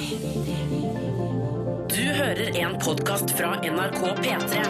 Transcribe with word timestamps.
Du 0.00 0.06
hører 1.96 2.56
en 2.56 2.78
podkast 2.80 3.30
fra 3.36 3.60
NRK 3.60 4.00
P3. 4.22 4.62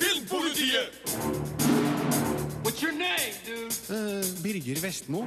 Filmpolitiet! 0.00 0.88
What's 2.64 2.80
your 2.82 2.92
name, 2.92 3.34
dude? 3.44 3.74
Birger 4.42 4.80
Vestmo. 4.80 5.26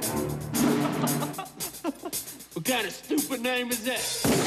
What 2.54 2.64
kind 2.64 2.86
of 2.86 2.92
stupid 2.92 3.42
name 3.42 3.70
is 3.70 3.84
that? 3.84 4.43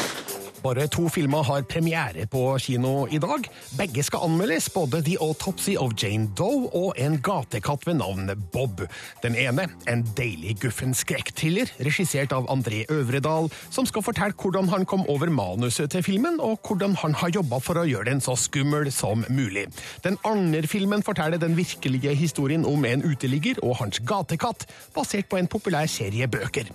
Bare 0.67 0.87
to 0.91 1.05
filmer 1.07 1.45
har 1.47 1.61
premiere 1.63 2.25
på 2.27 2.41
kino 2.59 3.05
i 3.07 3.19
dag. 3.23 3.45
Begge 3.79 4.03
skal 4.03 4.25
anmeldes, 4.25 4.65
både 4.73 4.99
The 5.05 5.13
Autopsy 5.23 5.77
of 5.79 5.93
Jane 5.95 6.27
Doe 6.35 6.67
og 6.75 6.97
En 6.99 7.15
gatekatt 7.23 7.85
ved 7.87 8.01
navn 8.01 8.27
Bob. 8.51 8.81
Den 9.23 9.37
ene, 9.39 9.69
en 9.87 10.03
deilig 10.17 10.57
guffen 10.65 10.91
skrekkthriller, 10.97 11.71
regissert 11.87 12.35
av 12.35 12.49
André 12.51 12.81
Øvredal, 12.91 13.47
som 13.71 13.87
skal 13.87 14.03
fortelle 14.03 14.35
hvordan 14.35 14.67
han 14.73 14.83
kom 14.83 15.05
over 15.07 15.31
manuset 15.31 15.93
til 15.93 16.03
filmen, 16.03 16.41
og 16.43 16.59
hvordan 16.67 16.97
han 16.99 17.15
har 17.21 17.31
jobba 17.37 17.61
for 17.63 17.79
å 17.79 17.87
gjøre 17.87 18.09
den 18.09 18.23
så 18.25 18.35
skummel 18.35 18.91
som 18.91 19.23
mulig. 19.29 19.69
Den 20.03 20.19
andre 20.27 20.67
filmen 20.67 21.05
forteller 21.05 21.39
den 21.39 21.55
virkelige 21.55 22.11
historien 22.19 22.67
om 22.67 22.83
en 22.83 23.05
uteligger 23.07 23.63
og 23.63 23.77
hans 23.85 24.01
gatekatt, 24.03 24.67
basert 24.97 25.31
på 25.31 25.39
en 25.39 25.47
populær 25.47 25.87
serie 25.87 26.27
bøker. 26.27 26.67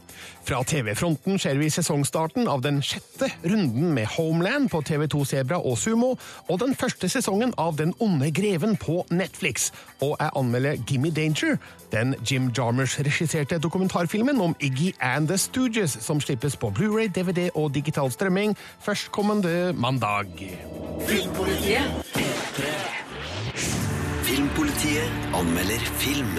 Fra 0.48 0.64
TV-fronten 0.64 1.36
ser 1.38 1.60
vi 1.60 1.68
sesongstarten 1.70 2.48
av 2.48 2.64
den 2.64 2.80
sjette 2.82 3.28
runden 3.44 3.81
med 3.84 4.06
Homeland 4.06 4.68
på 4.68 4.82
TV2 4.88 5.24
Sebra 5.24 5.58
og 5.66 5.78
Sumo, 5.78 6.14
og 6.48 6.60
den 6.60 6.74
første 6.74 7.08
sesongen 7.08 7.54
av 7.58 7.76
Den 7.78 7.94
onde 8.00 8.30
greven 8.30 8.76
på 8.76 9.06
Netflix. 9.10 9.70
Og 10.00 10.16
jeg 10.20 10.30
anmelder 10.36 10.76
Gimme 10.86 11.10
Danger, 11.10 11.56
den 11.92 12.14
Jim 12.30 12.50
Jarmers-regisserte 12.58 13.58
dokumentarfilmen 13.58 14.40
om 14.40 14.56
Iggy 14.60 14.94
and 15.00 15.28
The 15.28 15.38
Stooges, 15.38 15.98
som 16.00 16.20
slippes 16.20 16.56
på 16.56 16.70
Blu-ray, 16.70 17.08
DVD 17.08 17.50
og 17.54 17.74
digital 17.74 18.10
strømming 18.12 18.56
førstkommende 18.80 19.72
mandag. 19.72 20.26
Filmpolitiet 21.08 21.82
Filmpolitiet 24.22 25.10
anmelder 25.34 25.78
film. 25.78 26.38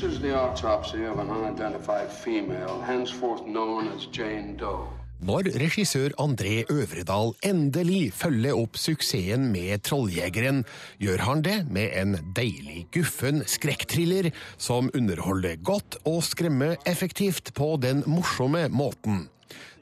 This 0.00 0.02
is 0.02 0.20
the 0.20 0.34
autopsy 0.34 1.04
of 1.04 1.18
an 1.18 1.30
unidentified 1.30 2.10
female, 2.10 2.80
henceforth 2.80 3.44
known 3.46 3.88
as 3.88 4.06
Jane 4.06 4.56
Doe. 4.56 4.99
Når 5.20 5.50
regissør 5.60 6.14
André 6.16 6.62
Øvredal 6.72 7.34
endelig 7.44 8.06
følger 8.16 8.56
opp 8.56 8.78
suksessen 8.80 9.50
med 9.52 9.82
Trolljegeren, 9.84 10.62
gjør 10.96 11.24
han 11.26 11.42
det 11.44 11.56
med 11.68 11.92
en 12.00 12.14
deilig 12.36 12.86
guffen 12.96 13.42
skrekkthriller 13.44 14.30
som 14.56 14.88
underholder 14.96 15.58
godt 15.60 15.98
og 16.08 16.22
skremmer 16.24 16.78
effektivt 16.88 17.52
på 17.52 17.74
den 17.82 18.00
morsomme 18.08 18.70
måten. 18.72 19.26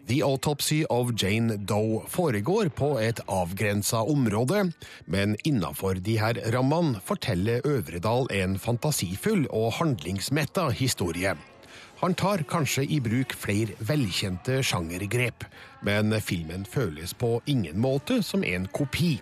The 0.09 0.25
Autopsy 0.27 0.83
of 0.91 1.13
Jane 1.23 1.61
Doe 1.69 2.01
foregår 2.11 2.73
på 2.75 2.97
et 2.99 3.21
avgrensa 3.29 4.01
område, 4.11 4.65
men 5.07 5.37
innafor 5.47 6.01
de 6.03 6.17
her 6.19 6.41
rammene 6.51 6.99
forteller 7.05 7.63
Øvredal 7.69 8.27
en 8.35 8.59
fantasifull 8.59 9.47
og 9.53 9.77
handlingsmetta 9.79 10.67
historie. 10.75 11.37
Han 11.99 12.15
tar 12.15 12.45
kanskje 12.47 12.85
i 12.87 13.01
bruk 13.03 13.33
flere 13.35 13.75
velkjente 13.83 14.61
sjangergrep, 14.63 15.43
men 15.83 16.15
filmen 16.23 16.67
føles 16.67 17.15
på 17.15 17.41
ingen 17.47 17.81
måte 17.83 18.21
som 18.23 18.45
en 18.47 18.69
kopi. 18.71 19.17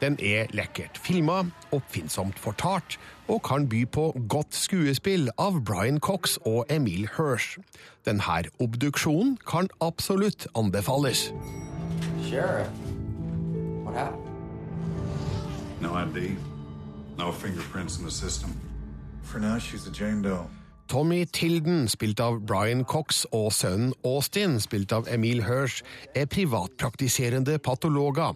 Den 0.00 0.18
er 0.20 0.52
lekkert 0.52 1.00
filma, 1.00 1.46
oppfinnsomt 1.72 2.38
fortalt, 2.38 2.98
og 3.28 3.42
kan 3.44 3.68
by 3.68 3.86
på 3.88 4.04
godt 4.28 4.54
skuespill 4.56 5.30
av 5.38 5.62
Brian 5.64 6.00
Cox 6.00 6.36
og 6.44 6.64
Emil 6.68 7.08
Hirsch. 7.16 7.56
Denne 8.04 8.44
obduksjonen 8.60 9.38
kan 9.48 9.68
absolutt 9.80 10.46
anbefales. 10.54 11.32
Sheriff, 12.28 12.68
what 13.84 13.94
happened? 13.94 14.28
No 15.80 15.96
ID. 15.96 16.36
No 17.18 17.32
fingerprints 17.32 17.98
in 17.98 18.04
the 18.04 18.10
system. 18.10 18.50
For 19.22 19.38
now, 19.38 19.58
she's 19.58 19.86
a 19.86 19.90
Jane 19.90 20.22
Doe. 20.22 20.59
Tommy 20.90 21.24
Tilden, 21.24 21.84
spilt 21.88 22.18
av 22.18 22.40
Brian 22.42 22.80
Cox, 22.84 23.22
og 23.30 23.52
sønnen 23.54 23.92
Austin, 24.02 24.56
spilt 24.58 24.90
av 24.90 25.06
Emil 25.06 25.44
Hirsch, 25.46 25.84
er 26.18 26.26
privatpraktiserende 26.26 27.60
patologer. 27.62 28.34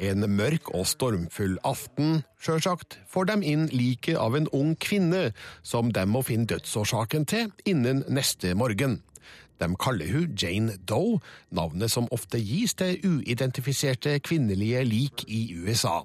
En 0.00 0.24
mørk 0.32 0.70
og 0.72 0.86
stormfull 0.88 1.58
aften, 1.68 2.22
sjølsagt, 2.40 2.96
får 3.04 3.28
dem 3.28 3.44
inn 3.44 3.66
liket 3.68 4.16
av 4.16 4.38
en 4.38 4.48
ung 4.56 4.72
kvinne, 4.80 5.34
som 5.60 5.92
de 5.92 6.06
må 6.08 6.22
finne 6.24 6.48
dødsårsaken 6.48 7.28
til 7.28 7.52
innen 7.68 8.00
neste 8.08 8.54
morgen. 8.56 9.02
De 9.60 9.68
kaller 9.76 10.08
hun 10.14 10.38
Jane 10.40 10.78
Doe, 10.88 11.18
navnet 11.52 11.92
som 11.92 12.08
ofte 12.16 12.40
gis 12.40 12.78
til 12.80 12.96
uidentifiserte 13.04 14.16
kvinnelige 14.24 14.86
lik 14.88 15.26
i 15.28 15.50
USA. 15.52 15.98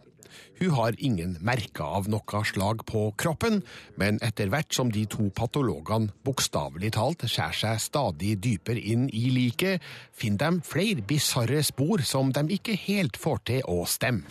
Hun 0.60 0.72
har 0.78 0.96
ingen 1.04 1.36
merker 1.44 1.84
av 1.84 2.08
noe 2.12 2.44
slag 2.48 2.86
på 2.88 3.10
kroppen, 3.20 3.62
men 4.00 4.20
etter 4.24 4.48
hvert 4.52 4.72
som 4.74 4.92
de 4.92 5.04
to 5.12 5.28
patologene 5.36 6.14
bokstavelig 6.24 6.94
talt 6.96 7.26
skjærer 7.28 7.60
seg 7.60 7.82
stadig 7.84 8.36
dypere 8.44 8.80
inn 8.80 9.10
i 9.12 9.28
liket, 9.36 9.84
finner 10.16 10.56
de 10.56 10.64
flere 10.64 11.04
bisarre 11.04 11.64
spor 11.64 12.06
som 12.08 12.32
de 12.32 12.46
ikke 12.56 12.78
helt 12.88 13.20
får 13.20 13.44
til 13.52 13.68
å 13.68 13.84
stemme. 13.90 14.24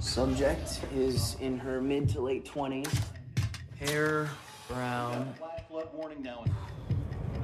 Subject 0.00 0.80
is 0.94 1.36
in 1.40 1.58
her 1.58 1.80
mid 1.80 2.08
to 2.08 2.20
late 2.20 2.44
20s. 2.46 2.88
Hair 3.80 4.30
brown. 4.68 5.34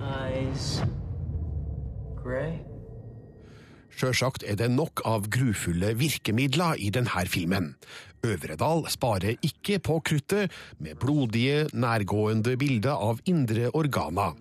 Eyes 0.01 0.83
gray. 2.23 2.74
Sjølsagt 3.95 4.43
er 4.43 4.59
det 4.59 4.71
nok 4.75 5.05
av 5.07 5.29
grufulle 5.31 5.93
virkemidler 5.99 6.81
i 6.83 6.91
denne 6.95 7.27
filmen. 7.31 7.75
Øvredal 8.25 8.87
sparer 8.91 9.37
ikke 9.45 9.79
på 9.85 10.01
kruttet 10.03 10.53
med 10.83 10.99
blodige, 10.99 11.69
nærgående 11.73 12.57
bilder 12.59 12.97
av 12.97 13.21
indre 13.31 13.71
organer. 13.77 14.35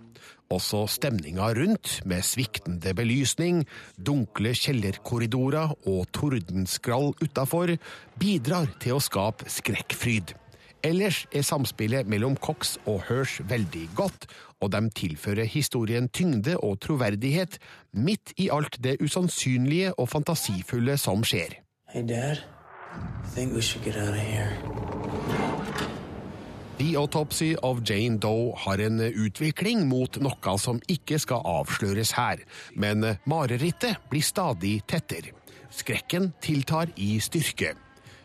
Også 0.53 0.83
stemninga 0.91 1.49
rundt, 1.57 2.01
med 2.05 2.25
sviktende 2.25 2.93
belysning, 2.97 3.63
dunkle 3.97 4.53
kjellerkorridorer 4.57 5.73
og 5.89 6.05
tordenskrall 6.13 7.13
utafor, 7.23 7.75
bidrar 8.21 8.69
til 8.83 8.97
å 8.97 9.03
skape 9.03 9.49
skrekkfryd. 9.49 10.35
Ellers 10.83 11.23
er 11.31 11.45
samspillet 11.47 12.07
mellom 12.11 12.35
Cox 12.35 12.75
og 12.85 13.05
Hirsch 13.07 13.39
veldig 13.47 13.85
godt, 13.95 14.25
og 14.59 14.71
de 14.73 14.81
tilfører 14.95 15.47
historien 15.47 16.09
tyngde 16.09 16.57
og 16.59 16.81
troverdighet 16.83 17.55
midt 17.93 18.33
i 18.37 18.49
alt 18.51 18.75
det 18.83 18.97
usannsynlige 19.03 19.93
og 19.99 20.09
fantasifulle 20.11 20.97
som 20.99 21.23
skjer. 21.23 21.55
Hey, 21.93 22.03
Dad. 22.03 22.43
The 26.77 26.97
Autopsy 26.97 27.55
of 27.63 27.79
Jane 27.89 28.19
Doe 28.19 28.53
har 28.57 28.81
en 28.83 28.99
utvikling 28.99 29.87
mot 29.87 30.19
noe 30.21 30.57
som 30.59 30.81
ikke 30.89 31.17
skal 31.21 31.41
avsløres 31.47 32.11
her, 32.17 32.43
men 32.75 33.15
marerittet 33.25 34.03
blir 34.11 34.25
stadig 34.25 34.81
tettere. 34.85 35.33
Skrekken 35.73 36.33
tiltar 36.41 36.91
i 36.97 37.15
styrke. 37.23 37.73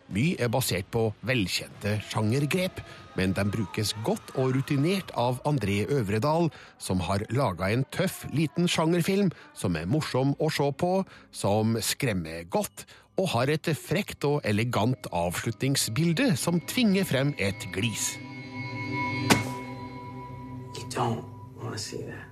Mye 0.09 0.39
er 0.41 0.49
basert 0.49 0.89
på 0.89 1.11
velkjente 1.29 1.99
sjangergrep, 2.09 2.81
men 3.19 3.35
de 3.37 3.45
brukes 3.53 3.93
godt 4.07 4.31
og 4.41 4.55
rutinert 4.57 5.11
av 5.21 5.43
André 5.49 5.83
Øvredal, 5.93 6.49
som 6.81 7.03
har 7.05 7.27
laga 7.35 7.69
en 7.75 7.85
tøff, 7.93 8.23
liten 8.33 8.71
sjangerfilm 8.71 9.29
som 9.59 9.77
er 9.77 9.91
morsom 9.91 10.33
å 10.41 10.49
se 10.55 10.71
på, 10.81 10.93
som 11.31 11.77
skremmer 11.85 12.49
godt, 12.49 12.87
og 13.19 13.29
har 13.35 13.53
et 13.53 13.69
frekt 13.77 14.25
og 14.25 14.41
elegant 14.49 15.11
avslutningsbilde 15.13 16.31
som 16.41 16.61
tvinger 16.71 17.04
frem 17.04 17.34
et 17.37 17.69
glis. 17.75 18.15
You 20.78 20.89
don't 20.89 21.25
want 21.61 21.75
to 21.75 21.78
see 21.78 22.03
that. 22.07 22.28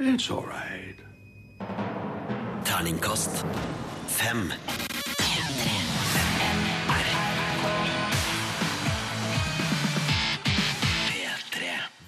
It's 0.00 0.30
all 0.30 0.46
right. 0.46 0.96
Terningkast 2.64 3.44
fem. 4.06 4.52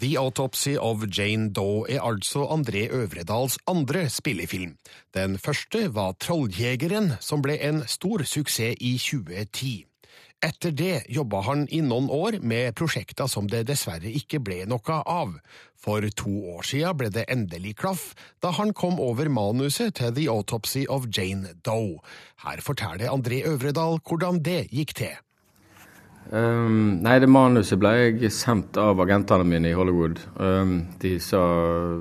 The 0.01 0.17
Autopsy 0.17 0.79
of 0.81 1.03
Jane 1.13 1.51
Doe 1.53 1.85
er 1.93 2.01
altså 2.01 2.47
André 2.49 2.87
Øvredals 2.89 3.59
andre 3.69 4.09
spillefilm. 4.09 4.79
Den 5.15 5.39
første 5.39 5.95
var 5.95 6.15
Trolljegeren, 6.17 7.13
som 7.21 7.43
ble 7.45 7.59
en 7.61 7.83
stor 7.87 8.25
suksess 8.25 8.81
i 8.81 8.95
2010. 8.97 9.85
Etter 10.41 10.73
det 10.73 11.03
jobba 11.13 11.43
han 11.45 11.67
i 11.69 11.83
noen 11.85 12.09
år 12.09 12.39
med 12.41 12.73
prosjekter 12.81 13.29
som 13.29 13.45
det 13.53 13.67
dessverre 13.69 14.09
ikke 14.09 14.41
ble 14.41 14.63
noe 14.73 15.01
av. 15.05 15.37
For 15.77 16.09
to 16.17 16.33
år 16.57 16.65
siden 16.65 16.97
ble 16.97 17.13
det 17.13 17.29
endelig 17.29 17.77
klaff, 17.83 18.15
da 18.41 18.57
han 18.57 18.73
kom 18.73 18.97
over 19.05 19.29
manuset 19.29 19.99
til 20.01 20.17
The 20.17 20.31
Autopsy 20.33 20.87
of 20.89 21.11
Jane 21.13 21.59
Doe. 21.61 22.01
Her 22.47 22.65
forteller 22.65 23.13
André 23.13 23.45
Øvredal 23.45 24.01
hvordan 24.01 24.41
det 24.41 24.71
gikk 24.73 24.97
til. 25.03 25.21
Um, 26.31 27.01
nei, 27.03 27.17
det 27.19 27.27
manuset 27.27 27.81
ble 27.83 27.91
jeg 27.97 28.29
sendt 28.31 28.77
av 28.79 29.01
agentene 29.03 29.43
mine 29.43 29.73
i 29.73 29.75
Hollywood. 29.75 30.21
Um, 30.39 30.77
de 31.03 31.17
sa 31.19 31.41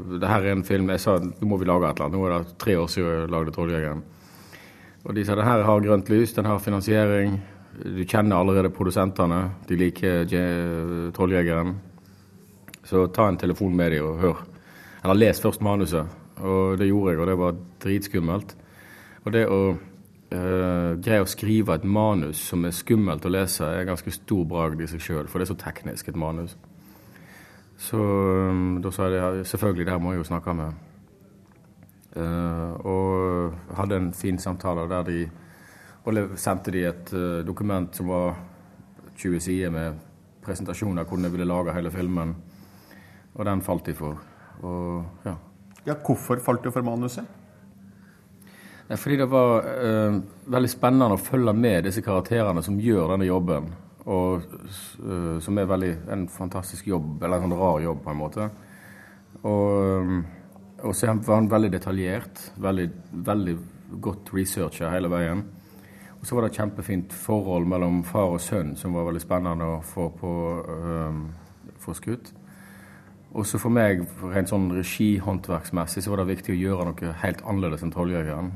det 0.06 0.30
her 0.30 0.46
er 0.46 0.54
en 0.54 0.66
film 0.68 0.92
Jeg 0.94 1.02
sa 1.02 1.16
nå 1.18 1.50
må 1.50 1.58
vi 1.58 1.66
lage 1.66 1.90
et 1.90 1.98
eller 1.98 2.12
annet. 2.12 2.18
Nå 2.20 2.28
er 2.28 2.36
det 2.36 2.58
tre 2.62 2.76
år 2.78 2.92
siden 2.94 3.10
jeg 3.10 3.31
lagde 3.34 3.56
'Trolljegeren'. 3.56 4.04
Og 5.06 5.16
de 5.16 5.26
sa 5.26 5.36
det 5.36 5.48
her 5.48 5.64
har 5.64 5.81
grønt 5.81 6.10
lys, 6.14 6.34
den 6.34 6.46
har 6.46 6.60
finansiering. 6.60 7.42
Du 7.81 8.04
kjenner 8.06 8.38
allerede 8.38 8.70
produsentene. 8.70 9.50
De 9.66 9.76
liker 9.76 10.30
Trolljegeren. 11.16 11.76
Så 12.84 13.08
ta 13.08 13.28
en 13.30 13.38
telefon 13.38 13.76
med 13.76 13.92
dem 13.92 14.06
og 14.06 14.20
hør. 14.20 14.46
Eller 15.04 15.16
les 15.16 15.42
først 15.42 15.62
manuset. 15.62 16.06
Og 16.38 16.78
det 16.78 16.88
gjorde 16.88 17.12
jeg, 17.12 17.20
og 17.20 17.28
det 17.28 17.38
var 17.38 17.56
dritskummelt. 17.81 18.56
Og 19.26 19.34
det 19.34 19.48
å 19.48 19.78
uh, 20.34 20.96
greie 21.02 21.24
å 21.24 21.30
skrive 21.30 21.76
et 21.76 21.86
manus 21.86 22.42
som 22.52 22.66
er 22.66 22.76
skummelt 22.76 23.26
å 23.26 23.31
lese, 23.34 23.66
er 23.66 23.88
ganske 23.88 24.14
stor 24.14 24.46
bragd 24.50 24.81
i 24.81 24.90
seg 24.90 25.04
sjøl, 25.04 25.30
for 25.30 25.40
det 25.40 25.48
er 25.48 25.54
så 25.54 25.60
teknisk, 25.64 26.10
et 26.10 26.20
manus. 26.20 26.56
Så 27.80 28.00
um, 28.00 28.80
da 28.84 28.92
sa 28.92 29.08
jeg 29.08 29.46
selvfølgelig, 29.48 29.88
det 29.88 29.94
her 29.96 30.04
må 30.04 30.14
jeg 30.14 30.24
jo 30.24 30.30
snakke 30.30 30.56
med. 30.58 30.86
Uh, 32.16 32.74
og 32.90 33.76
hadde 33.78 34.00
en 34.00 34.14
fin 34.18 34.40
samtale 34.42 34.88
der 34.90 35.04
de 35.06 35.20
Og 36.10 36.18
sendte 36.42 36.72
de 36.74 36.81
et 36.88 37.12
uh, 37.14 37.46
dokument 37.46 37.96
som 37.96 38.08
var 38.10 38.34
20 39.16 39.40
sider 39.40 39.70
med 39.70 40.00
presentasjon 40.42 40.98
av 40.98 41.06
hvordan 41.06 41.28
de 41.28 41.31
ville 41.31 41.46
lage 41.46 41.76
hele 41.76 41.92
filmen. 41.92 42.34
Og 43.36 43.46
den 43.46 43.62
falt 43.62 43.86
de 43.86 43.94
for. 43.94 44.18
Og 44.64 45.06
ja. 45.26 45.36
Ja, 45.86 45.94
Hvorfor 45.94 46.40
falt 46.44 46.64
du 46.64 46.72
for 46.72 46.81
manuset? 46.81 47.28
Fordi 48.97 49.19
det 49.19 49.27
var 49.30 49.68
uh, 49.68 50.15
veldig 50.50 50.71
spennende 50.71 51.13
å 51.13 51.21
følge 51.21 51.53
med 51.53 51.86
disse 51.86 52.01
karakterene 52.01 52.63
som 52.65 52.80
gjør 52.81 53.13
denne 53.13 53.27
jobben. 53.27 53.68
Og 54.09 54.47
uh, 55.03 55.38
som 55.44 55.59
er 55.62 55.69
veldig, 55.69 55.91
en 56.09 56.25
fantastisk 56.33 56.88
jobb, 56.89 57.19
eller 57.21 57.38
en 57.38 57.45
sånn 57.45 57.59
rar 57.59 57.83
jobb, 57.86 58.01
på 58.06 58.13
en 58.13 58.21
måte. 58.24 58.50
Og, 59.44 60.01
um, 60.01 60.24
og 60.81 60.95
så 60.95 61.13
var 61.13 61.38
han 61.38 61.51
veldig 61.51 61.69
detaljert. 61.75 62.41
Veldig, 62.57 62.88
veldig 63.30 63.56
godt 64.01 64.33
researcha 64.33 64.89
hele 64.95 65.12
veien. 65.12 65.45
Og 66.19 66.25
så 66.27 66.35
var 66.35 66.44
det 66.44 66.51
et 66.51 66.59
kjempefint 66.59 67.13
forhold 67.15 67.69
mellom 67.69 68.01
far 68.03 68.33
og 68.33 68.42
sønn 68.44 68.74
som 68.75 68.97
var 68.97 69.06
veldig 69.07 69.21
spennende 69.24 69.69
å 69.77 69.83
få 69.85 70.09
på 70.18 70.31
um, 70.68 71.21
få 71.80 71.95
skutt. 71.95 72.33
Og 73.30 73.45
så 73.45 73.59
for 73.62 73.69
meg, 73.74 74.01
rent 74.33 74.50
sånn 74.50 74.71
regihåndverksmessig, 74.74 76.01
så 76.03 76.12
var 76.12 76.24
det 76.24 76.31
viktig 76.33 76.56
å 76.56 76.59
gjøre 76.59 76.89
noe 76.89 77.13
helt 77.21 77.44
annerledes 77.45 77.85
enn 77.85 77.94
'Trolljegeren'. 77.94 78.51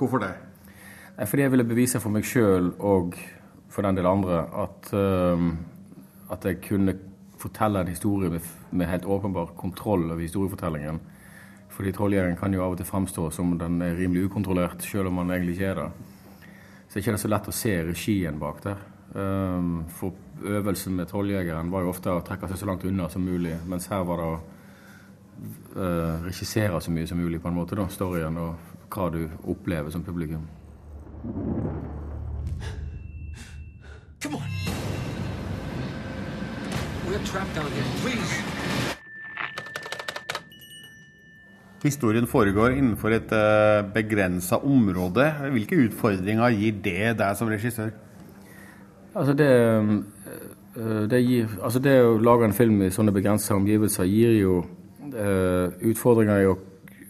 Hvorfor 0.00 0.22
det? 0.22 0.32
Fordi 1.28 1.42
jeg 1.42 1.52
ville 1.52 1.68
bevise 1.68 2.00
for 2.00 2.14
meg 2.14 2.24
sjøl 2.24 2.70
og 2.78 3.16
for 3.70 3.84
den 3.84 3.98
del 3.98 4.06
andre 4.08 4.38
at, 4.62 4.92
uh, 4.96 5.42
at 6.32 6.46
jeg 6.48 6.62
kunne 6.64 6.94
fortelle 7.40 7.82
en 7.82 7.90
historie 7.92 8.30
med, 8.32 8.46
med, 8.70 8.88
helt 8.88 9.04
åpenbar 9.04 9.52
kontroll 9.56 10.06
over 10.06 10.22
historiefortellingen. 10.22 11.00
Fordi 11.68 11.92
trolljegeren 11.92 12.38
kan 12.40 12.54
jo 12.54 12.64
av 12.64 12.72
og 12.72 12.80
til 12.80 12.88
fremstå 12.88 13.26
som 13.32 13.52
den 13.60 13.76
er 13.84 13.98
rimelig 13.98 14.30
ukontrollert, 14.30 14.84
sjøl 14.84 15.10
om 15.10 15.20
man 15.20 15.34
egentlig 15.36 15.58
ikke 15.58 15.68
er 15.68 15.82
det. 15.82 15.90
Så 16.88 16.94
det 16.94 17.02
er 17.02 17.04
ikke 17.04 17.22
så 17.22 17.32
lett 17.34 17.52
å 17.52 17.56
se 17.60 17.76
regien 17.90 18.40
bak 18.40 18.64
der. 18.64 18.80
Um, 19.12 19.84
for 20.00 20.16
øvelsen 20.48 20.96
med 20.96 21.12
trolljegeren 21.12 21.70
var 21.70 21.84
jo 21.84 21.92
ofte 21.92 22.16
å 22.16 22.24
trekke 22.24 22.48
seg 22.48 22.60
så 22.62 22.72
langt 22.72 22.88
unna 22.88 23.08
som 23.12 23.24
mulig, 23.26 23.56
mens 23.68 23.90
her 23.92 24.04
var 24.08 24.20
det 24.20 24.32
å 24.32 24.40
uh, 25.76 26.26
regissere 26.26 26.80
så 26.80 26.92
mye 26.94 27.08
som 27.10 27.20
mulig, 27.20 27.40
på 27.42 27.52
en 27.52 27.60
måte, 27.60 27.76
da, 27.78 27.88
storyen. 27.92 28.40
og 28.40 28.69
hva 28.90 29.10
du 29.14 29.28
opplever 29.44 29.90
som 29.90 30.02
publikum. 30.02 30.46
Come 34.20 34.36
on. 34.36 34.42
We're 37.08 37.24
trapped 37.24 37.54
down 37.54 37.70
here. 37.72 37.84
Please. 38.02 38.60
Historien 41.82 42.26
foregår 42.26 42.74
innenfor 42.76 43.14
et 43.16 43.32
uh, 43.32 43.92
begrensa 43.94 44.56
område. 44.56 45.30
Hvilke 45.52 45.78
utfordringer 45.86 46.52
gir 46.52 46.82
det 46.84 47.14
deg 47.18 47.36
som 47.38 47.48
regissør? 47.48 47.94
Altså 49.16 49.32
det, 49.34 49.48
eh, 50.76 51.08
det, 51.10 51.22
gir, 51.24 51.48
altså 51.62 51.80
det 51.82 51.96
å 52.04 52.18
lage 52.20 52.46
en 52.46 52.54
film 52.54 52.82
i 52.84 52.92
sånne 52.94 53.14
begrensa 53.16 53.56
omgivelser 53.56 54.06
gir 54.06 54.36
jo 54.36 54.58
uh, 54.60 55.72
utfordringer 55.80 56.44
i 56.44 56.50
å 56.50 56.58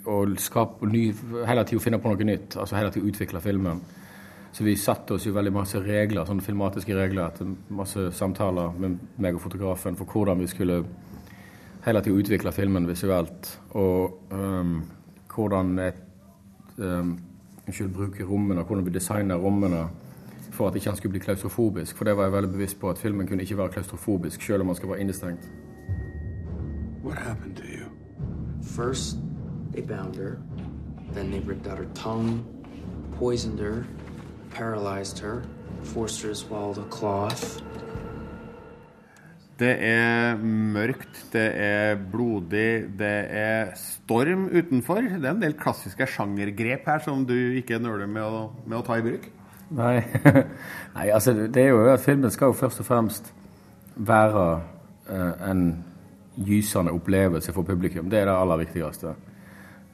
og 0.06 0.36
skape 0.40 0.88
ny, 0.88 1.10
hele 1.46 1.64
tida 1.64 1.82
finne 1.82 2.00
på 2.00 2.12
noe 2.12 2.24
nytt. 2.24 2.56
altså 2.56 2.76
Hele 2.76 2.90
tiden 2.90 3.08
utvikle 3.08 3.40
filmen. 3.40 3.82
Så 4.52 4.64
vi 4.64 4.76
satte 4.76 5.14
oss 5.14 5.26
jo 5.26 5.34
veldig 5.34 5.52
masse 5.54 5.78
regler, 5.78 6.24
sånne 6.26 6.42
filmatiske 6.42 6.94
regler 6.96 7.28
etter 7.28 7.50
masse 7.70 8.08
samtaler 8.16 8.74
med 8.82 8.98
meg 9.22 9.38
og 9.38 9.44
fotografen 9.44 9.98
for 9.98 10.10
hvordan 10.10 10.42
vi 10.42 10.48
skulle 10.50 10.80
hele 11.84 12.02
tiden 12.02 12.18
utvikle 12.18 12.52
filmen 12.52 12.88
visuelt. 12.88 13.58
Og 13.78 14.32
um, 14.32 14.80
hvordan 15.34 15.78
et, 15.78 16.06
um, 16.78 17.18
Unnskyld, 17.66 17.92
bruke 17.94 18.24
rommene, 18.26 18.62
hvordan 18.66 18.86
vi 18.86 18.90
designer 18.90 19.36
rommene 19.38 19.84
for 20.50 20.68
at 20.68 20.74
ikke 20.74 20.90
han 20.90 20.96
skulle 20.96 21.12
bli 21.12 21.20
klaustrofobisk. 21.22 21.96
For 21.96 22.04
det 22.04 22.16
var 22.16 22.26
jeg 22.26 22.32
veldig 22.32 22.50
bevisst 22.52 22.80
på, 22.80 22.90
at 22.90 22.98
filmen 22.98 23.26
kunne 23.28 23.42
ikke 23.42 23.58
være 23.58 23.68
klaustrofobisk 23.68 24.42
selv 24.42 24.60
om 24.60 24.66
han 24.66 24.76
skulle 24.76 24.92
være 24.92 25.00
innestengt. 25.00 25.50
What 27.04 27.18
happened 27.18 27.56
to 27.56 27.62
you? 27.62 27.86
First, 28.62 29.16
They 29.72 29.82
bound 29.82 30.16
her. 30.16 30.38
Then 31.14 31.30
they 31.30 31.40
ripped 31.40 31.66
out 31.66 31.78
her 31.78 31.90
tongue, 31.94 32.44
poisoned 33.18 33.58
her, 33.58 33.86
paralyzed 34.50 35.18
her, 35.18 35.42
forced 35.82 36.22
her 36.22 36.30
to 36.30 36.34
swallow 36.34 36.72
the 36.74 36.88
cloth. 36.90 37.62
Det 39.60 39.74
er 39.84 40.38
mørkt, 40.40 41.18
det 41.34 41.48
er 41.60 41.98
blodig, 42.12 42.86
det 42.96 43.16
er 43.36 43.74
storm 43.76 44.46
utenfor. 44.48 45.02
Det 45.04 45.26
er 45.26 45.34
en 45.34 45.42
del 45.42 45.56
klassiske 45.60 46.06
sjangergrep 46.08 46.88
her 46.88 47.02
som 47.04 47.26
du 47.28 47.36
ikke 47.60 47.78
nøler 47.82 48.08
med 48.08 48.24
å, 48.24 48.46
med 48.64 48.78
å 48.78 48.84
ta 48.86 48.96
i 48.96 49.04
bruk? 49.04 49.28
Nei. 49.76 49.98
Nei, 50.96 51.10
altså 51.12 51.34
det 51.36 51.60
er 51.60 51.74
jo 51.74 51.84
at 51.92 52.00
filmen 52.00 52.32
skal 52.32 52.54
jo 52.54 52.56
først 52.56 52.80
og 52.80 52.88
fremst 52.88 53.28
være 54.00 54.46
eh, 55.12 55.50
en 55.50 55.66
gysende 56.40 56.94
opplevelse 56.96 57.52
for 57.52 57.68
publikum. 57.68 58.08
Det 58.08 58.22
er 58.22 58.30
det 58.30 58.38
aller 58.40 58.64
viktigste. 58.64 59.12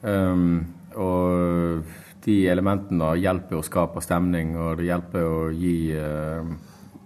Um, 0.05 0.65
og 0.97 1.83
de 2.25 2.37
elementene 2.51 3.13
hjelper 3.21 3.59
å 3.59 3.65
skape 3.65 4.03
stemning, 4.03 4.55
og 4.59 4.79
det 4.79 4.89
hjelper 4.89 5.25
å 5.25 5.37
gi, 5.55 5.77
uh, 5.97 6.49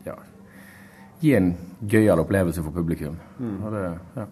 ja, 0.07 0.15
gi 1.21 1.35
en 1.37 1.51
gøyal 1.87 2.23
opplevelse 2.23 2.63
for 2.65 2.75
publikum. 2.75 3.19
Mm. 3.39 3.59
Det, 3.75 3.85
ja. 4.17 4.25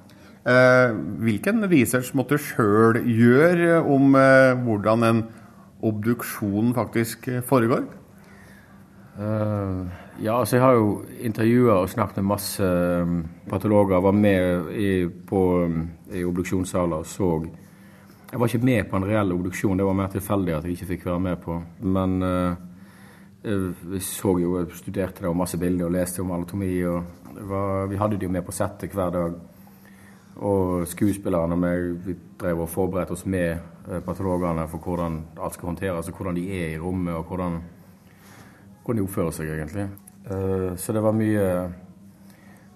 uh, 0.50 0.98
hvilken 1.24 1.70
research 1.72 2.12
måtte 2.18 2.40
du 2.40 2.48
sjøl 2.50 3.02
gjøre 3.06 3.80
om 3.86 4.18
uh, 4.18 4.58
hvordan 4.66 5.08
en 5.08 5.24
obduksjon 5.80 6.76
faktisk 6.76 7.32
foregår? 7.48 7.88
ja, 9.20 10.32
altså 10.32 10.56
jeg 10.56 10.62
har 10.64 10.78
jo 10.78 10.92
intervjua 11.28 11.74
og 11.82 11.90
snakket 11.92 12.22
med 12.22 12.28
masse 12.30 12.64
um, 12.64 13.18
patologer. 13.52 14.00
Var 14.00 14.16
med 14.16 14.70
i, 14.80 14.92
på, 15.28 15.42
i 16.16 16.24
obduksjonssaler 16.24 17.04
og 17.04 17.10
så 17.10 17.28
jeg 18.32 18.40
var 18.40 18.48
ikke 18.48 18.66
med 18.66 18.90
på 18.90 18.98
en 18.98 19.06
reell 19.10 19.32
obduksjon, 19.34 19.78
det 19.78 19.86
var 19.86 19.96
mer 19.98 20.10
tilfeldig 20.14 20.54
at 20.54 20.66
jeg 20.66 20.76
ikke 20.76 20.90
fikk 20.92 21.06
være 21.08 21.22
med 21.26 21.40
på. 21.42 21.56
Men 21.82 22.20
uh, 22.22 23.72
vi 23.90 24.02
så 24.06 24.36
jo, 24.38 24.58
jeg 24.60 24.78
studerte 24.78 25.24
det 25.24 25.32
og 25.32 25.40
masse 25.40 25.58
bilder 25.58 25.88
og 25.88 25.96
leste 25.96 26.22
om 26.22 26.36
anatomi. 26.36 26.70
og 26.84 27.04
var, 27.50 27.88
Vi 27.90 27.98
hadde 27.98 28.20
det 28.20 28.28
jo 28.28 28.32
med 28.32 28.46
på 28.46 28.54
settet 28.54 28.94
hver 28.94 29.10
dag. 29.16 29.34
Og 30.46 30.88
skuespillerne 30.88 31.58
og 31.58 31.60
meg 31.60 32.06
vi 32.06 32.16
drev 32.40 32.62
og 32.64 32.70
forberedte 32.70 33.18
oss 33.18 33.26
med 33.26 33.58
uh, 33.90 34.00
patologene 34.06 34.68
for 34.70 34.78
hvordan 34.78 35.20
alt 35.42 35.58
skal 35.58 35.74
håndteres, 35.74 36.08
og 36.08 36.18
hvordan 36.18 36.38
de 36.38 36.48
er 36.54 36.76
i 36.76 36.80
rommet, 36.80 37.16
og 37.16 37.24
hvordan, 37.24 37.60
hvordan 38.86 39.02
de 39.02 39.08
oppfører 39.08 39.32
seg, 39.36 39.56
egentlig. 39.58 39.90
Så 40.78 40.94
det 40.94 41.02
var 41.02 41.16
mye 41.16 41.46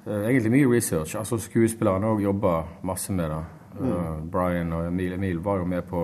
Egentlig 0.03 0.51
mye 0.51 0.67
research. 0.67 1.15
Altså 1.15 1.37
Skuespillerne 1.39 2.09
òg 2.09 2.23
jobba 2.23 2.63
masse 2.83 3.13
med 3.13 3.29
det. 3.31 3.43
Mm. 3.79 4.29
Brian 4.31 4.73
og 4.73 4.87
Emil, 4.87 5.13
Emil 5.13 5.39
var 5.43 5.57
jo 5.57 5.65
med 5.65 5.81
på 5.89 6.03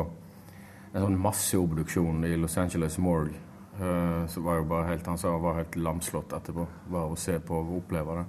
en 0.94 1.04
sånn 1.04 1.20
masseobduksjon 1.22 2.24
i 2.26 2.36
Los 2.40 2.58
Angeles 2.58 2.98
Morgue. 2.98 3.38
Uh, 3.80 4.26
så 4.28 4.42
var 4.44 4.58
jo 4.60 4.66
bare 4.68 4.88
helt, 4.90 5.08
Han 5.08 5.18
sa 5.18 5.32
han 5.32 5.44
var 5.44 5.56
helt 5.62 5.76
lamslått 5.76 6.34
etterpå. 6.36 6.66
Bare 6.92 7.14
å 7.14 7.16
se 7.16 7.38
på 7.40 7.62
og 7.62 7.78
oppleve 7.78 8.18
det. 8.18 8.26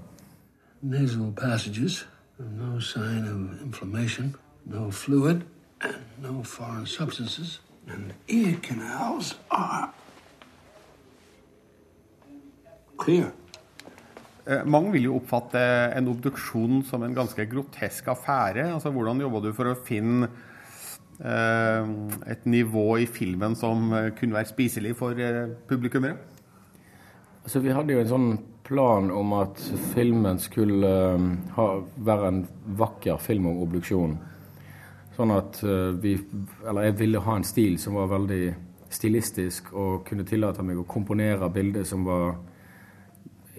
Nasal 0.82 1.32
passages, 1.36 2.06
no 2.38 2.80
sign 2.80 3.26
of 3.28 3.62
inflammation, 3.64 4.34
no 4.64 4.90
fluid, 4.90 5.42
no 6.22 6.42
foreign 6.44 6.86
substances. 6.86 7.60
And 7.88 8.12
ear 8.28 8.56
canals 8.62 9.34
are 9.50 9.90
clear. 12.98 13.32
Eh, 14.50 14.64
mange 14.66 14.90
vil 14.96 15.06
jo 15.06 15.18
oppfatte 15.20 15.60
en 15.94 16.08
obduksjon 16.10 16.80
som 16.88 17.04
en 17.06 17.14
ganske 17.14 17.44
grotesk 17.50 18.08
affære. 18.10 18.66
Altså, 18.74 18.90
Hvordan 18.90 19.22
jobba 19.22 19.42
du 19.44 19.52
for 19.54 19.70
å 19.70 19.78
finne 19.78 20.30
eh, 21.22 21.92
et 22.34 22.46
nivå 22.50 22.86
i 22.98 23.06
filmen 23.06 23.54
som 23.58 23.92
eh, 23.94 24.10
kunne 24.18 24.40
være 24.40 24.50
spiselig 24.50 24.96
for 24.98 25.18
eh, 25.18 25.52
publikummere? 25.70 26.18
Altså, 27.44 27.62
vi 27.62 27.76
hadde 27.76 27.94
jo 27.94 28.02
en 28.02 28.10
sånn 28.10 28.32
plan 28.66 29.10
om 29.14 29.36
at 29.38 29.62
filmen 29.94 30.42
skulle 30.42 30.90
eh, 31.14 31.30
ha, 31.54 31.68
være 32.10 32.32
en 32.32 32.42
vakker 32.80 33.22
film 33.22 33.52
om 33.52 33.62
obduksjon. 33.68 34.18
Sånn 35.14 35.32
at 35.34 35.58
uh, 35.66 35.90
vi 36.00 36.14
Eller 36.64 36.86
jeg 36.86 36.94
ville 37.00 37.20
ha 37.20 37.34
en 37.36 37.44
stil 37.44 37.74
som 37.82 37.98
var 37.98 38.06
veldig 38.08 38.54
stilistisk, 38.90 39.68
og 39.76 40.06
kunne 40.06 40.24
tillate 40.24 40.64
meg 40.64 40.80
å 40.80 40.86
komponere 40.88 41.50
bilder 41.52 41.84
som 41.84 42.06
var 42.06 42.38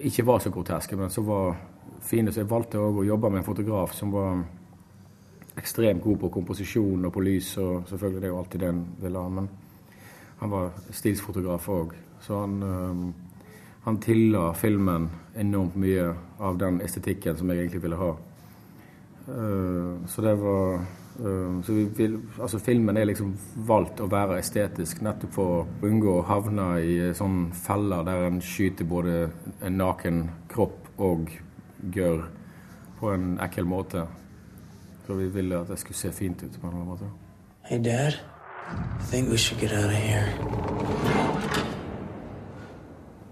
ikke 0.08 0.26
var 0.26 0.40
så 0.40 0.52
groteske, 0.54 0.98
men 0.98 1.10
som 1.10 1.26
var 1.28 1.56
fine. 2.02 2.32
Så 2.32 2.42
jeg 2.42 2.50
valgte 2.50 2.82
å 2.82 3.04
jobbe 3.06 3.30
med 3.30 3.42
en 3.42 3.48
fotograf 3.48 3.96
som 3.96 4.14
var 4.14 4.44
ekstremt 5.60 6.04
god 6.04 6.20
på 6.22 6.32
komposisjon 6.38 7.06
og 7.06 7.14
på 7.14 7.24
lys, 7.26 7.56
og 7.62 7.90
selvfølgelig 7.90 8.22
det 8.22 8.30
er 8.30 8.34
jo 8.34 8.40
alltid 8.40 8.64
det 8.64 8.72
en 8.72 8.86
vil 9.02 9.20
ha. 9.20 9.26
Men 9.30 9.50
han 10.40 10.54
var 10.54 10.72
stilsfotograf 10.96 11.68
òg, 11.70 11.94
så 12.24 12.40
han 12.42 12.64
uh, 12.64 13.04
han 13.84 13.98
tilla 14.02 14.54
filmen 14.54 15.10
enormt 15.36 15.76
mye 15.82 16.12
av 16.40 16.58
den 16.62 16.82
estetikken 16.86 17.38
som 17.38 17.50
jeg 17.50 17.64
egentlig 17.64 17.82
ville 17.84 17.98
ha. 17.98 18.12
Uh, 19.28 20.02
så 20.10 20.22
det 20.26 20.36
var 20.42 20.84
så 21.18 21.74
vi 21.76 21.84
vil, 21.96 22.20
altså 22.40 22.60
Filmen 22.60 22.98
er 22.98 23.10
liksom 23.10 23.34
valgt 23.68 24.00
å 24.02 24.08
være 24.10 24.40
estetisk 24.40 25.02
nettopp 25.04 25.34
for 25.36 25.56
å 25.58 25.88
unngå 25.88 26.14
å 26.18 26.28
havne 26.30 26.68
i 26.82 26.96
sånne 27.18 27.52
feller 27.66 28.06
der 28.08 28.28
en 28.30 28.40
skyter 28.42 28.88
både 28.88 29.18
en 29.62 29.78
naken 29.78 30.24
kropp 30.50 30.88
og 31.02 31.34
gørr 31.94 32.24
på 33.02 33.12
en 33.12 33.36
ekkel 33.44 33.68
måte. 33.68 34.06
Så 35.06 35.18
vi 35.18 35.28
ville 35.34 35.60
at 35.60 35.70
det 35.70 35.80
skulle 35.82 36.00
se 36.00 36.14
fint 36.16 36.44
ut 36.44 36.56
på 36.62 36.68
en 36.68 36.74
eller 36.74 36.80
annen 36.80 36.94
måte. 36.94 37.12
Hey, 37.68 37.80
Dad. 37.80 38.20
I 38.72 39.04
think 39.12 39.30
we 39.30 39.38
should 39.38 39.60
get 39.60 39.74
out 39.74 39.86
of 39.86 39.92
here. 39.92 40.30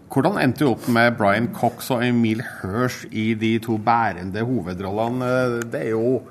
Hvordan 0.09 0.39
endte 0.41 0.65
du 0.65 0.71
opp 0.71 0.87
med 0.89 1.13
Brian 1.17 1.51
Cox 1.53 1.91
og 1.93 2.01
Emil 2.01 2.41
Hirsch 2.41 3.05
i 3.11 3.35
de 3.37 3.51
to 3.61 3.77
bærende 3.77 4.41
hovedrollene? 4.41 5.61
Det 5.69 5.83
er 5.83 5.91
jo 5.93 6.21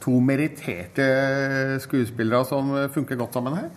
to 0.00 0.16
meritterte 0.24 1.06
skuespillere 1.84 2.44
som 2.48 2.72
funker 2.92 3.18
godt 3.20 3.36
sammen 3.36 3.56
her. 3.58 3.70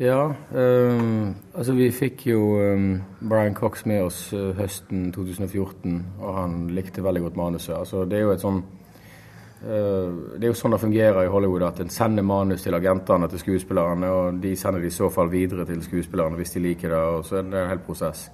Ja, 0.00 0.34
um, 0.56 1.34
altså 1.52 1.74
vi 1.76 1.90
fikk 1.92 2.22
jo 2.30 2.54
um, 2.56 3.02
Brian 3.20 3.52
Cox 3.54 3.82
med 3.84 4.06
oss 4.06 4.20
uh, 4.32 4.54
høsten 4.56 5.10
2014, 5.12 5.98
og 6.22 6.38
han 6.38 6.54
likte 6.72 7.04
veldig 7.04 7.26
godt 7.26 7.36
manuset. 7.36 7.74
Altså, 7.76 8.06
det 8.08 8.16
er 8.16 8.24
jo 8.24 8.30
et 8.32 8.40
sånn 8.40 8.62
uh, 8.62 10.38
det 10.38 10.40
er 10.40 10.48
jo 10.48 10.56
sånn 10.56 10.72
det 10.72 10.80
fungerer 10.86 11.26
i 11.26 11.32
Hollywood, 11.34 11.66
at 11.68 11.82
en 11.84 11.92
sender 11.92 12.24
manus 12.24 12.64
til 12.64 12.78
agentene 12.78 13.28
til 13.28 13.42
skuespillerne, 13.44 14.08
og 14.08 14.40
de 14.40 14.54
sender 14.56 14.80
det 14.80 14.88
i 14.88 14.96
så 15.02 15.10
fall 15.12 15.28
videre 15.28 15.68
til 15.68 15.84
skuespillerne 15.84 16.40
hvis 16.40 16.56
de 16.56 16.64
liker 16.70 16.96
det, 16.96 17.02
og 17.18 17.28
så 17.28 17.42
er 17.42 17.50
det 17.50 17.60
en 17.60 17.72
hel 17.74 17.84
prosess. 17.84 18.30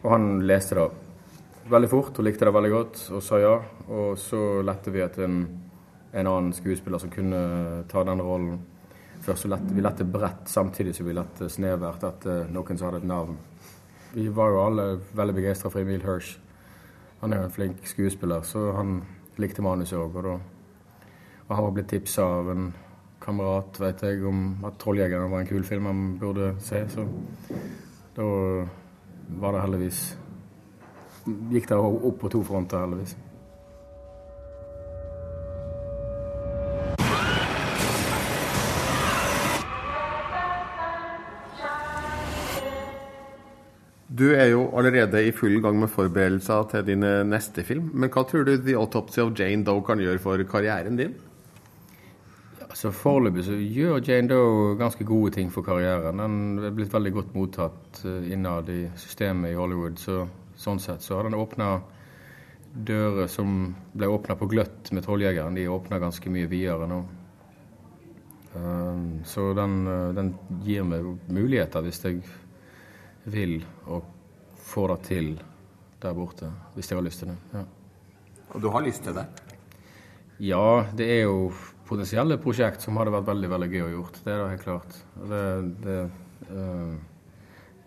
Og 0.00 0.14
han 0.14 0.30
leste 0.48 0.80
det 0.80 0.88
veldig 1.76 1.92
fort 1.92 2.16
og 2.16 2.24
likte 2.24 2.48
det 2.48 2.56
veldig 2.56 2.72
godt 2.72 3.04
og 3.18 3.24
sa 3.26 3.42
ja. 3.42 3.56
Og 3.92 4.16
så 4.16 4.62
lette 4.64 4.96
vi 4.96 5.04
etter 5.04 5.28
en, 5.28 5.42
en 6.16 6.26
annen 6.26 6.52
skuespiller 6.56 6.98
som 6.98 7.12
kunne 7.12 7.84
ta 7.90 8.04
den 8.04 8.22
rollen. 8.24 8.60
Først 9.20 9.44
så 9.44 9.50
lette 9.50 9.74
vi 9.74 9.84
lette 9.84 10.06
bredt 10.08 10.48
samtidig 10.48 10.94
som 10.96 11.08
vi 11.08 11.16
lette 11.16 11.48
snevert 11.52 12.04
etter 12.06 12.48
noen 12.52 12.78
som 12.78 12.88
hadde 12.88 13.02
et 13.02 13.10
navn. 13.10 13.36
Vi 14.14 14.28
var 14.32 14.52
jo 14.52 14.62
alle 14.62 14.86
veldig 15.16 15.36
begeistra 15.36 15.70
for 15.72 15.82
Emil 15.82 16.04
Hirsch. 16.06 16.38
Han 17.20 17.32
er 17.32 17.42
jo 17.42 17.48
en 17.48 17.52
flink 17.52 17.84
skuespiller, 17.88 18.44
så 18.48 18.70
han 18.76 19.00
likte 19.40 19.64
manuset 19.64 19.98
òg. 19.98 20.16
Og, 20.22 20.40
og 21.46 21.54
han 21.54 21.68
var 21.68 21.76
blitt 21.76 21.90
tipsa 21.92 22.24
av 22.38 22.50
en 22.52 22.70
kamerat 23.20 23.80
vet 23.80 24.02
jeg, 24.06 24.24
om 24.24 24.64
at 24.64 24.78
'Trolljegeren' 24.78 25.30
var 25.30 25.40
en 25.40 25.50
kul 25.50 25.64
film 25.64 25.86
han 25.86 26.18
burde 26.18 26.54
se. 26.60 26.84
Så 26.88 27.08
da 28.16 28.28
var 29.28 29.52
det 29.52 29.60
heldigvis 29.60 30.16
Gikk 31.26 31.64
det 31.68 31.76
opp 31.76 32.20
på 32.20 32.28
to 32.30 32.40
fronter, 32.46 32.78
heldigvis. 32.78 33.16
Du 44.16 44.26
er 44.32 44.48
jo 44.52 44.66
allerede 44.78 45.20
i 45.26 45.32
full 45.34 45.58
gang 45.60 45.78
med 45.80 45.90
forberedelser 45.92 46.68
til 46.70 46.86
din 46.86 47.04
neste 47.28 47.64
film. 47.66 47.90
Men 47.92 48.12
hva 48.12 48.22
tror 48.24 48.46
du 48.46 48.54
The 48.56 48.76
Autopsy 48.78 49.20
of 49.20 49.34
Jane 49.36 49.66
Doe 49.66 49.82
kan 49.84 50.00
gjøre 50.00 50.22
for 50.22 50.44
karrieren 50.48 50.96
din? 50.96 51.16
Så 52.76 52.90
Foreløpig 52.92 53.44
så 53.46 53.56
gjør 53.56 54.02
Jane 54.04 54.28
Doe 54.28 54.76
ganske 54.76 55.04
gode 55.04 55.32
ting 55.36 55.50
for 55.52 55.64
karrieren. 55.64 56.20
Den 56.20 56.64
er 56.64 56.74
blitt 56.76 56.92
veldig 56.92 57.12
godt 57.12 57.36
mottatt 57.36 58.02
innad 58.04 58.68
i 58.72 58.82
systemet 59.00 59.54
i 59.54 59.56
Hollywood. 59.56 59.96
Så, 60.00 60.24
sånn 60.60 60.80
sett 60.80 61.04
så 61.04 61.16
har 61.16 61.28
den 61.28 61.36
åpna 61.36 61.78
dører 62.76 63.30
som 63.32 63.70
ble 63.96 64.08
åpna 64.12 64.36
på 64.36 64.48
gløtt 64.52 64.92
med 64.92 65.04
'Trolljegeren'. 65.04 65.56
De 65.56 65.64
er 65.64 65.72
åpna 65.72 66.00
ganske 66.00 66.30
mye 66.30 66.48
videre 66.52 66.88
nå. 66.88 67.00
Um, 68.56 69.24
så 69.24 69.52
den, 69.56 69.84
den, 70.16 70.34
gir 70.64 70.84
meg 70.88 71.04
muligheter 71.28 71.84
hvis 71.84 72.00
jeg 72.04 72.22
vil 73.26 73.58
og 73.90 74.06
får 74.66 74.94
det 74.94 74.98
til 75.08 75.32
der 76.02 76.14
borte. 76.14 76.50
Hvis 76.74 76.90
jeg 76.90 76.98
har 76.98 77.06
lyst 77.06 77.22
til 77.22 77.32
det. 77.32 77.38
Ja. 77.54 77.64
Og 78.54 78.62
du 78.62 78.68
har 78.70 78.84
lyst 78.84 79.02
til 79.04 79.16
det? 79.16 79.26
Ja, 80.42 80.86
det 80.96 81.08
er 81.10 81.22
jo 81.24 81.50
potensielle 81.86 82.36
prosjekt 82.42 82.84
som 82.84 82.98
hadde 83.00 83.14
vært 83.14 83.28
veldig 83.30 83.50
veldig 83.50 83.68
gøy 83.72 83.84
å 83.86 83.92
gjort. 83.94 84.20
Det 84.24 84.32
er 84.32 84.42
da 84.42 84.48
helt 84.52 84.64
klart. 84.66 84.98
Det, 85.30 85.42
det, 85.84 85.98
uh, 86.50 86.94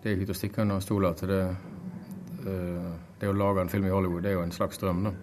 det 0.01 0.09
er 0.09 0.15
ikke 0.17 0.29
til 0.29 0.35
å 0.35 0.39
stikke 0.39 0.65
under 0.65 0.83
stoler 0.83 1.13
at 1.13 1.25
det. 1.29 1.43
Uh, 2.39 2.91
det 3.19 3.27
å 3.27 3.35
lage 3.35 3.65
en 3.65 3.71
film 3.71 3.89
i 3.89 3.91
Hollywood 3.91 4.23
det 4.23 4.31
er 4.31 4.39
jo 4.39 4.45
en 4.45 4.55
slags 4.55 4.79
drøm. 4.81 5.03
da. 5.09 5.13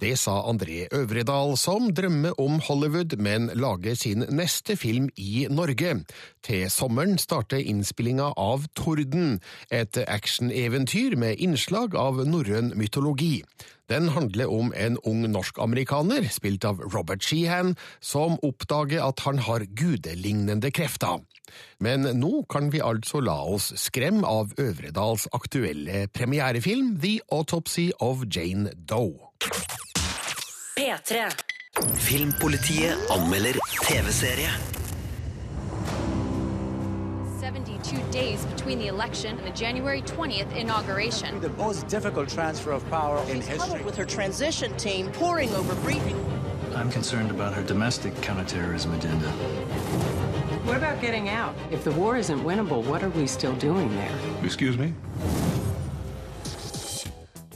Det 0.00 0.12
sa 0.20 0.42
André 0.44 0.84
Øvredal, 0.92 1.54
som 1.56 1.88
drømmer 1.94 2.34
om 2.40 2.58
Hollywood, 2.60 3.16
men 3.16 3.48
lager 3.54 3.94
sin 3.94 4.24
neste 4.28 4.76
film 4.76 5.08
i 5.16 5.46
Norge. 5.50 6.04
Til 6.44 6.70
sommeren 6.70 7.16
starter 7.18 7.62
innspillinga 7.64 8.34
av 8.36 8.66
Torden, 8.76 9.40
et 9.72 9.96
actioneventyr 9.96 11.16
med 11.16 11.40
innslag 11.40 11.96
av 11.96 12.20
norrøn 12.28 12.74
mytologi. 12.76 13.40
Den 13.88 14.10
handler 14.12 14.52
om 14.52 14.72
en 14.76 14.98
ung 15.06 15.22
norsk-amerikaner, 15.32 16.28
spilt 16.28 16.66
av 16.68 16.82
Robert 16.92 17.24
Sheehan, 17.24 17.72
som 18.00 18.36
oppdager 18.42 19.00
at 19.06 19.22
han 19.24 19.40
har 19.46 19.64
gudelignende 19.64 20.70
krefter. 20.76 21.22
Men 21.80 22.04
nå 22.20 22.42
kan 22.52 22.68
vi 22.74 22.82
altså 22.84 23.22
la 23.24 23.38
oss 23.48 23.70
skremme 23.80 24.28
av 24.28 24.52
Øvredals 24.60 25.24
aktuelle 25.32 26.04
premierefilm 26.12 26.98
The 27.00 27.20
Autopsy 27.32 27.92
of 27.96 28.26
Jane 28.28 28.74
Doe. 28.76 29.25
P3. 29.38 31.32
Filmpolitiet 31.74 32.96
anmelder 33.08 33.58
TV-serie. 33.82 34.48
72 37.40 37.96
days 38.10 38.44
between 38.46 38.78
the 38.78 38.86
election 38.86 39.36
and 39.38 39.46
the 39.46 39.50
January 39.50 40.02
20th 40.02 40.54
inauguration. 40.56 41.40
The 41.40 41.50
most 41.50 41.86
difficult 41.88 42.28
transfer 42.28 42.72
of 42.72 42.88
power 42.90 43.18
in 43.30 43.40
history. 43.40 43.82
with 43.82 43.96
her 43.96 44.04
transition 44.04 44.76
team 44.76 45.10
poring 45.12 45.52
over 45.54 45.74
briefing. 45.76 46.16
I'm 46.74 46.90
concerned 46.90 47.30
about 47.30 47.54
her 47.54 47.62
domestic 47.62 48.14
counterterrorism 48.22 48.92
agenda. 48.94 49.28
What 50.66 50.76
about 50.76 51.00
getting 51.00 51.28
out? 51.28 51.54
If 51.70 51.84
the 51.84 51.92
war 51.92 52.16
isn't 52.16 52.40
winnable, 52.40 52.84
what 52.84 53.02
are 53.02 53.10
we 53.10 53.26
still 53.26 53.54
doing 53.54 53.94
there? 53.94 54.18
Excuse 54.42 54.76
me? 54.76 54.92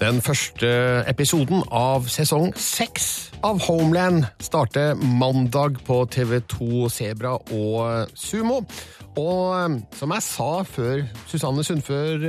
Den 0.01 0.23
første 0.25 0.69
episoden 1.11 1.61
av 1.77 2.07
sesong 2.09 2.55
seks 2.57 3.05
av 3.45 3.61
Homeland 3.67 4.25
starter 4.41 4.95
mandag 4.97 5.77
på 5.85 5.99
TV2 6.09 6.89
Sebra 6.89 7.35
og 7.37 8.09
Sumo. 8.17 8.63
Og 9.21 9.77
som 9.93 10.17
jeg 10.17 10.25
sa 10.25 10.49
før 10.65 11.05
Susanne 11.29 11.65
Sundfør 11.69 12.25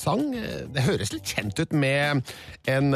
sang, 0.00 0.32
det 0.72 0.86
høres 0.88 1.12
litt 1.12 1.36
kjent 1.36 1.60
ut 1.60 1.76
med 1.76 2.24
en 2.72 2.92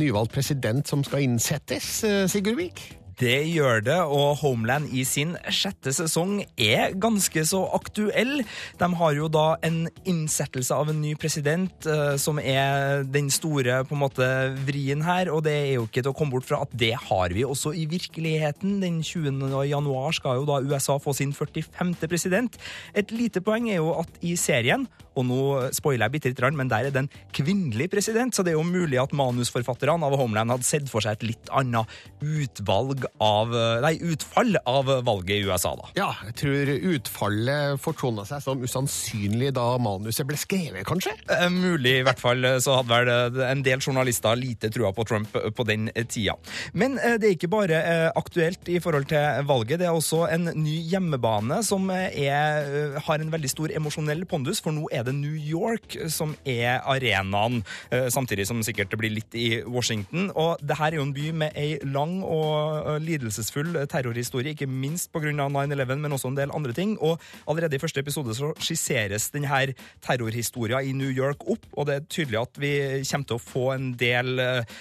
nyvalgt 0.00 0.34
president 0.34 0.90
som 0.90 1.06
skal 1.06 1.28
innsettes, 1.28 2.00
Sigurd 2.34 2.58
Vik? 2.58 2.97
Det 3.18 3.38
gjør 3.50 3.80
det, 3.82 3.96
og 3.98 4.36
Homeland 4.44 4.92
i 4.94 5.02
sin 5.02 5.32
sjette 5.50 5.90
sesong 5.94 6.44
er 6.54 6.92
ganske 7.02 7.42
så 7.50 7.64
aktuell. 7.74 8.44
De 8.78 8.88
har 9.00 9.16
jo 9.16 9.26
da 9.32 9.56
en 9.66 9.88
innsettelse 10.06 10.76
av 10.76 10.92
en 10.92 11.00
ny 11.02 11.16
president 11.18 11.88
uh, 11.90 12.14
som 12.20 12.38
er 12.38 13.02
den 13.10 13.26
store 13.34 13.80
på 13.88 13.96
en 13.96 14.02
måte 14.04 14.28
vrien 14.68 15.02
her, 15.02 15.32
og 15.34 15.42
det 15.48 15.56
er 15.56 15.72
jo 15.80 15.88
ikke 15.88 16.04
til 16.04 16.12
å 16.12 16.14
komme 16.20 16.36
bort 16.36 16.46
fra 16.46 16.62
at 16.62 16.76
det 16.78 16.92
har 17.08 17.34
vi 17.34 17.42
også 17.42 17.74
i 17.74 17.88
virkeligheten. 17.90 18.78
Den 18.84 19.02
20. 19.02 19.42
januar 19.66 20.14
skal 20.14 20.38
jo 20.38 20.46
da 20.46 20.62
USA 20.62 21.00
få 21.02 21.16
sin 21.18 21.34
45. 21.34 21.96
president. 22.06 22.54
Et 22.94 23.10
lite 23.10 23.42
poeng 23.42 23.66
er 23.72 23.80
jo 23.82 23.96
at 23.98 24.22
i 24.22 24.36
serien 24.38 24.86
og 25.18 25.26
nå 25.28 25.42
spoiler 25.76 26.06
jeg 26.06 26.16
bitte 26.16 26.32
litt, 26.32 26.44
men 26.58 26.70
der 26.70 26.88
er 26.88 26.94
det 26.94 27.02
en 27.04 27.10
kvinnelig 27.34 27.88
president, 27.92 28.34
så 28.34 28.44
det 28.46 28.54
er 28.54 28.58
jo 28.58 28.66
mulig 28.66 29.00
at 29.02 29.14
manusforfatterne 29.16 30.06
av 30.06 30.16
Homeland 30.20 30.54
hadde 30.54 30.68
sett 30.68 30.88
for 30.90 31.04
seg 31.04 31.18
et 31.18 31.26
litt 31.32 31.52
annet 31.54 31.90
utvalg 32.22 33.06
av, 33.24 33.52
nei, 33.82 33.94
utfall 34.12 34.56
av 34.62 34.90
valget 35.06 35.38
i 35.38 35.48
USA, 35.48 35.74
da. 35.78 35.90
Ja, 35.98 36.08
jeg 36.28 36.36
tror 36.42 36.72
utfallet 36.94 37.82
fortona 37.82 38.24
seg 38.28 38.42
som 38.44 38.62
usannsynlig 38.62 39.52
da 39.56 39.66
manuset 39.82 40.26
ble 40.28 40.38
skrevet, 40.40 40.84
kanskje? 40.88 41.14
Eh, 41.34 41.48
mulig, 41.52 41.98
i 42.00 42.06
hvert 42.06 42.22
fall 42.22 42.46
så 42.62 42.78
hadde 42.78 42.92
vel 42.92 43.12
eh, 43.12 43.42
en 43.48 43.64
del 43.66 43.82
journalister 43.82 44.38
lite 44.38 44.70
trua 44.74 44.92
på 44.94 45.06
Trump 45.08 45.34
på 45.34 45.66
den 45.68 45.88
tida. 46.08 46.36
Men 46.72 46.98
eh, 46.98 47.16
det 47.20 47.30
er 47.30 47.36
ikke 47.36 47.50
bare 47.52 47.80
eh, 47.80 48.06
aktuelt 48.18 48.68
i 48.70 48.78
forhold 48.82 49.08
til 49.10 49.46
valget, 49.48 49.80
det 49.80 49.88
er 49.88 49.96
også 49.96 50.24
en 50.32 50.50
ny 50.58 50.76
hjemmebane 50.90 51.60
som 51.66 51.88
er, 51.94 52.12
eh, 52.14 52.98
har 53.06 53.22
en 53.22 53.32
veldig 53.32 53.50
stor 53.52 53.74
emosjonell 53.74 54.24
pondus, 54.28 54.62
for 54.64 54.74
nå 54.74 54.88
er 54.92 55.06
det 55.06 55.07
New 55.16 55.36
York 55.36 55.96
som 56.12 56.34
er 56.48 56.82
arenaen, 56.88 57.62
eh, 57.90 58.08
samtidig 58.12 58.46
som 58.48 58.62
sikkert 58.64 58.90
det 58.92 59.00
blir 59.00 59.14
litt 59.14 59.34
i 59.38 59.62
Washington. 59.66 60.30
Og 60.34 60.58
det 60.62 60.78
her 60.78 60.92
er 60.92 61.00
jo 61.00 61.06
en 61.06 61.14
by 61.16 61.30
med 61.44 61.56
ei 61.58 61.78
lang 61.84 62.18
og 62.24 62.86
eh, 62.94 63.00
lidelsesfull 63.04 63.76
terrorhistorie, 63.90 64.54
ikke 64.54 64.70
minst 64.70 65.12
pga. 65.12 65.28
9-11, 65.28 65.98
men 66.00 66.14
også 66.14 66.30
en 66.30 66.38
del 66.38 66.52
andre 66.54 66.72
ting. 66.72 66.94
Og 67.04 67.20
allerede 67.50 67.76
i 67.76 67.82
første 67.82 68.00
episode 68.00 68.34
så 68.36 68.52
skisseres 68.62 69.28
denne 69.34 69.74
terrorhistoria 70.04 70.80
i 70.84 70.94
New 70.96 71.10
York 71.10 71.44
opp, 71.48 71.66
og 71.74 71.88
det 71.88 71.96
er 71.96 72.06
tydelig 72.08 72.40
at 72.40 72.60
vi 72.60 72.72
kommer 73.08 73.28
til 73.28 73.38
å 73.38 73.42
få 73.42 73.64
en 73.74 73.90
del 73.98 74.42
eh, 74.42 74.78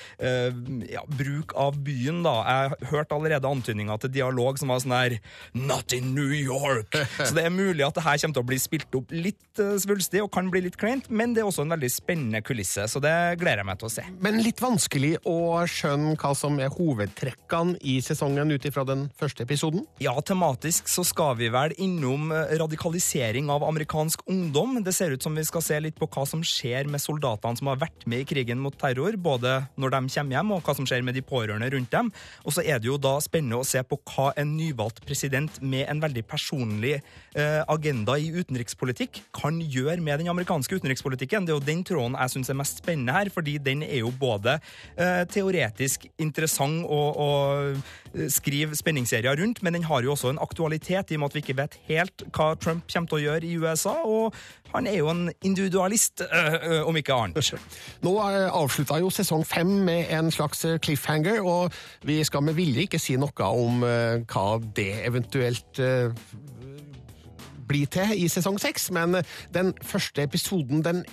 ja, 0.92 1.04
bruk 1.20 1.56
av 1.58 1.80
byen, 1.84 2.22
da. 2.26 2.36
Jeg 2.48 2.92
hørte 2.92 3.18
allerede 3.18 3.50
antydninger 3.50 4.04
til 4.04 4.14
dialog 4.20 4.60
som 4.60 4.72
var 4.72 4.84
sånn 4.84 4.96
her 4.96 5.18
Not 5.58 5.96
in 5.96 6.14
New 6.16 6.34
York! 6.34 6.96
Så 7.26 7.34
det 7.38 7.48
er 7.48 7.54
mulig 7.54 7.86
at 7.86 7.98
det 7.98 8.06
her 8.06 8.20
kommer 8.22 8.40
til 8.40 8.46
å 8.46 8.50
bli 8.52 8.60
spilt 8.62 8.98
opp 9.00 9.14
litt 9.16 9.62
uh, 9.62 9.76
svulstig 10.18 10.24
og 10.24 10.32
kan 10.34 10.50
bli 10.52 10.62
litt 10.66 10.78
kleint, 10.78 11.10
men 11.10 11.34
det 11.34 11.42
er 11.42 11.48
også 11.48 11.64
en 11.66 11.74
veldig 11.74 11.90
spennende 11.92 12.42
kulisse, 12.42 12.88
så 12.88 13.00
det 13.00 13.40
gleder 13.40 13.62
jeg 13.62 13.68
meg 13.68 13.80
til 13.80 13.88
å 13.88 13.94
se. 13.94 14.04
Men 14.20 14.42
litt 14.42 14.62
vanskelig 14.62 15.18
å 15.26 15.66
skjønne 15.66 16.16
hva 16.18 16.34
som 16.36 16.60
er 16.60 16.74
hovedtrekkene 16.74 17.78
i 17.82 18.00
sesongen 18.02 18.52
ut 18.52 18.66
ifra 18.66 18.86
den 18.88 19.10
første 19.18 19.44
episoden? 19.44 19.86
Ja, 20.00 20.16
tematisk 20.22 20.88
så 20.88 21.04
skal 21.06 21.38
vi 21.38 21.50
vel 21.50 21.74
innom 21.78 22.32
eh, 22.32 22.56
radikalisering 22.58 23.50
av 23.50 23.66
amerikansk 23.68 24.24
ungdom. 24.28 24.82
Det 24.84 24.94
ser 24.94 25.14
ut 25.14 25.24
som 25.24 25.36
vi 25.36 25.46
skal 25.46 25.64
se 25.64 25.80
litt 25.80 25.98
på 25.98 26.08
hva 26.08 26.26
som 26.28 26.44
skjer 26.46 26.90
med 26.90 27.02
soldatene 27.02 27.58
som 27.58 27.72
har 27.72 27.82
vært 27.82 28.08
med 28.08 28.24
i 28.24 28.28
krigen 28.28 28.62
mot 28.62 28.76
terror, 28.78 29.18
både 29.18 29.60
når 29.78 29.94
de 29.94 30.02
kommer 30.18 30.38
hjem 30.38 30.54
og 30.56 30.64
hva 30.64 30.78
som 30.78 30.88
skjer 30.88 31.06
med 31.06 31.18
de 31.18 31.26
pårørende 31.26 31.70
rundt 31.74 31.94
dem. 31.94 32.12
Og 32.46 32.56
så 32.56 32.66
er 32.66 32.82
det 32.82 32.90
jo 32.90 33.00
da 33.02 33.18
spennende 33.24 33.62
å 33.62 33.68
se 33.68 33.82
på 33.86 34.00
hva 34.14 34.32
en 34.38 34.56
nyvalgt 34.58 35.04
president 35.06 35.62
med 35.62 35.88
en 35.88 36.02
veldig 36.04 36.26
personlig 36.28 36.98
eh, 36.98 37.62
agenda 37.68 38.18
i 38.20 38.32
utenrikspolitikk 38.34 39.22
kan 39.36 39.60
gjøre 39.62 39.97
med 40.04 40.22
den 40.22 40.30
amerikanske 40.32 40.80
utenrikspolitikken. 40.80 41.48
Det 41.48 41.54
er 41.54 41.60
jo 41.60 41.68
den 41.68 41.84
tråden 41.88 42.18
jeg 42.18 42.34
syns 42.34 42.52
er 42.52 42.60
mest 42.60 42.82
spennende 42.84 43.16
her, 43.16 43.32
fordi 43.34 43.58
den 43.58 43.84
er 43.86 44.02
jo 44.02 44.12
både 44.12 44.58
eh, 44.98 45.24
teoretisk 45.32 46.08
interessant 46.20 46.86
og, 46.86 47.18
og 47.18 48.30
skrive 48.32 48.76
spenningsserier 48.76 49.38
rundt, 49.42 49.62
men 49.64 49.78
den 49.78 49.88
har 49.88 50.04
jo 50.04 50.14
også 50.16 50.32
en 50.34 50.42
aktualitet 50.42 51.12
i 51.12 51.18
og 51.18 51.20
med 51.20 51.32
at 51.32 51.36
vi 51.36 51.44
ikke 51.44 51.58
vet 51.58 51.80
helt 51.90 52.24
hva 52.32 52.54
Trump 52.56 52.88
kommer 52.92 53.12
til 53.12 53.20
å 53.20 53.26
gjøre 53.26 53.46
i 53.48 53.58
USA. 53.58 53.96
og 54.06 54.34
han 54.74 54.88
er 54.88 54.98
jo 54.98 55.10
en 55.10 55.30
individualist, 55.48 56.22
øh, 56.22 56.88
om 56.88 56.98
ikke 57.00 57.14
annet. 57.14 57.54
Nå 58.04 58.18
avslutta 58.20 59.00
jo 59.00 59.10
sesong 59.10 59.46
fem 59.48 59.70
med 59.88 60.12
en 60.12 60.32
slags 60.32 60.66
cliffhanger, 60.84 61.40
og 61.42 61.72
vi 62.04 62.20
skal 62.24 62.44
med 62.44 62.58
vilje 62.58 62.88
ikke 62.88 63.00
si 63.00 63.16
noe 63.16 63.48
om 63.48 63.84
øh, 63.84 64.26
hva 64.28 64.48
det 64.76 64.92
eventuelt 65.08 65.82
uh, 67.68 67.70
blir 67.70 67.88
til 67.92 68.18
i 68.18 68.28
sesong 68.32 68.60
seks, 68.62 68.92
men 68.92 69.22
den 69.54 69.74
første 69.84 70.24
episoden, 70.24 70.84
den 70.86 71.06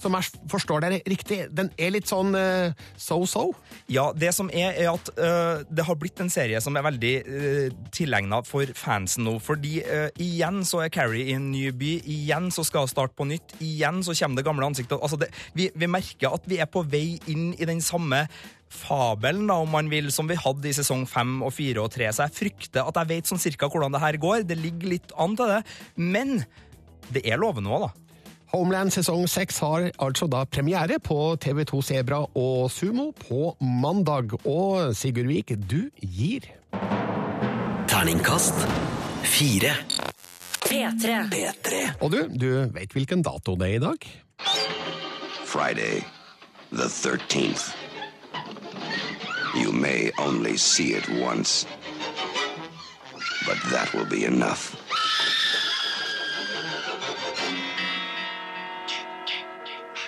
som 0.00 0.14
jeg 0.16 0.40
forstår 0.48 0.80
det 0.80 1.02
riktig, 1.08 1.42
den 1.52 1.70
er 1.76 1.92
litt 1.92 2.08
sånn 2.08 2.32
uh, 2.32 2.72
so-so? 2.96 3.50
Ja, 3.92 4.10
det 4.16 4.32
som 4.36 4.50
er, 4.52 4.72
er 4.72 4.94
at 4.94 5.10
uh, 5.18 5.60
det 5.68 5.84
har 5.86 5.98
blitt 6.00 6.22
en 6.24 6.32
serie 6.32 6.60
som 6.64 6.76
er 6.78 6.86
veldig 6.86 7.12
uh, 7.26 7.66
tilegna 7.92 8.40
for 8.48 8.70
fansen 8.78 9.26
nå. 9.28 9.36
Fordi 9.44 9.82
uh, 9.84 10.08
igjen 10.20 10.62
så 10.64 10.84
er 10.86 10.94
Carrie 10.94 11.28
i 11.28 11.36
en 11.36 11.50
ny 11.52 11.66
by, 11.76 11.98
igjen 12.00 12.48
så 12.54 12.64
skal 12.66 12.86
hun 12.86 12.92
starte 12.94 13.16
på 13.18 13.28
nytt, 13.28 13.56
igjen 13.60 14.00
så 14.06 14.16
kommer 14.22 14.40
det 14.40 14.46
gamle 14.48 14.70
ansiktet. 14.72 14.96
Altså 15.00 15.20
det, 15.20 15.30
vi, 15.52 15.68
vi 15.76 15.90
merker 15.90 16.32
at 16.32 16.48
vi 16.48 16.62
er 16.62 16.70
på 16.70 16.84
vei 16.88 17.18
inn 17.30 17.50
i 17.58 17.68
den 17.68 17.84
samme 17.84 18.24
fabelen, 18.70 19.48
da, 19.50 19.58
om 19.60 19.70
man 19.74 19.90
vil, 19.90 20.10
som 20.14 20.28
vi 20.30 20.38
hadde 20.38 20.70
i 20.70 20.74
sesong 20.76 21.06
fem 21.10 21.40
og 21.42 21.52
fire 21.54 21.82
og 21.82 21.90
tre. 21.94 22.08
Så 22.14 22.26
jeg 22.26 22.36
frykter 22.36 22.86
at 22.86 23.00
jeg 23.02 23.10
vet 23.10 23.30
sånn 23.30 23.42
cirka 23.42 23.68
hvordan 23.70 23.94
det 23.94 24.02
her 24.02 24.20
går. 24.22 24.46
Det 24.48 24.58
ligger 24.58 24.94
litt 24.94 25.16
an 25.20 25.34
til 25.38 25.50
det. 25.50 25.60
Men 25.98 26.38
det 27.10 27.24
er 27.26 27.40
lovende 27.42 27.74
òg, 27.74 27.88
da. 27.88 28.10
Homeland 28.50 28.90
sesong 28.90 29.28
seks 29.30 29.60
har 29.62 29.84
altså 30.02 30.26
da 30.26 30.42
premiere 30.42 30.96
på 30.98 31.36
TV2 31.38 31.82
Sebra 31.86 32.24
og 32.34 32.70
Sumo 32.74 33.10
på 33.14 33.52
mandag. 33.62 34.34
Og 34.42 34.90
Sigurd 34.98 35.30
Vik, 35.30 35.54
du 35.70 35.90
gir 36.02 36.50
Terningkast 37.90 38.66
fire. 39.22 39.74
P3. 40.66 41.14
P3. 41.30 41.84
Og 42.02 42.10
du, 42.10 42.18
du 42.30 42.48
vet 42.74 42.92
hvilken 42.94 43.22
dato 43.26 43.54
det 43.58 43.70
er 43.70 43.78
i 43.78 43.84
dag? 43.86 44.10
Friday, 45.46 46.02
the 46.70 46.86
13th. 46.86 47.89
You 49.54 49.72
may 49.72 50.12
only 50.18 50.56
see 50.56 50.94
it 50.94 51.08
once, 51.08 51.66
but 53.46 53.58
that 53.70 53.92
will 53.92 54.06
be 54.06 54.24
enough. 54.24 54.76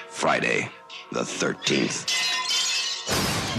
Friday, 0.08 0.70
the 1.10 1.24
13th. 1.24 2.06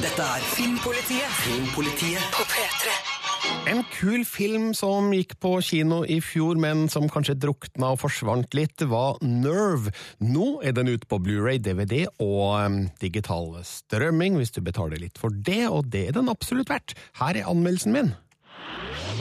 Dette 0.01 0.19
er 0.19 0.39
Filmpolitiet. 0.55 1.29
Filmpolitiet 1.29 2.23
på 2.31 2.43
P3. 2.43 3.22
En 3.69 3.81
kul 3.95 4.25
film 4.27 4.71
som 4.77 5.11
gikk 5.15 5.37
på 5.41 5.55
kino 5.65 6.01
i 6.03 6.19
fjor, 6.23 6.59
men 6.59 6.85
som 6.91 7.07
kanskje 7.11 7.37
drukna 7.45 7.93
og 7.93 8.01
forsvant 8.03 8.55
litt, 8.57 8.83
var 8.91 9.19
Nerve. 9.23 9.93
Nå 10.23 10.59
er 10.63 10.75
den 10.77 10.91
ute 10.91 11.07
på 11.09 11.19
Blu-ray, 11.23 11.61
DVD 11.63 12.05
og 12.23 12.59
um, 12.59 12.77
digital 13.01 13.55
strømming, 13.67 14.37
hvis 14.39 14.53
du 14.55 14.61
betaler 14.65 15.01
litt 15.01 15.21
for 15.21 15.33
det, 15.33 15.65
og 15.69 15.89
det 15.93 16.09
er 16.09 16.19
den 16.19 16.31
absolutt 16.31 16.71
verdt. 16.73 16.97
Her 17.21 17.39
er 17.39 17.49
anmeldelsen 17.49 17.95
min. 17.95 18.13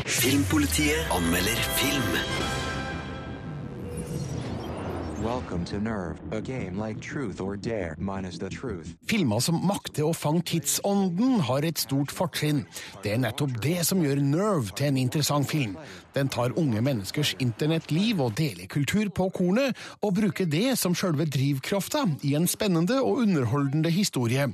Filmpolitiet 0.06 1.14
anmelder 1.14 1.64
film. 1.78 2.61
Welcome 5.22 5.64
to 5.66 5.78
Nerve, 5.78 6.18
a 6.32 6.40
game 6.40 6.76
like 6.76 7.00
Truth 7.00 7.40
or 7.40 7.56
Dare 7.56 7.94
minus 7.96 8.38
the 8.38 8.48
truth. 8.48 8.96
Filmer 9.06 9.38
som 9.38 9.60
makter 9.62 10.02
å 10.02 10.10
fange 10.10 10.42
tidsånden, 10.50 11.36
har 11.46 11.62
et 11.62 11.78
stort 11.78 12.10
fortrinn. 12.10 12.64
Det 13.04 13.12
er 13.14 13.20
nettopp 13.22 13.54
det 13.62 13.84
som 13.86 14.02
gjør 14.02 14.18
Nerve 14.18 14.74
til 14.74 14.90
en 14.90 14.98
interessant 14.98 15.46
film. 15.46 15.76
Den 16.14 16.28
tar 16.28 16.52
unge 16.58 16.82
menneskers 16.84 17.34
internettliv 17.40 18.20
og 18.20 18.36
delekultur 18.38 19.08
på 19.14 19.28
kornet, 19.34 19.76
og 20.02 20.14
bruker 20.18 20.48
det 20.48 20.76
som 20.80 20.94
sjølve 20.96 21.26
drivkrafta 21.26 22.04
i 22.22 22.34
en 22.38 22.48
spennende 22.50 22.98
og 23.00 23.24
underholdende 23.24 23.90
historie. 23.90 24.48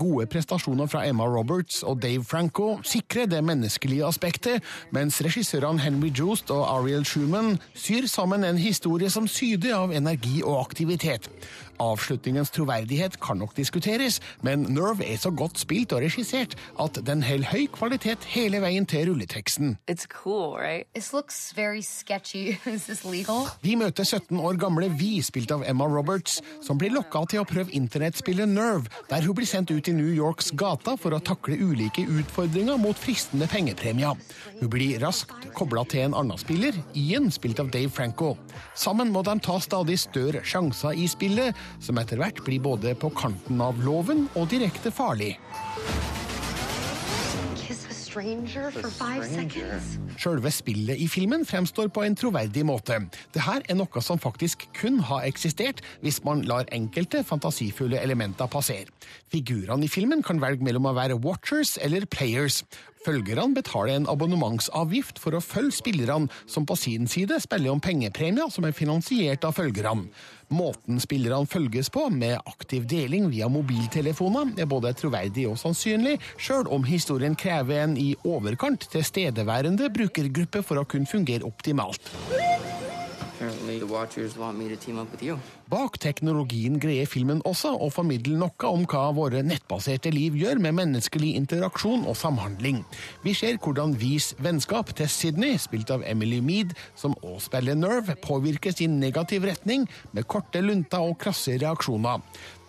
Gode 0.00 0.26
prestasjoner 0.30 0.90
fra 0.90 1.04
Emma 1.08 1.26
Roberts 1.26 1.82
og 1.82 2.02
Dave 2.02 2.24
Franco 2.24 2.78
sikrer 2.82 3.26
det 3.30 3.44
menneskelige 3.44 4.06
aspektet, 4.06 4.62
mens 4.90 5.20
regissørene 5.24 5.80
Henry 5.84 6.10
Joost 6.18 6.50
og 6.54 6.66
Ariel 6.68 7.06
Schumann 7.06 7.58
syr 7.74 8.08
sammen 8.10 8.44
en 8.44 8.58
historie 8.58 9.10
som 9.10 9.28
syder 9.30 9.76
av 9.78 9.94
energi 9.94 10.42
og 10.42 10.60
aktivitet. 10.60 11.30
Avslutningens 11.82 12.52
troverdighet 12.54 13.18
kan 13.20 13.40
nok 13.40 13.56
diskuteres, 13.56 14.20
men 14.42 14.66
Nerve 14.70 15.04
er 15.06 15.18
så 15.20 15.30
godt 15.34 15.58
spilt 15.58 15.92
og 15.92 16.02
regissert 16.04 16.54
at 16.80 16.98
den 17.06 17.22
holder 17.26 17.50
høy 17.50 17.66
kvalitet 17.74 18.26
hele 18.34 18.60
veien 18.62 18.86
til 18.86 19.08
rulleteksten. 19.10 19.76
It's 19.90 20.06
cool, 20.10 20.54
right? 20.56 20.86
This 20.94 21.12
looks 21.12 21.52
very 21.56 21.82
sketchy. 21.82 22.58
Is 22.66 22.86
this 22.86 23.04
legal? 23.04 23.48
Vi 23.62 23.74
møter 23.74 24.04
17 24.04 24.38
år 24.38 24.58
gamle 24.60 24.90
Vi, 24.98 25.22
spilt 25.22 25.50
av 25.54 25.64
Emma 25.66 25.86
Roberts, 25.90 26.40
som 26.62 26.78
blir 26.78 26.94
lokka 26.94 27.24
til 27.30 27.42
å 27.42 27.48
prøve 27.48 27.74
internettspillet 27.74 28.48
Nerve, 28.48 28.90
der 29.10 29.26
hun 29.26 29.36
blir 29.36 29.48
sendt 29.48 29.72
ut 29.74 29.88
i 29.88 29.96
New 29.96 30.12
Yorks 30.14 30.52
gata 30.54 30.96
for 31.00 31.16
å 31.16 31.22
takle 31.24 31.58
ulike 31.58 32.06
utfordringer 32.06 32.78
mot 32.80 32.98
fristende 32.98 33.48
pengepremier. 33.50 34.18
Hun 34.60 34.70
blir 34.70 35.00
raskt 35.02 35.50
kobla 35.56 35.84
til 35.90 36.06
en 36.06 36.16
annen 36.18 36.40
spiller, 36.40 36.76
Ian, 36.98 37.30
spilt 37.34 37.60
av 37.62 37.72
Dave 37.74 37.90
Franco. 37.90 38.34
Sammen 38.78 39.12
må 39.14 39.24
de 39.26 39.36
ta 39.42 39.58
stadig 39.62 39.98
større 40.02 40.44
sjanser 40.46 40.96
i 40.98 41.08
spillet, 41.10 41.56
som 41.82 41.98
etter 42.00 42.20
hvert 42.20 42.42
blir 42.46 42.62
både 42.64 42.96
på 42.98 43.12
kanten 43.14 43.62
av 43.64 43.80
loven 43.84 44.28
og 44.34 44.50
direkte 44.52 44.94
farlig. 44.94 45.34
stranger 48.14 48.70
for 48.70 48.90
five 48.90 49.26
seconds? 49.26 49.96
Selve 50.22 50.50
spillet 50.54 51.00
i 51.02 51.08
filmen 51.10 51.42
fremstår 51.46 51.90
på 51.94 52.04
en 52.06 52.14
troverdig 52.18 52.62
måte. 52.66 53.00
Dette 53.34 53.56
er 53.58 53.78
noe 53.78 54.02
som 54.04 54.20
faktisk 54.22 54.68
kun 54.76 55.00
har 55.08 55.26
eksistert 55.26 55.82
hvis 56.04 56.20
man 56.26 56.44
lar 56.46 56.68
enkelte 56.74 57.24
fantasifulle 57.26 57.98
elementer 57.98 58.50
passere. 58.50 58.86
Figurene 59.32 59.88
i 59.88 59.90
filmen 59.90 60.22
kan 60.22 60.42
velge 60.42 60.64
mellom 60.64 60.86
å 60.90 60.94
være 60.96 61.18
watchers 61.24 61.74
eller 61.82 62.06
players. 62.06 62.62
Følgerne 63.04 63.52
betaler 63.56 63.98
en 63.98 64.06
abonnementsavgift 64.08 65.18
for 65.20 65.36
å 65.36 65.42
følge 65.44 65.76
spillerne, 65.76 66.30
som 66.48 66.64
på 66.64 66.76
sin 66.78 67.08
side 67.10 67.36
spiller 67.42 67.74
om 67.74 67.82
pengepremier 67.84 68.48
som 68.52 68.64
er 68.64 68.76
finansiert 68.76 69.44
av 69.44 69.56
følgerne. 69.58 70.08
Måten 70.54 71.00
spillerne 71.02 71.48
følges 71.50 71.90
på, 71.92 72.06
med 72.12 72.38
aktiv 72.48 72.86
deling 72.88 73.28
via 73.32 73.48
mobiltelefoner, 73.52 74.54
er 74.60 74.68
både 74.70 74.94
troverdig 74.96 75.46
og 75.50 75.58
sannsynlig, 75.60 76.16
sjøl 76.40 76.68
om 76.72 76.84
historien 76.88 77.36
krever 77.36 77.84
en 77.84 77.98
i 78.00 78.14
overkant 78.24 78.88
tilstedeværende 78.92 79.92
brukergruppe 79.92 80.64
for 80.64 80.80
å 80.80 80.88
kunne 80.88 81.10
fungere 81.10 81.48
optimalt. 81.48 82.12
Bak 85.70 85.98
teknologien 86.02 86.76
greier 86.82 87.08
filmen 87.08 87.40
også 87.48 87.72
å 87.80 87.88
formidle 87.92 88.36
noe 88.38 88.68
om 88.70 88.84
hva 88.88 89.04
våre 89.16 89.42
nettbaserte 89.46 90.12
liv 90.14 90.36
gjør 90.38 90.60
med 90.62 90.76
menneskelig 90.78 91.32
interaksjon 91.40 92.04
og 92.10 92.18
samhandling. 92.20 92.82
Vi 93.24 93.34
ser 93.36 93.58
hvordan 93.58 93.96
Vis 94.00 94.32
vennskap 94.44 94.92
til 94.98 95.10
Sydney, 95.10 95.58
spilt 95.60 95.90
av 95.94 96.04
Emily 96.06 96.40
Mead, 96.44 96.74
som 96.98 97.16
også 97.22 97.48
spiller 97.48 97.78
Nerve, 97.78 98.18
påvirkes 98.24 98.82
i 98.84 98.90
negativ 98.90 99.46
retning 99.48 99.88
med 100.12 100.28
korte 100.30 100.62
lunter 100.64 101.04
og 101.04 101.18
krasse 101.22 101.58
reaksjoner. 101.60 102.22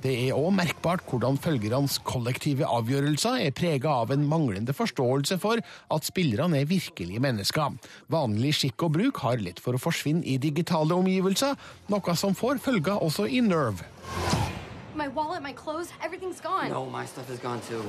Det 0.05 0.11
er 0.27 0.35
òg 0.37 0.51
merkbart 0.53 1.01
hvordan 1.09 1.39
følgernes 1.41 1.95
kollektive 2.05 2.67
avgjørelser 2.69 3.39
er 3.41 3.55
prega 3.57 3.89
av 4.03 4.11
en 4.13 4.27
manglende 4.29 4.75
forståelse 4.77 5.39
for 5.41 5.63
at 5.65 6.05
spillerne 6.05 6.59
er 6.61 6.69
virkelige 6.69 7.23
mennesker. 7.25 7.79
Vanlig 8.13 8.51
skikk 8.59 8.85
og 8.85 8.93
bruk 8.99 9.23
har 9.23 9.41
lett 9.41 9.63
for 9.63 9.73
å 9.73 9.81
forsvinne 9.81 10.21
i 10.29 10.37
digitale 10.37 10.93
omgivelser, 10.93 11.57
noe 11.89 12.17
som 12.21 12.37
får 12.37 12.61
følger 12.61 13.01
også 13.01 13.25
i 13.25 13.41
Nerve. 13.41 13.81
My 14.93 15.09
wallet, 15.09 15.41
my 15.41 15.57
clothes, 15.57 15.89
everything's 16.05 16.39
gone. 16.39 16.69
No, 16.69 16.85
my 16.85 17.05
stuff 17.09 17.27
is 17.33 17.41
gone 17.41 17.59
too. 17.65 17.81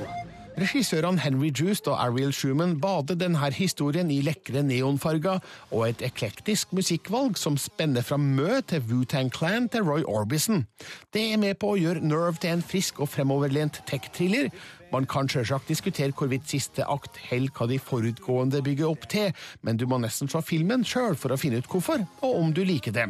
Regissørene 0.57 1.21
Henry 1.21 1.51
Joost 1.53 1.85
og 1.85 1.99
Ariel 2.01 2.31
Schumann 2.33 2.79
bader 2.81 3.13
denne 3.13 3.51
historien 3.53 4.09
i 4.09 4.23
lekre 4.25 4.63
neonfarger 4.65 5.37
og 5.69 5.83
et 5.85 6.01
eklektisk 6.01 6.71
musikkvalg 6.73 7.37
som 7.37 7.59
spenner 7.61 8.01
fra 8.01 8.17
Mø 8.17 8.57
til 8.65 8.81
Wu-Tang 8.89 9.29
Clan 9.35 9.67
til 9.69 9.85
Roy 9.85 10.01
Orbison. 10.01 10.65
Det 11.13 11.27
er 11.29 11.37
med 11.37 11.59
på 11.61 11.75
å 11.75 11.77
gjøre 11.77 12.01
Nerve 12.01 12.41
til 12.41 12.55
en 12.55 12.65
frisk 12.65 13.03
og 13.05 13.11
fremoverlent 13.13 13.83
tech-thriller. 13.85 14.49
Man 14.91 15.05
kan 15.09 15.29
selvsagt 15.29 15.67
diskutere 15.67 16.15
hvorvidt 16.15 16.47
siste 16.49 16.85
akt 16.87 17.19
holder 17.29 17.53
hva 17.57 17.67
de 17.69 17.79
forutgående 17.79 18.61
bygger 18.63 18.87
opp 18.89 19.07
til, 19.11 19.33
men 19.61 19.77
du 19.79 19.85
må 19.89 19.99
nesten 20.01 20.29
se 20.31 20.41
filmen 20.45 20.85
sjøl 20.87 21.17
for 21.19 21.33
å 21.33 21.39
finne 21.39 21.59
ut 21.61 21.69
hvorfor, 21.71 22.05
og 22.23 22.39
om 22.39 22.53
du 22.55 22.63
liker 22.67 22.95
det. 22.95 23.07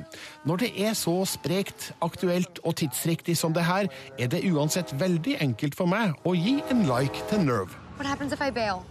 Når 0.47 0.63
det 0.63 0.71
er 0.87 0.97
så 0.97 1.15
sprekt, 1.29 1.91
aktuelt 2.01 2.61
og 2.63 2.77
tidsriktig 2.81 3.37
som 3.37 3.53
det 3.53 3.67
her, 3.67 3.91
er 4.17 4.31
det 4.31 4.45
uansett 4.49 4.93
veldig 4.99 5.37
enkelt 5.43 5.77
for 5.77 5.89
meg 5.89 6.15
å 6.25 6.35
gi 6.37 6.59
en 6.71 6.85
like 6.89 7.27
til 7.29 7.45
Nerve. 7.45 7.73
What 7.97 8.07
happens 8.07 8.33
if 8.33 8.41
I 8.41 8.51
bail? 8.51 8.85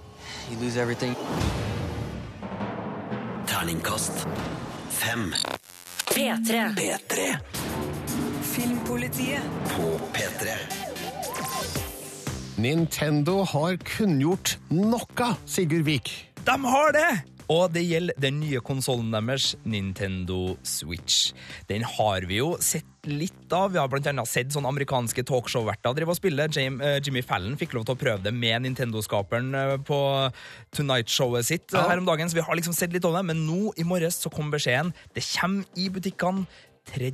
You 0.50 0.58
lose 0.62 0.76
everything. 0.76 1.14
Terningkast 3.46 4.26
fem. 4.90 5.32
P3. 6.06 6.74
P3 6.76 7.38
Filmpolitiet. 8.42 9.42
på 9.76 10.00
P3. 10.12 10.85
Nintendo 12.56 13.42
har 13.44 13.76
kunngjort 13.84 14.54
noe, 14.72 15.26
Sigurd 15.44 15.84
Vik. 15.84 16.12
De 16.46 16.54
har 16.64 16.94
det! 16.96 17.08
Og 17.52 17.68
det 17.70 17.82
gjelder 17.86 18.16
den 18.18 18.40
nye 18.40 18.58
konsollen 18.64 19.12
deres, 19.14 19.52
Nintendo 19.68 20.56
Switch. 20.66 21.28
Den 21.68 21.84
har 21.86 22.24
vi 22.26 22.40
jo 22.40 22.56
sett 22.58 23.06
litt 23.06 23.52
av. 23.54 23.70
Vi 23.74 23.78
har 23.78 23.90
blant 23.92 24.08
annet 24.10 24.26
sett 24.26 24.50
sånne 24.50 24.72
amerikanske 24.72 25.22
talkshow-verter 25.28 25.94
drive 25.94 26.10
og 26.10 26.18
spille. 26.18 26.48
Eh, 26.48 26.96
Jimmy 27.06 27.22
Fallon 27.22 27.54
fikk 27.60 27.76
lov 27.76 27.84
til 27.86 27.94
å 27.94 28.00
prøve 28.00 28.24
det 28.24 28.32
med 28.34 28.64
Nintendo-skaperen 28.64 29.52
eh, 29.54 29.76
på 29.86 30.00
Tonight-showet 30.74 31.46
sitt 31.46 31.70
eh, 31.70 31.78
Ja. 31.78 31.86
her 31.92 32.02
om 32.02 32.08
dagen, 32.08 32.26
så 32.32 32.40
vi 32.40 32.46
har 32.48 32.58
liksom 32.58 32.74
sett 32.74 32.96
litt 32.96 33.06
av 33.06 33.14
det. 33.20 33.22
Men 33.30 33.44
nå 33.46 33.70
i 33.78 33.86
morges 33.86 34.18
så 34.24 34.32
kom 34.32 34.50
beskjeden. 34.50 34.90
Det 35.14 35.22
kommer 35.36 35.68
i 35.78 35.86
butikkene 35.92 36.48
3. 36.96 37.12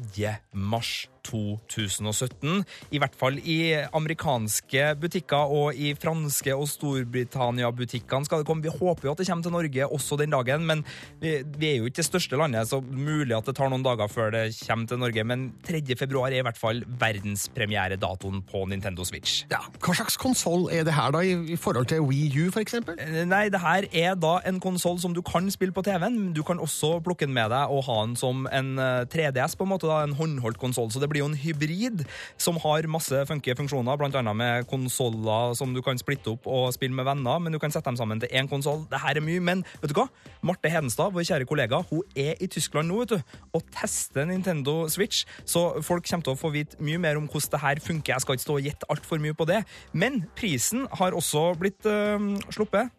mars 0.54 1.08
2017. 1.26 2.64
I 2.92 3.00
hvert 3.02 3.16
fall 3.18 3.38
i 3.38 3.58
amerikanske 3.92 4.92
butikker 5.00 5.52
og 5.52 5.78
i 5.78 5.92
franske 5.98 6.54
og 6.54 6.68
Storbritannia-butikkene 6.70 8.28
skal 8.28 8.42
det 8.42 8.48
komme. 8.48 8.64
Vi 8.64 8.72
håper 8.72 9.08
jo 9.08 9.14
at 9.14 9.22
det 9.22 9.28
kommer 9.28 9.46
til 9.46 9.54
Norge 9.54 9.88
også 9.88 10.18
den 10.20 10.34
dagen, 10.34 10.66
men 10.68 10.84
vi, 11.22 11.38
vi 11.58 11.70
er 11.70 11.80
jo 11.80 11.90
ikke 11.90 12.00
det 12.02 12.08
største 12.08 12.38
landet, 12.40 12.68
så 12.70 12.80
mulig 12.82 13.36
at 13.36 13.48
det 13.48 13.56
tar 13.58 13.70
noen 13.72 13.84
dager 13.84 14.10
før 14.10 14.32
det 14.34 14.44
kommer 14.62 14.88
til 14.90 15.00
Norge. 15.02 15.24
Men 15.28 15.48
3. 15.66 15.82
februar 15.98 16.32
er 16.32 16.42
i 16.42 16.46
hvert 16.46 16.60
fall 16.60 16.82
verdenspremieredatoen 16.86 18.42
på 18.48 18.64
Nintendo 18.70 19.06
Switch. 19.08 19.42
Ja, 19.52 19.62
Hva 19.82 19.96
slags 19.96 20.18
konsoll 20.20 20.68
er 20.72 20.86
det 20.86 20.96
her, 20.96 21.12
da, 21.14 21.22
i, 21.22 21.56
forhold 21.60 21.88
til 21.92 22.04
Wii 22.06 22.44
U, 22.44 22.50
f.eks.? 22.50 22.80
Eh, 22.96 23.22
Nei, 23.28 23.44
det 23.52 23.62
her 23.62 23.86
er 23.92 24.16
da 24.18 24.38
en 24.48 24.60
konsoll 24.62 24.98
som 25.02 25.14
du 25.14 25.22
kan 25.26 25.50
spille 25.52 25.74
på 25.74 25.84
TV-en. 25.86 26.18
men 26.18 26.32
Du 26.36 26.42
kan 26.46 26.60
også 26.62 26.98
plukke 27.04 27.26
den 27.26 27.34
med 27.36 27.52
deg 27.52 27.72
og 27.72 27.84
ha 27.88 27.98
den 28.06 28.16
som 28.18 28.46
en 28.50 28.74
eh, 28.78 29.04
3DS, 29.12 29.56
på 29.58 29.66
en 29.66 29.72
måte 29.74 29.90
da, 29.90 30.02
en 30.06 30.16
håndholdt 30.18 30.60
konsoll. 30.60 30.90
Så 30.92 31.02
det 31.02 31.11
blir 31.12 31.22
jo 31.22 31.28
en 31.30 31.38
hybrid 31.38 32.04
som 32.40 32.58
har 32.62 32.88
masse 32.90 33.22
funky 33.28 33.54
funksjoner, 33.58 34.00
annet 34.08 34.36
med 34.36 34.68
konsoller 34.70 35.54
som 35.58 35.74
du 35.74 35.82
kan 35.84 36.00
splitte 36.00 36.32
opp 36.34 36.48
og 36.50 36.72
spille 36.74 36.96
med 36.96 37.06
venner, 37.08 37.38
men 37.42 37.52
du 37.54 37.60
kan 37.62 37.72
sette 37.72 37.88
dem 37.90 37.98
sammen 38.00 38.22
til 38.22 38.32
én 38.32 38.48
konsoll. 38.50 38.84
Det 38.90 39.00
her 39.02 39.18
er 39.18 39.24
mye, 39.24 39.42
men 39.42 39.64
vet 39.82 39.92
du 39.92 39.98
hva? 39.98 40.08
Marte 40.42 40.70
Hedenstad, 40.72 41.12
vår 41.14 41.26
kjære 41.28 41.48
kollega, 41.48 41.82
hun 41.90 42.02
er 42.18 42.40
i 42.40 42.48
Tyskland 42.50 42.90
nå, 42.90 43.02
vet 43.02 43.14
du, 43.14 43.36
og 43.52 43.66
tester 43.74 44.26
Nintendo 44.28 44.88
Switch, 44.92 45.26
så 45.44 45.82
folk 45.84 46.06
kommer 46.08 46.26
til 46.26 46.36
å 46.36 46.40
få 46.40 46.52
vite 46.54 46.80
mye 46.82 47.00
mer 47.02 47.20
om 47.20 47.28
hvordan 47.28 47.52
det 47.52 47.62
her 47.62 47.82
funker. 47.82 48.14
Jeg 48.14 48.24
skal 48.24 48.38
ikke 48.38 48.46
stå 48.46 48.58
og 48.58 48.66
gjette 48.68 48.90
altfor 48.92 49.22
mye 49.22 49.36
på 49.36 49.48
det, 49.50 49.62
men 49.92 50.22
prisen 50.38 50.86
har 50.98 51.16
også 51.16 51.52
blitt 51.60 51.86
øh, 51.88 52.32
sluppet. 52.50 52.92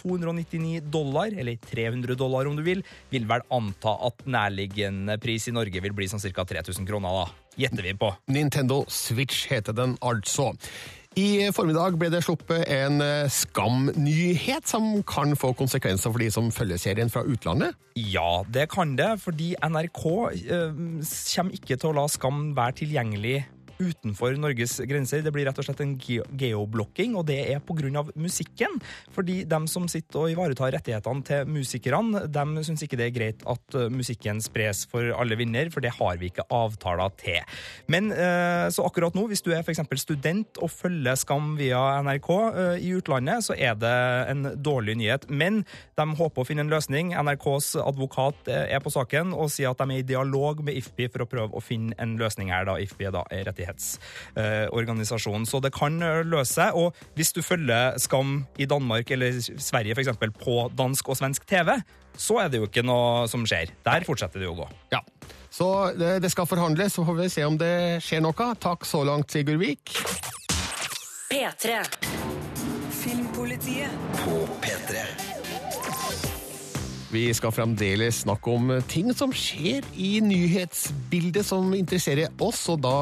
299 0.00 0.80
dollar, 0.92 1.34
eller 1.36 1.56
300 1.56 2.16
dollar 2.18 2.48
om 2.48 2.56
du 2.56 2.64
vil, 2.66 2.82
vil 3.12 3.28
vel 3.28 3.44
anta 3.52 3.94
at 4.08 4.24
nærliggende 4.24 5.18
pris 5.22 5.48
i 5.48 5.54
Norge 5.54 5.84
vil 5.84 5.94
bli 5.96 6.08
sånn 6.10 6.22
ca. 6.32 6.46
3000 6.48 6.88
kroner, 6.88 7.22
da. 7.22 7.28
Gjetter 7.60 7.84
vi 7.84 7.92
på. 8.00 8.08
Nintendo 8.32 8.82
Switch 8.88 9.46
heter 9.50 9.76
den 9.76 9.98
altså. 10.00 10.54
I 11.12 11.50
formiddag 11.52 11.98
ble 12.00 12.08
det 12.08 12.22
sluppet 12.24 12.62
en 12.72 13.02
eh, 13.04 13.28
skamnyhet 13.28 14.64
som 14.70 14.86
kan 15.04 15.36
få 15.36 15.50
konsekvenser 15.58 16.08
for 16.08 16.22
de 16.22 16.30
som 16.32 16.48
følger 16.54 16.80
serien 16.80 17.12
fra 17.12 17.20
utlandet. 17.28 17.76
Ja, 18.00 18.40
det 18.48 18.70
kan 18.72 18.94
det, 18.96 19.10
fordi 19.20 19.50
NRK 19.60 20.04
eh, 20.40 20.72
kommer 20.72 21.58
ikke 21.58 21.76
til 21.76 21.90
å 21.90 21.98
la 22.00 22.06
Skam 22.08 22.54
være 22.56 22.78
tilgjengelig 22.80 23.42
utenfor 23.82 24.36
Norges 24.40 24.78
grenser. 24.88 25.22
Det 25.24 25.32
blir 25.34 25.46
rett 25.48 25.58
og 25.58 25.66
slett 25.66 25.82
en 25.84 25.96
geoblocking, 25.98 27.16
og 27.18 27.26
det 27.30 27.38
er 27.52 27.62
pga. 27.64 28.04
musikken. 28.14 28.78
Fordi 29.12 29.42
de 29.48 29.60
som 29.68 29.88
sitter 29.90 30.20
og 30.22 30.32
ivaretar 30.32 30.72
rettighetene 30.76 31.26
til 31.26 31.48
musikerne, 31.50 32.26
de 32.32 32.64
syns 32.66 32.84
ikke 32.84 32.98
det 33.00 33.08
er 33.08 33.16
greit 33.16 33.44
at 33.48 33.78
eh, 33.78 33.90
musikken 33.92 34.40
spres 34.42 34.84
for 34.90 35.12
alle 35.16 35.36
vinner, 35.38 35.70
for 35.72 35.84
det 35.84 35.94
har 35.98 36.18
vi 36.20 36.30
ikke 36.30 36.46
avtaler 36.52 37.12
til. 37.20 37.40
Men 37.92 38.12
eh, 38.12 38.68
så 38.72 38.86
akkurat 38.86 39.16
nå, 39.16 39.26
hvis 39.30 39.44
du 39.44 39.52
er 39.52 39.62
f.eks. 39.62 39.82
student 40.00 40.60
og 40.62 40.70
følger 40.72 41.18
Skam 41.18 41.54
via 41.58 41.80
NRK 42.04 42.30
eh, 42.32 42.76
i 42.88 42.92
utlandet, 42.96 43.46
så 43.46 43.56
er 43.56 43.76
det 43.78 43.94
en 44.32 44.52
dårlig 44.56 44.96
nyhet. 45.00 45.28
Men 45.30 45.62
de 45.98 46.08
håper 46.18 46.42
å 46.42 46.48
finne 46.48 46.66
en 46.66 46.72
løsning. 46.72 47.12
NRKs 47.16 47.74
advokat 47.82 48.48
er 48.52 48.80
på 48.82 48.92
saken 48.92 49.34
og 49.36 49.50
sier 49.52 49.72
at 49.72 49.80
de 49.82 49.90
er 49.90 50.02
i 50.02 50.06
dialog 50.06 50.62
med 50.64 50.76
IFPI 50.78 51.08
for 51.12 51.24
å 51.24 51.30
prøve 51.30 51.58
å 51.58 51.64
finne 51.64 51.96
en 52.02 52.16
løsning 52.20 52.52
her. 52.52 52.66
da 52.68 52.78
IFPI 52.80 53.08
er 53.10 53.16
da 53.16 53.24
en. 53.72 55.46
Så 55.46 55.60
det 55.60 55.72
kan 55.74 56.02
eh, 56.02 56.22
løse 56.24 56.52
seg. 56.54 56.74
Og 56.74 56.94
hvis 57.14 57.32
du 57.32 57.42
følger 57.42 57.98
Skam 57.98 58.44
i 58.58 58.66
Danmark 58.66 59.10
eller 59.10 59.40
Sverige 59.40 59.98
eksempel, 59.98 60.32
på 60.32 60.70
dansk 60.76 61.08
og 61.08 61.16
svensk 61.16 61.46
TV, 61.46 61.76
så 62.16 62.38
er 62.42 62.48
det 62.48 62.60
jo 62.60 62.68
ikke 62.68 62.84
noe 62.84 63.26
som 63.28 63.44
skjer. 63.46 63.72
Der 63.84 64.04
fortsetter 64.04 64.40
det 64.40 64.46
jo 64.48 64.56
å 64.56 64.62
gå. 64.64 64.68
Ja. 64.92 65.00
Så 65.52 65.92
det, 65.96 66.22
det 66.24 66.30
skal 66.32 66.48
forhandles, 66.48 66.94
så 66.96 67.04
får 67.04 67.18
vi 67.18 67.28
se 67.28 67.44
om 67.44 67.58
det 67.60 68.00
skjer 68.04 68.22
noe. 68.24 68.54
Takk 68.60 68.86
så 68.88 69.02
langt, 69.04 69.32
Sigurd 69.32 69.60
Vik. 69.60 69.96
P3. 71.32 71.82
Filmpolitiet. 73.02 73.92
På 74.22 74.46
P3. 74.64 75.04
Vi 77.12 77.26
skal 77.36 77.52
fremdeles 77.52 78.22
snakke 78.22 78.54
om 78.54 78.70
ting 78.88 79.10
som 79.12 79.34
skjer 79.36 79.84
i 80.00 80.14
nyhetsbildet 80.24 81.44
som 81.44 81.74
interesserer 81.76 82.32
oss, 82.40 82.62
og 82.72 82.80
da 82.86 82.96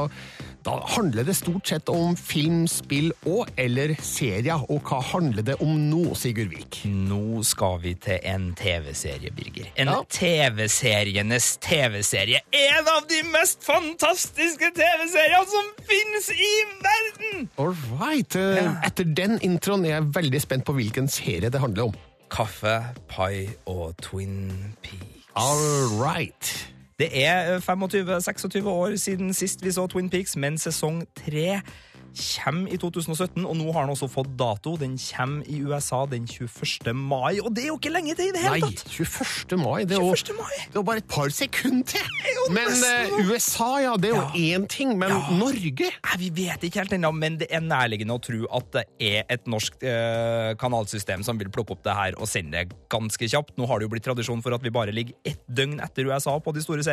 Da 0.64 0.74
handler 0.92 1.24
det 1.24 1.34
stort 1.38 1.68
sett 1.68 1.88
om 1.88 2.16
film, 2.16 2.66
spill 2.68 3.10
og 3.28 3.48
eller 3.60 3.94
serier. 4.04 4.60
Og 4.68 4.82
hva 4.84 4.98
handler 5.12 5.44
det 5.46 5.56
om 5.64 5.78
nå, 5.88 6.14
Sigurd 6.18 6.52
Vik? 6.52 6.82
Nå 6.84 7.40
skal 7.48 7.78
vi 7.84 7.94
til 8.04 8.20
en 8.28 8.50
TV-serie, 8.58 9.32
Birger. 9.36 9.70
En 9.80 9.92
TV-serienes 10.12 11.54
TV-serie. 11.64 12.42
En 12.52 12.90
av 12.92 13.06
de 13.08 13.22
mest 13.32 13.64
fantastiske 13.64 14.72
TV-seriene 14.76 15.48
som 15.48 15.70
finnes 15.88 16.28
i 16.34 16.52
verden! 16.84 17.48
All 17.56 17.72
right. 17.96 18.36
Ja. 18.36 18.74
Etter 18.84 19.08
den 19.08 19.38
introen 19.46 19.86
er 19.88 19.96
jeg 19.96 20.10
veldig 20.18 20.42
spent 20.44 20.68
på 20.68 20.76
hvilken 20.76 21.08
serie 21.08 21.48
det 21.48 21.62
handler 21.62 21.88
om. 21.88 21.96
Kaffe, 22.30 22.82
pai 23.10 23.48
og 23.66 23.96
Twin 24.04 24.76
Peaks. 24.84 25.24
All 25.40 25.88
right. 25.96 26.52
Det 27.00 27.08
er 27.16 27.58
25-26 27.64 28.66
år 28.68 28.96
siden 29.00 29.34
sist 29.34 29.64
vi 29.64 29.72
så 29.72 29.86
Twin 29.88 30.10
Peaks, 30.12 30.36
men 30.36 30.58
sesong 30.60 31.00
tre 31.16 31.62
kommer 32.10 32.70
i 32.72 32.78
2017, 32.80 33.44
og 33.46 33.54
nå 33.56 33.70
har 33.74 33.86
den 33.86 33.94
også 33.94 34.08
fått 34.10 34.30
dato. 34.38 34.74
Den 34.80 34.96
kommer 34.98 35.46
i 35.46 35.60
USA 35.62 36.02
den 36.10 36.26
21. 36.28 36.92
mai, 36.96 37.40
og 37.40 37.52
det 37.54 37.64
er 37.64 37.70
jo 37.70 37.78
ikke 37.78 37.92
lenge 37.92 38.16
til 38.18 38.30
i 38.30 38.34
det 38.34 38.42
hele 38.42 38.58
Nei, 38.58 38.72
tatt! 38.74 38.84
21. 38.90 39.56
mai. 39.60 39.84
Det 39.88 39.96
er, 39.96 40.04
21. 40.04 40.36
mai. 40.38 40.56
det 40.58 40.74
er 40.74 40.80
jo 40.80 40.86
bare 40.90 41.02
et 41.04 41.10
par 41.10 41.30
sekunder 41.34 41.86
til! 41.94 42.08
Men 42.50 42.70
nesten 42.72 43.20
eh. 43.20 43.30
USA, 43.30 43.70
ja, 43.84 43.94
det 44.00 44.10
er 44.10 44.16
jo 44.16 44.44
én 44.56 44.66
ting. 44.70 44.96
Men 44.98 45.14
Norge 45.38 45.90
Nei, 45.90 46.16
Vi 46.18 46.30
vet 46.34 46.64
ikke 46.66 46.82
helt 46.82 46.94
ennå, 46.96 47.12
men 47.14 47.38
det 47.40 47.50
er 47.54 47.62
nærliggende 47.64 48.16
å 48.16 48.22
tro 48.22 48.42
at 48.58 48.70
det 48.74 48.84
er 49.10 49.30
et 49.30 49.46
norsk 49.50 49.78
eh, 49.86 50.52
kanalsystem 50.60 51.24
som 51.26 51.38
vil 51.40 51.50
plukke 51.52 51.76
opp 51.76 51.84
det 51.86 51.94
her 51.96 52.18
og 52.18 52.28
sende 52.30 52.58
det 52.58 52.78
ganske 52.92 53.28
kjapt. 53.30 53.54
Nå 53.60 53.68
har 53.70 53.80
det 53.80 53.86
jo 53.86 53.94
blitt 53.94 54.06
tradisjon 54.08 54.42
for 54.44 54.56
at 54.56 54.64
vi 54.64 54.72
bare 54.74 54.94
ligger 54.94 55.14
ett 55.26 55.42
døgn 55.46 55.78
etter 55.84 56.10
USA 56.10 56.36
på 56.42 56.54
de 56.56 56.64
store 56.64 56.82
seriene. 56.86 56.89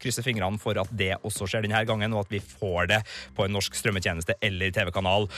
Krysser 0.00 0.26
fingrene 0.26 0.60
for 0.60 0.78
at 0.80 0.90
det 0.96 1.14
også 1.22 1.48
skjer 1.50 1.66
denne 1.66 1.84
gangen, 1.88 2.14
og 2.14 2.26
at 2.26 2.34
vi 2.34 2.42
får 2.44 2.90
det 2.92 3.02
på 3.36 3.46
en 3.46 3.56
norsk 3.56 3.76
strømmetjeneste 3.78 4.36
eller 4.44 4.74
TV-kanal 4.74 5.28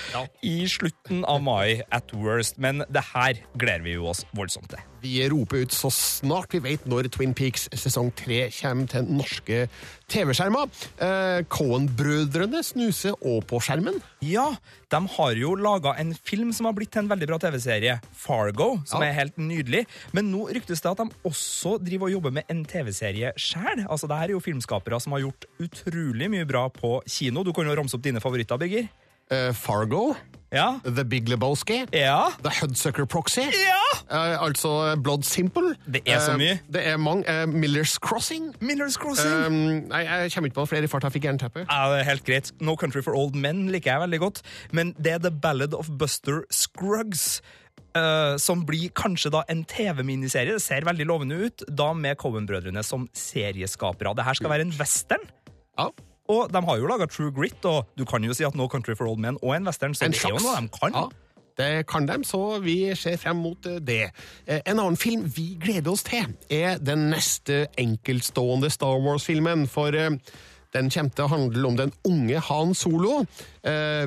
i 0.46 0.56
slutten 0.70 1.26
av 1.28 1.42
mai 1.44 1.82
at 1.92 2.14
worst. 2.16 2.58
Men 2.62 2.84
det 2.90 3.06
her 3.12 3.44
gleder 3.54 3.86
vi 3.86 3.98
jo 3.98 4.10
oss 4.12 4.26
voldsomt 4.36 4.72
til. 4.72 4.91
Vi 5.02 5.16
roper 5.32 5.64
ut 5.64 5.72
så 5.74 5.88
snart 5.90 6.52
vi 6.54 6.60
vet 6.62 6.84
når 6.86 7.08
Twin 7.10 7.32
Peaks 7.34 7.64
sesong 7.74 8.12
tre 8.14 8.44
kommer 8.54 8.86
til 8.86 9.08
norske 9.10 9.64
TV-skjermer. 10.12 10.68
Eh, 11.02 11.40
Cohen-brødrene 11.50 12.60
snuser 12.62 13.16
òg 13.18 13.40
på 13.50 13.58
skjermen. 13.64 13.98
Ja, 14.22 14.44
de 14.92 15.00
har 15.16 15.34
jo 15.40 15.56
laga 15.58 15.96
en 15.98 16.12
film 16.14 16.52
som 16.54 16.68
har 16.68 16.76
blitt 16.78 16.92
til 16.94 17.02
en 17.02 17.10
veldig 17.10 17.26
bra 17.32 17.40
TV-serie, 17.42 17.96
Fargo, 18.14 18.76
som 18.86 19.02
Ja. 19.02 19.08
er 19.08 19.18
helt 19.18 19.36
nydelig. 19.38 19.86
Men 20.12 20.30
nå 20.30 20.46
ryktes 20.54 20.80
det 20.80 20.90
at 20.92 20.98
de 20.98 21.10
også 21.26 21.78
driver 21.82 22.06
og 22.06 22.12
jobber 22.12 22.30
med 22.38 22.44
en 22.48 22.64
TV-serie 22.64 23.32
sjæl. 23.36 23.86
Altså, 23.90 24.06
det 24.06 24.16
her 24.18 24.24
er 24.30 24.36
jo 24.36 24.40
filmskapere 24.40 25.00
som 25.00 25.12
har 25.12 25.20
gjort 25.26 25.46
utrolig 25.58 26.30
mye 26.30 26.46
bra 26.46 26.68
på 26.68 27.02
kino. 27.08 27.42
Du 27.42 27.52
kan 27.52 27.64
jo 27.66 27.74
ramse 27.74 27.94
opp 27.94 28.02
dine 28.02 28.20
favoritter, 28.20 28.56
Birger. 28.56 28.88
Eh, 29.30 29.50
Fargo. 29.52 30.14
Ja. 30.52 30.80
The 30.84 31.04
Big 31.04 31.28
Lebowski. 31.28 31.86
Ja. 31.96 32.28
The 32.44 32.50
Hudsucker 32.60 33.06
Proxy. 33.08 33.40
Ja. 33.40 33.78
Eh, 34.10 34.42
altså 34.42 34.94
Blood 35.02 35.22
Simple. 35.24 35.74
Det 35.86 36.02
er 36.06 36.18
så 36.20 36.32
Eh, 36.32 36.36
mye. 36.38 36.58
det 36.72 36.86
er 36.86 36.96
mange. 37.00 37.24
Eh, 37.26 37.46
Miller's 37.46 37.98
Crossing. 37.98 38.52
Miller's 38.60 38.98
Crossing. 39.00 39.32
Eh, 39.32 39.48
nei, 39.88 40.02
jeg 40.04 40.32
kommer 40.34 40.50
ikke 40.50 40.60
på 40.60 40.66
flere 40.68 40.84
i 40.84 40.92
farta. 40.92 41.08
Fikk 41.10 41.24
jernteppe. 41.24 41.64
Ja, 41.68 41.88
det 41.94 42.00
er 42.02 42.04
helt 42.10 42.24
greit. 42.24 42.52
No 42.60 42.76
Country 42.76 43.00
for 43.02 43.14
Old 43.16 43.34
Men 43.34 43.66
liker 43.72 43.92
jeg 43.94 44.00
veldig 44.10 44.20
godt. 44.20 44.42
Men 44.72 44.92
det 45.00 45.12
er 45.14 45.18
The 45.18 45.30
Ballad 45.30 45.74
of 45.74 45.88
Buster 45.98 46.44
Scruggs. 46.50 47.40
Uh, 47.96 48.38
som 48.40 48.62
blir 48.64 48.88
kanskje 48.96 49.30
da 49.30 49.42
en 49.52 49.64
TV-miniserie. 49.68 50.52
Det 50.56 50.62
ser 50.62 50.80
veldig 50.84 51.04
lovende 51.06 51.36
ut. 51.44 51.62
Da 51.68 51.92
med 51.92 52.16
Cohen-brødrene 52.16 52.82
som 52.84 53.08
serieskapere. 53.12 54.14
Det 54.16 54.24
her 54.24 54.34
skal 54.34 54.48
være 54.50 54.60
en 54.68 54.72
western. 54.78 55.24
Og 56.32 56.52
de 56.52 56.62
har 56.64 56.78
jo 56.80 56.88
laga 56.88 57.08
True 57.10 57.32
Grit, 57.34 57.64
og 57.68 57.90
du 57.98 58.06
kan 58.08 58.24
jo 58.24 58.34
si 58.36 58.46
at 58.46 58.56
No 58.58 58.68
Country 58.72 58.96
for 58.96 59.10
Old 59.10 59.20
Men 59.20 59.38
og 59.42 59.56
en 59.56 59.68
western, 59.68 59.94
så 59.94 60.06
En 60.06 60.14
det 60.14 60.24
er 60.24 60.34
jo 60.34 60.40
noe 60.40 60.62
de 60.62 60.72
kan. 60.78 60.96
Ja, 60.96 61.08
det 61.58 61.86
kan 61.86 62.06
de, 62.08 62.24
så 62.24 62.58
vi 62.64 62.76
ser 62.96 63.18
frem 63.20 63.42
mot 63.44 63.66
eh, 63.66 63.80
det. 63.80 64.10
Eh, 64.46 64.60
En 64.66 64.78
annen 64.80 64.96
film 64.96 65.26
vi 65.36 65.58
gleder 65.60 65.92
oss 65.92 66.04
til, 66.06 66.32
er 66.50 66.78
den 66.80 67.10
neste 67.12 67.66
enkeltstående 67.78 68.70
Star 68.72 69.00
Wars-filmen. 69.04 69.66
For 69.68 69.92
eh, 69.92 70.16
den 70.72 70.88
kommer 70.90 71.12
til 71.12 71.26
å 71.26 71.32
handle 71.34 71.68
om 71.68 71.76
den 71.76 71.92
unge 72.08 72.40
Han 72.48 72.72
Solo. 72.74 73.26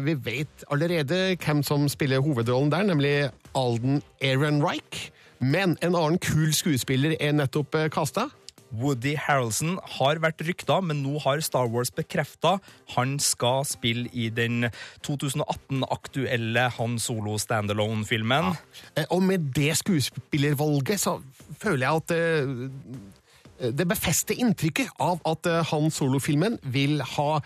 Vi 0.02 0.14
vet 0.26 0.64
allerede 0.74 1.36
hvem 1.38 1.62
som 1.64 1.86
spiller 1.90 2.24
hovedrollen 2.26 2.72
der, 2.74 2.88
nemlig 2.90 3.12
Alden 3.54 4.02
Ehrenreich. 4.18 5.12
Men 5.40 5.78
en 5.86 5.94
annen 5.94 6.18
kul 6.18 6.50
skuespiller 6.58 7.14
er 7.20 7.38
nettopp 7.38 7.78
kasta. 7.94 8.32
Woody 8.80 9.16
Harrelson 9.20 9.78
har 9.98 10.20
vært 10.24 10.44
rykta, 10.48 10.80
men 10.84 11.02
nå 11.04 11.20
har 11.24 11.42
Star 11.46 11.70
Wars 11.72 11.92
bekrefta 11.96 12.58
han 12.96 13.18
skal 13.24 13.66
spille 13.68 14.10
i 14.14 14.30
den 14.34 14.68
2018-aktuelle 15.06 16.68
Han 16.78 16.98
Solo 17.02 17.38
standalone-filmen. 17.42 18.52
Ja. 18.98 19.06
Og 19.10 19.24
med 19.26 19.52
det 19.56 19.74
skuespillervalget 19.82 21.02
så 21.02 21.18
føler 21.62 21.86
jeg 21.86 22.02
at 22.04 22.16
eh, 22.16 23.72
det 23.76 23.88
befester 23.88 24.38
inntrykket 24.38 24.92
av 25.02 25.22
at 25.28 25.50
eh, 25.50 25.62
Han 25.72 25.92
Solo-filmen 25.94 26.60
vil 26.64 27.00
ha 27.16 27.40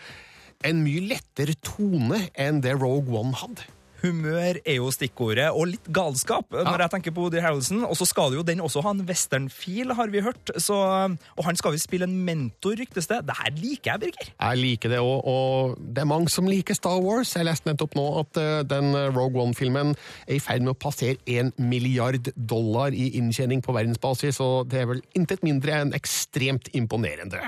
en 0.67 0.81
mye 0.83 1.03
lettere 1.07 1.55
tone 1.63 2.25
enn 2.35 2.63
det 2.63 2.75
Rogue 2.79 3.15
One 3.15 3.37
hadde. 3.39 3.67
Humør 4.03 4.59
er 4.63 4.77
jo 4.77 4.89
stikkordet, 4.93 5.49
og 5.51 5.71
litt 5.73 5.89
galskap 5.95 6.53
når 6.53 6.85
jeg 6.85 6.93
tenker 6.95 7.15
på 7.15 7.25
Woody 7.25 7.41
Harrelson. 7.43 7.83
Og 7.88 7.97
så 7.99 8.07
skal 8.09 8.35
jo 8.38 8.43
den 8.45 8.63
også 8.63 8.83
ha 8.85 8.93
en 8.95 9.03
westernfil, 9.07 9.93
har 9.97 10.13
vi 10.13 10.23
hørt. 10.25 10.53
Så, 10.62 10.77
og 10.77 11.45
han 11.47 11.59
skal 11.59 11.75
vi 11.75 11.81
spille 11.81 12.07
en 12.09 12.17
mentor, 12.27 12.77
ryktes 12.79 13.09
det. 13.12 13.21
Det 13.27 13.38
her 13.39 13.53
liker 13.57 13.93
jeg, 13.93 14.03
Birger. 14.05 14.31
Jeg 14.33 14.62
liker 14.62 14.93
det 14.93 15.01
òg, 15.03 15.17
og 15.29 15.79
det 15.79 16.03
er 16.03 16.12
mange 16.12 16.31
som 16.33 16.49
liker 16.49 16.77
Star 16.77 16.99
Wars. 17.03 17.35
Jeg 17.38 17.47
leste 17.47 17.69
nettopp 17.69 17.97
nå 17.99 18.05
at 18.23 18.41
eh, 18.41 18.62
den 18.69 18.93
Rogue 19.15 19.43
One-filmen 19.43 19.95
er 20.27 20.38
i 20.38 20.43
ferd 20.43 20.65
med 20.65 20.75
å 20.75 20.79
passere 20.79 21.19
én 21.29 21.53
milliard 21.59 22.31
dollar 22.35 22.95
i 22.95 23.12
inntjening 23.19 23.63
på 23.65 23.75
verdensbasis, 23.75 24.41
og 24.43 24.69
det 24.71 24.83
er 24.83 24.93
vel 24.93 25.03
intet 25.17 25.45
mindre 25.45 25.81
enn 25.81 25.95
ekstremt 25.97 26.71
imponerende. 26.77 27.43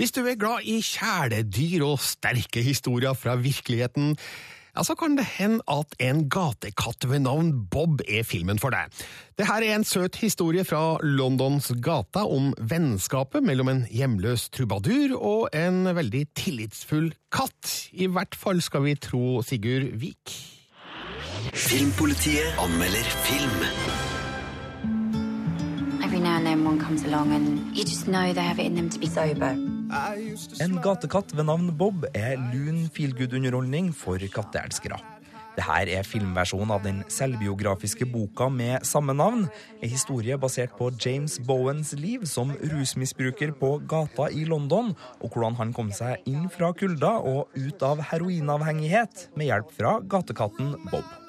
Hvis 0.00 0.14
du 0.16 0.22
er 0.24 0.38
glad 0.40 0.64
i 0.64 0.78
kjæledyr 0.80 1.82
og 1.84 1.98
sterke 2.00 2.62
historier 2.64 3.12
fra 3.12 3.34
virkeligheten, 3.36 4.14
ja, 4.72 4.82
så 4.82 4.94
kan 4.96 5.18
det 5.18 5.26
hende 5.28 5.58
at 5.68 5.92
en 6.00 6.22
gatekatt 6.32 7.04
ved 7.10 7.20
navn 7.26 7.50
Bob 7.68 8.00
er 8.08 8.24
filmen 8.24 8.56
for 8.58 8.72
deg. 8.72 8.88
Dette 9.36 9.58
er 9.58 9.74
en 9.74 9.84
søt 9.84 10.16
historie 10.22 10.64
fra 10.64 10.96
Londons 11.04 11.68
gata 11.84 12.22
om 12.24 12.54
vennskapet 12.56 13.44
mellom 13.44 13.68
en 13.68 13.82
hjemløs 13.92 14.46
trubadur 14.48 15.18
og 15.18 15.50
en 15.52 15.90
veldig 15.92 16.22
tillitsfull 16.32 17.10
katt. 17.28 17.90
I 17.92 18.08
hvert 18.08 18.38
fall 18.40 18.64
skal 18.64 18.86
vi 18.86 18.96
tro 18.96 19.42
Sigurd 19.44 19.84
Vik. 20.00 20.32
Filmpolitiet 21.52 22.56
anmelder 22.56 23.12
film. 23.28 23.60
Every 26.00 26.24
now 26.24 26.40
and 26.40 26.46
then 26.46 26.64
one 26.64 26.80
comes 26.80 27.04
along 27.04 27.34
and 27.36 27.76
you 27.76 27.84
just 27.84 28.08
know 28.08 28.32
they 28.32 28.40
have 28.40 28.58
it 28.58 28.64
in 28.64 28.74
them 28.74 28.88
to 28.88 28.98
be 28.98 29.06
sober. 29.06 29.79
En 29.90 30.76
gatekatt 30.82 31.32
ved 31.34 31.48
navn 31.48 31.70
Bob 31.74 32.04
er 32.14 32.36
lun 32.52 32.84
feelgood-underholdning 32.94 33.90
for 33.96 34.22
katteelskere. 34.22 35.00
Dette 35.56 35.92
er 35.92 36.06
filmversjonen 36.06 36.70
av 36.72 36.84
den 36.86 37.00
selvbiografiske 37.10 38.06
boka 38.08 38.46
med 38.54 38.86
samme 38.86 39.16
navn. 39.18 39.48
En 39.82 39.92
historie 39.92 40.38
basert 40.40 40.76
på 40.78 40.92
James 40.94 41.40
Bowens 41.42 41.92
liv 41.98 42.24
som 42.30 42.54
rusmisbruker 42.72 43.52
på 43.58 43.74
gata 43.90 44.30
i 44.30 44.46
London, 44.48 44.94
og 45.20 45.34
hvordan 45.34 45.58
han 45.58 45.74
kom 45.76 45.90
seg 45.92 46.22
inn 46.30 46.46
fra 46.54 46.70
kulda 46.72 47.16
og 47.18 47.50
ut 47.58 47.82
av 47.82 48.04
heroinavhengighet 48.12 49.26
med 49.34 49.50
hjelp 49.50 49.74
fra 49.74 49.98
gatekatten 50.00 50.78
Bob. 50.92 51.19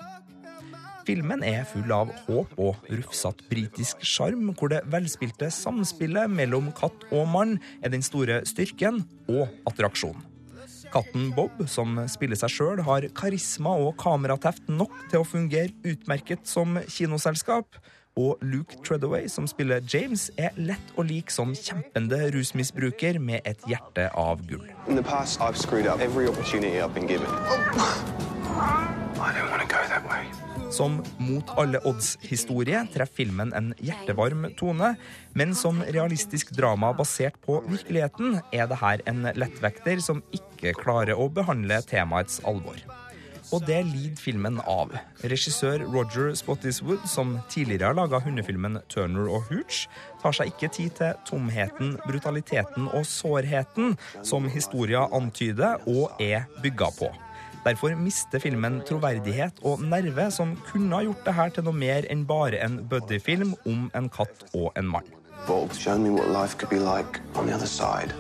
Filmen 1.08 1.44
er 1.46 1.64
full 1.70 1.92
av 1.94 2.12
håp 2.28 2.52
og 2.62 2.92
rufsatt 2.92 3.42
britisk 3.50 4.04
sjarm, 4.06 4.52
hvor 4.58 4.72
det 4.74 4.84
velspilte 4.92 5.50
samspillet 5.54 6.30
mellom 6.32 6.70
katt 6.78 7.08
og 7.12 7.30
mann 7.32 7.58
er 7.82 7.94
den 7.94 8.06
store 8.06 8.42
styrken 8.50 9.02
og 9.32 9.48
attraksjonen. 9.70 10.28
Katten 10.92 11.30
Bob, 11.32 11.56
som 11.72 11.96
spiller 12.12 12.36
seg 12.36 12.52
sjøl, 12.52 12.82
har 12.84 13.06
karisma 13.16 13.78
og 13.80 13.96
kamerateft 14.02 14.68
nok 14.68 14.92
til 15.12 15.22
å 15.22 15.28
fungere 15.28 15.72
utmerket 15.88 16.44
som 16.52 16.76
kinoselskap. 16.84 17.80
Og 18.20 18.42
Luke 18.44 18.76
Treadaway, 18.84 19.30
som 19.32 19.48
spiller 19.48 19.80
James, 19.88 20.28
er 20.36 20.52
lett 20.60 20.92
å 21.00 21.06
like 21.08 21.32
som 21.32 21.56
kjempende 21.56 22.20
rusmisbruker 22.36 23.22
med 23.24 23.40
et 23.48 23.64
hjerte 23.72 24.10
av 24.20 24.44
gull. 24.52 24.68
Past, 25.08 25.40
given. 27.08 27.32
I 29.22 29.34
don't 29.34 29.50
want 29.50 29.62
to 29.62 29.68
go 29.68 29.80
that 29.88 30.04
way. 30.04 30.51
Som 30.72 31.02
mot 31.20 31.52
alle 31.60 31.82
odds-historie 31.88 32.86
treffer 32.94 33.22
filmen 33.22 33.52
en 33.58 33.74
hjertevarm 33.84 34.48
tone, 34.60 34.94
men 35.36 35.56
som 35.58 35.84
realistisk 35.84 36.54
drama 36.56 36.94
basert 36.96 37.36
på 37.46 37.60
virkeligheten 37.68 38.40
er 38.56 38.70
det 38.72 38.80
her 38.80 39.04
en 39.12 39.28
lettvekter 39.36 40.00
som 40.04 40.24
ikke 40.32 40.76
klarer 40.80 41.20
å 41.20 41.28
behandle 41.34 41.82
temaets 41.90 42.40
alvor. 42.48 42.80
Og 43.52 43.66
det 43.68 43.82
lider 43.84 44.20
filmen 44.20 44.62
av. 44.64 44.94
Regissør 45.28 45.84
Roger 45.92 46.32
Spottiswood, 46.40 47.04
som 47.10 47.34
tidligere 47.52 47.90
har 47.90 47.98
laga 47.98 48.22
hundefilmen 48.24 48.80
Turner 48.92 49.28
og 49.28 49.50
Hooch, 49.50 49.84
tar 50.22 50.38
seg 50.38 50.54
ikke 50.54 50.72
tid 50.72 50.96
til 51.02 51.18
tomheten, 51.28 51.98
brutaliteten 52.06 52.88
og 52.88 53.04
sårheten 53.10 53.98
som 54.24 54.48
historia 54.48 55.04
antyder 55.12 55.84
og 55.90 56.16
er 56.24 56.48
bygga 56.64 56.94
på. 56.96 57.12
Derfor 57.62 57.94
mister 57.94 58.42
filmen 58.42 58.80
troverdighet 58.90 59.62
og 59.68 59.84
nerve, 59.86 60.32
som 60.34 60.56
kunne 60.72 60.98
ha 60.98 61.06
gjort 61.06 61.26
det 61.28 61.38
her 61.38 61.54
til 61.54 61.68
noe 61.68 61.78
mer 61.78 62.08
enn 62.10 62.26
bare 62.30 62.62
en 62.66 62.80
buddyfilm 62.90 63.54
om 63.70 63.90
en 63.98 64.10
katt 64.10 64.48
og 64.52 64.72
en 64.80 64.90
mann. 64.90 65.21
Bolt 65.48 65.76
showed 65.76 66.00
me 66.00 66.10
what 66.10 66.30
life 66.30 66.58
could 66.58 66.70
be 66.70 66.80
like 66.80 67.20
on 67.36 67.48
the 67.48 67.54
other 67.56 67.68
side. 67.68 68.14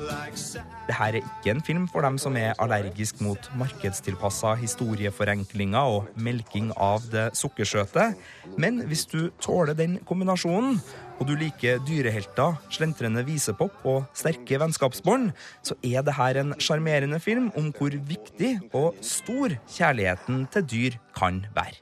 Det 0.87 0.97
her 0.97 1.13
er 1.13 1.21
ikke 1.21 1.51
en 1.53 1.61
film 1.63 1.85
for 1.87 2.01
dem 2.01 2.17
som 2.19 2.35
er 2.35 2.57
allergisk 2.59 3.21
mot 3.21 3.51
markedstilpassa 3.55 4.55
historieforenklinger 4.59 5.93
og 5.95 6.09
melking 6.15 6.71
av 6.75 7.05
det 7.13 7.29
sukkersøte, 7.37 8.09
men 8.57 8.81
hvis 8.89 9.05
du 9.05 9.29
tåler 9.39 9.77
den 9.77 9.99
kombinasjonen, 10.09 10.81
og 11.21 11.29
du 11.29 11.35
liker 11.37 11.79
dyrehelter, 11.85 12.57
slentrende 12.73 13.23
visepop 13.27 13.85
og 13.85 14.09
sterke 14.17 14.57
vennskapsbånd, 14.59 15.29
så 15.61 15.77
er 15.85 16.01
det 16.01 16.17
her 16.17 16.41
en 16.41 16.55
sjarmerende 16.57 17.21
film 17.21 17.51
om 17.55 17.69
hvor 17.77 17.93
viktig 17.93 18.55
og 18.73 18.97
stor 19.05 19.53
kjærligheten 19.69 20.47
til 20.51 20.67
dyr 20.73 20.99
kan 21.15 21.45
være. 21.53 21.77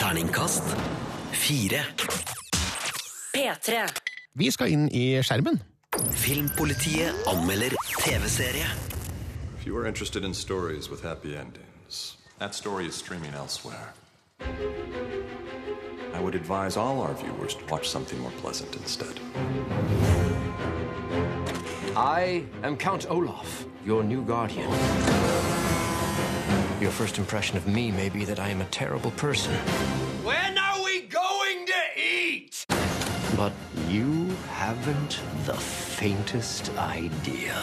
Terningkast 0.00 0.74
fire. 1.36 1.84
P3. 3.38 3.86
Vi 4.34 4.50
skal 4.50 4.72
inn 4.74 4.88
i 4.90 5.22
skjermen. 5.22 5.60
Filmpolitiet 6.18 7.14
anmelder 7.30 7.76
TV-serie. 8.00 8.66
If 9.58 9.66
you 9.66 9.76
are 9.78 9.86
interested 9.86 10.24
in 10.24 10.34
stories 10.34 10.90
with 10.90 11.04
happy 11.04 11.36
endings, 11.36 12.18
that 12.40 12.54
story 12.54 12.86
is 12.86 12.94
streaming 12.94 13.34
elsewhere. 13.34 13.94
I 16.14 16.20
would 16.20 16.34
advise 16.34 16.76
all 16.76 17.00
our 17.00 17.14
viewers 17.14 17.54
to 17.54 17.64
watch 17.70 17.88
something 17.88 18.18
more 18.18 18.34
pleasant 18.42 18.74
instead. 18.74 19.20
I 21.96 22.44
am 22.64 22.76
Count 22.76 23.06
Olaf, 23.08 23.64
your 23.84 24.02
new 24.02 24.22
guardian. 24.22 24.68
Your 26.80 26.90
first 26.90 27.18
impression 27.18 27.56
of 27.56 27.68
me 27.68 27.92
may 27.92 28.08
be 28.08 28.24
that 28.24 28.40
I 28.40 28.48
am 28.48 28.60
a 28.62 28.68
terrible 28.70 29.12
person. 29.12 29.54
But 33.38 33.52
you 33.86 34.34
haven't 34.50 35.20
the 35.46 35.54
faintest 35.54 36.76
idea. 36.76 37.54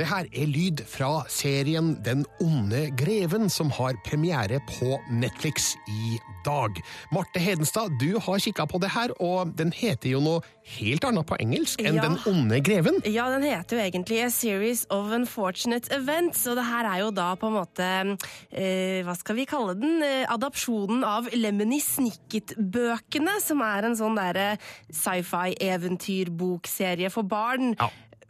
Det 0.00 0.06
her 0.08 0.24
er 0.32 0.46
lyd 0.48 0.80
fra 0.88 1.28
serien 1.28 1.90
Den 2.00 2.24
onde 2.40 2.88
greven, 2.96 3.50
som 3.52 3.68
har 3.76 3.92
premiere 4.06 4.56
på 4.64 4.96
Netflix 5.12 5.76
i 5.92 6.16
dag. 6.46 6.70
Marte 7.12 7.36
Hedenstad, 7.42 7.98
du 8.00 8.16
har 8.16 8.38
kikka 8.40 8.64
på 8.64 8.80
det 8.80 8.88
her, 8.94 9.12
og 9.20 9.52
den 9.58 9.72
heter 9.76 10.08
jo 10.14 10.20
noe 10.24 10.40
helt 10.78 11.04
annet 11.04 11.26
på 11.28 11.36
engelsk 11.44 11.82
enn 11.84 11.96
Ja. 12.00 12.02
Den 12.06 12.16
onde 12.30 12.60
greven. 12.64 12.96
Ja, 13.04 13.28
den 13.28 13.44
heter 13.44 13.76
jo 13.76 13.82
egentlig 13.84 14.24
A 14.24 14.30
Series 14.32 14.86
of 14.88 15.12
Unfortunate 15.12 15.92
Events, 15.92 16.48
og 16.48 16.56
det 16.56 16.64
her 16.64 16.88
er 16.94 16.98
jo 17.04 17.12
da 17.12 17.36
på 17.36 17.46
en 17.50 17.58
måte 17.60 18.16
eh, 18.56 19.04
Hva 19.04 19.12
skal 19.20 19.36
vi 19.36 19.44
kalle 19.44 19.76
den? 19.76 20.00
Eh, 20.00 20.24
adapsjonen 20.32 21.04
av 21.04 21.28
Lemony 21.36 21.76
Snicket-bøkene, 21.84 23.36
som 23.44 23.60
er 23.68 23.84
en 23.84 24.00
sånn 24.00 24.16
derre 24.16 24.56
sci-fi-eventyrbokserie 24.88 27.12
for 27.12 27.20
barn. 27.28 27.76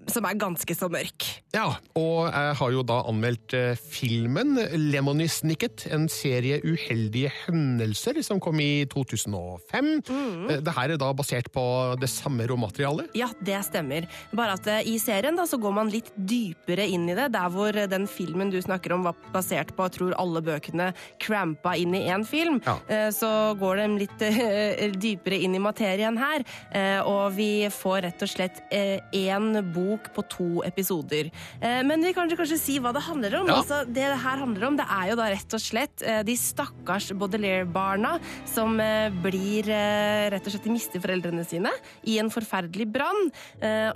Som 0.08 0.24
er 0.24 0.38
ganske 0.40 0.74
så 0.74 0.88
mørk. 0.90 1.26
Ja, 1.52 1.66
og 1.98 2.30
jeg 2.30 2.54
har 2.56 2.72
jo 2.72 2.82
da 2.86 3.00
anmeldt 3.10 3.52
eh, 3.58 3.76
filmen 3.76 4.56
Lemony 4.90 5.26
Snicket, 5.30 5.84
en 5.92 6.06
serie 6.10 6.60
uheldige 6.64 7.30
hendelser 7.44 8.20
som 8.24 8.40
kom 8.42 8.60
i 8.62 8.86
2005. 8.90 9.90
Mm. 10.08 10.48
Det 10.64 10.74
her 10.76 10.94
er 10.94 11.00
da 11.00 11.10
basert 11.16 11.50
på 11.52 11.64
det 12.00 12.08
samme 12.10 12.46
råmaterialet. 12.48 13.12
Ja, 13.18 13.28
det 13.44 13.58
stemmer. 13.68 14.06
Bare 14.32 14.56
at 14.56 14.70
eh, 14.70 14.88
i 14.88 14.96
serien 15.02 15.36
da, 15.38 15.44
så 15.50 15.60
går 15.60 15.76
man 15.80 15.92
litt 15.92 16.08
dypere 16.16 16.86
inn 16.88 17.08
i 17.10 17.18
det. 17.18 17.28
Der 17.36 17.52
hvor 17.52 17.76
eh, 17.76 17.88
den 17.90 18.08
filmen 18.10 18.50
du 18.54 18.58
snakker 18.62 18.96
om 18.96 19.04
var 19.08 19.18
basert 19.34 19.74
på, 19.76 19.88
jeg 19.90 19.98
tror 19.98 20.16
alle 20.22 20.42
bøkene 20.46 20.90
crampa 21.22 21.76
inn 21.78 21.94
i 21.98 22.06
én 22.10 22.24
film, 22.26 22.60
ja. 22.64 23.10
så 23.14 23.52
går 23.60 23.82
de 23.82 23.88
litt 24.04 24.24
eh, 24.26 24.88
dypere 24.96 25.38
inn 25.44 25.58
i 25.58 25.62
materien 25.62 26.16
her. 26.20 26.46
Eh, 26.72 26.98
Og 27.04 27.34
vi 27.36 27.66
får 27.72 28.04
rett 28.06 28.22
og 28.24 28.30
slett 28.30 28.60
én 28.70 29.52
bok 29.74 29.89
på 29.98 30.22
to 30.28 30.62
episoder. 30.66 31.30
Eh, 31.60 31.82
Men 31.86 32.02
vi 32.02 32.12
kan 32.12 32.28
kanskje 32.28 32.58
si 32.58 32.78
hva 32.78 32.92
det 32.92 33.02
handler 33.02 33.34
om. 33.40 33.46
Ja. 33.48 33.56
Altså, 33.60 33.84
det 33.86 34.06
det 34.10 34.18
her 34.22 34.38
handler 34.38 34.66
om, 34.66 34.76
det 34.76 34.86
er 34.90 35.10
jo 35.10 35.16
da 35.16 35.28
rett 35.30 35.54
og 35.54 35.60
slett 35.60 36.02
eh, 36.02 36.22
de 36.26 36.34
stakkars 36.36 37.10
Baudelaire-barna 37.12 38.18
som 38.48 38.78
eh, 38.80 39.10
blir 39.22 39.68
rett 39.70 40.46
og 40.46 40.52
slett 40.52 40.64
de 40.64 40.72
mister 40.74 41.00
foreldrene 41.00 41.44
sine 41.46 41.70
i 42.04 42.18
en 42.18 42.30
forferdelig 42.30 42.86
brann. 42.92 43.30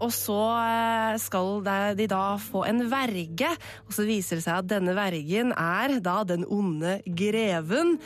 Og 0.04 0.10
så 0.12 0.38
skal 1.20 1.62
de 1.96 2.06
da 2.10 2.36
få 2.40 2.64
en 2.68 2.84
verge, 2.90 3.48
og 3.86 3.92
så 3.96 4.04
viser 4.06 4.38
det 4.38 4.44
seg 4.46 4.60
at 4.60 4.68
denne 4.70 4.94
vergen 4.96 5.52
er 5.52 5.98
da 6.04 6.22
den 6.28 6.44
onde 6.48 6.98
greven, 7.06 7.98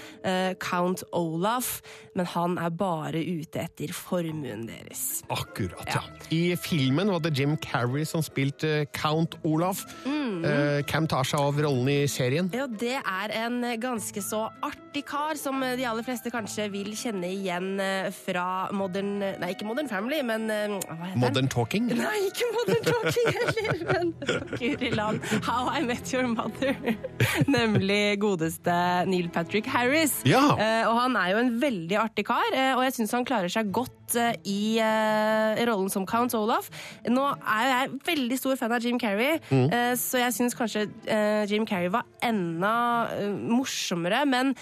count 0.62 1.02
Olaf, 1.12 1.80
men 2.16 2.26
han 2.34 2.58
er 2.58 2.70
bare 2.74 3.20
ute 3.22 3.62
etter 3.62 3.92
formuen 3.94 4.66
deres. 4.68 5.22
Akkurat, 5.30 5.86
ja. 5.92 6.02
I 6.34 6.56
filmen 6.58 7.10
var 7.12 7.20
det 7.24 7.34
Jim 7.38 7.56
Carrey 7.56 7.77
som 8.04 8.22
spilte 8.22 8.86
Count 8.92 9.36
Olaf. 9.44 9.84
Eh, 10.06 10.82
Hvem 10.86 11.06
tar 11.08 11.24
seg 11.24 11.38
av 11.40 11.54
rollen 11.62 11.88
i 11.88 12.06
serien? 12.08 12.50
Ja, 12.52 12.66
det 12.66 12.96
er 13.00 13.28
en 13.44 13.62
ganske 13.80 14.20
så 14.22 14.48
artig 14.62 14.87
kar, 15.06 15.36
som 15.38 15.60
de 15.60 15.84
aller 15.86 16.02
fleste 16.06 16.30
kanskje 16.32 16.68
vil 16.72 16.90
kjenne 16.96 17.28
igjen 17.30 17.78
eh, 17.80 18.08
fra 18.14 18.68
Modern 18.74 19.18
Nei, 19.20 19.50
ikke 19.54 19.66
Modern 19.68 19.88
Family, 19.90 20.20
men 20.26 20.48
eh, 20.50 20.74
hva 20.88 21.10
heter? 21.10 21.20
Modern 21.22 21.48
Talking? 21.52 21.86
Nei, 21.98 22.16
ikke 22.30 22.48
Modern 22.56 22.84
Talking 22.88 23.28
heller, 23.36 23.84
men 23.92 24.12
Guri 24.58 24.90
land. 24.96 25.20
How 25.46 25.68
I 25.78 25.82
Met 25.86 26.12
Your 26.12 26.26
Mother. 26.32 26.74
Nemlig 27.46 28.18
godeste 28.22 28.74
Neil 29.08 29.28
Patrick 29.34 29.68
Harris. 29.70 30.18
Ja. 30.28 30.42
Eh, 30.56 30.84
og 30.88 30.96
han 31.02 31.16
er 31.20 31.34
jo 31.34 31.42
en 31.44 31.54
veldig 31.62 32.00
artig 32.00 32.26
kar, 32.28 32.48
og 32.76 32.82
jeg 32.86 32.98
syns 32.98 33.14
han 33.16 33.28
klarer 33.28 33.52
seg 33.52 33.70
godt 33.74 33.94
i 34.48 34.78
uh, 34.80 35.58
rollen 35.68 35.90
som 35.92 36.06
Count 36.08 36.32
Olaf. 36.32 36.70
Nå 37.12 37.26
er 37.44 37.66
jeg 37.68 37.90
veldig 38.06 38.38
stor 38.40 38.56
fan 38.56 38.72
av 38.72 38.80
Jim 38.80 38.96
Carrey, 38.96 39.36
Mm. 39.52 39.66
uh, 39.68 39.92
så 40.00 40.22
jeg 40.22 40.32
syns 40.32 40.56
kanskje 40.56 40.86
uh, 40.88 41.44
Jim 41.48 41.66
Carrey 41.68 41.90
var 41.92 42.06
enda 42.24 42.70
morsommere, 43.52 44.22
men 44.28 44.54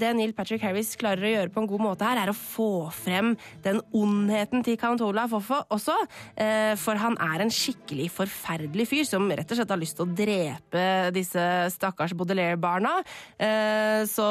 det 0.00 0.10
Neil 0.16 0.32
Patrick 0.36 0.62
Harris 0.64 0.94
klarer 0.98 1.26
å 1.26 1.32
gjøre 1.34 1.52
på 1.52 1.62
en 1.62 1.68
god 1.70 1.84
måte 1.84 2.06
her, 2.08 2.20
er 2.22 2.32
å 2.32 2.36
få 2.36 2.88
frem 2.94 3.34
den 3.64 3.80
ondheten 3.96 4.64
til 4.66 4.78
Count 4.80 5.02
Olaf 5.04 5.34
også, 5.36 5.96
eh, 6.36 6.74
for 6.80 6.98
han 7.00 7.16
er 7.20 7.44
en 7.44 7.52
skikkelig 7.52 8.08
forferdelig 8.14 8.88
fyr 8.88 9.04
som 9.08 9.28
rett 9.28 9.50
og 9.50 9.58
slett 9.60 9.74
har 9.74 9.80
lyst 9.80 9.98
til 9.98 10.06
å 10.06 10.14
drepe 10.16 10.86
disse 11.16 11.44
stakkars 11.74 12.14
Baudelaire-barna. 12.16 12.98
Eh, 13.38 14.04
Så 14.06 14.26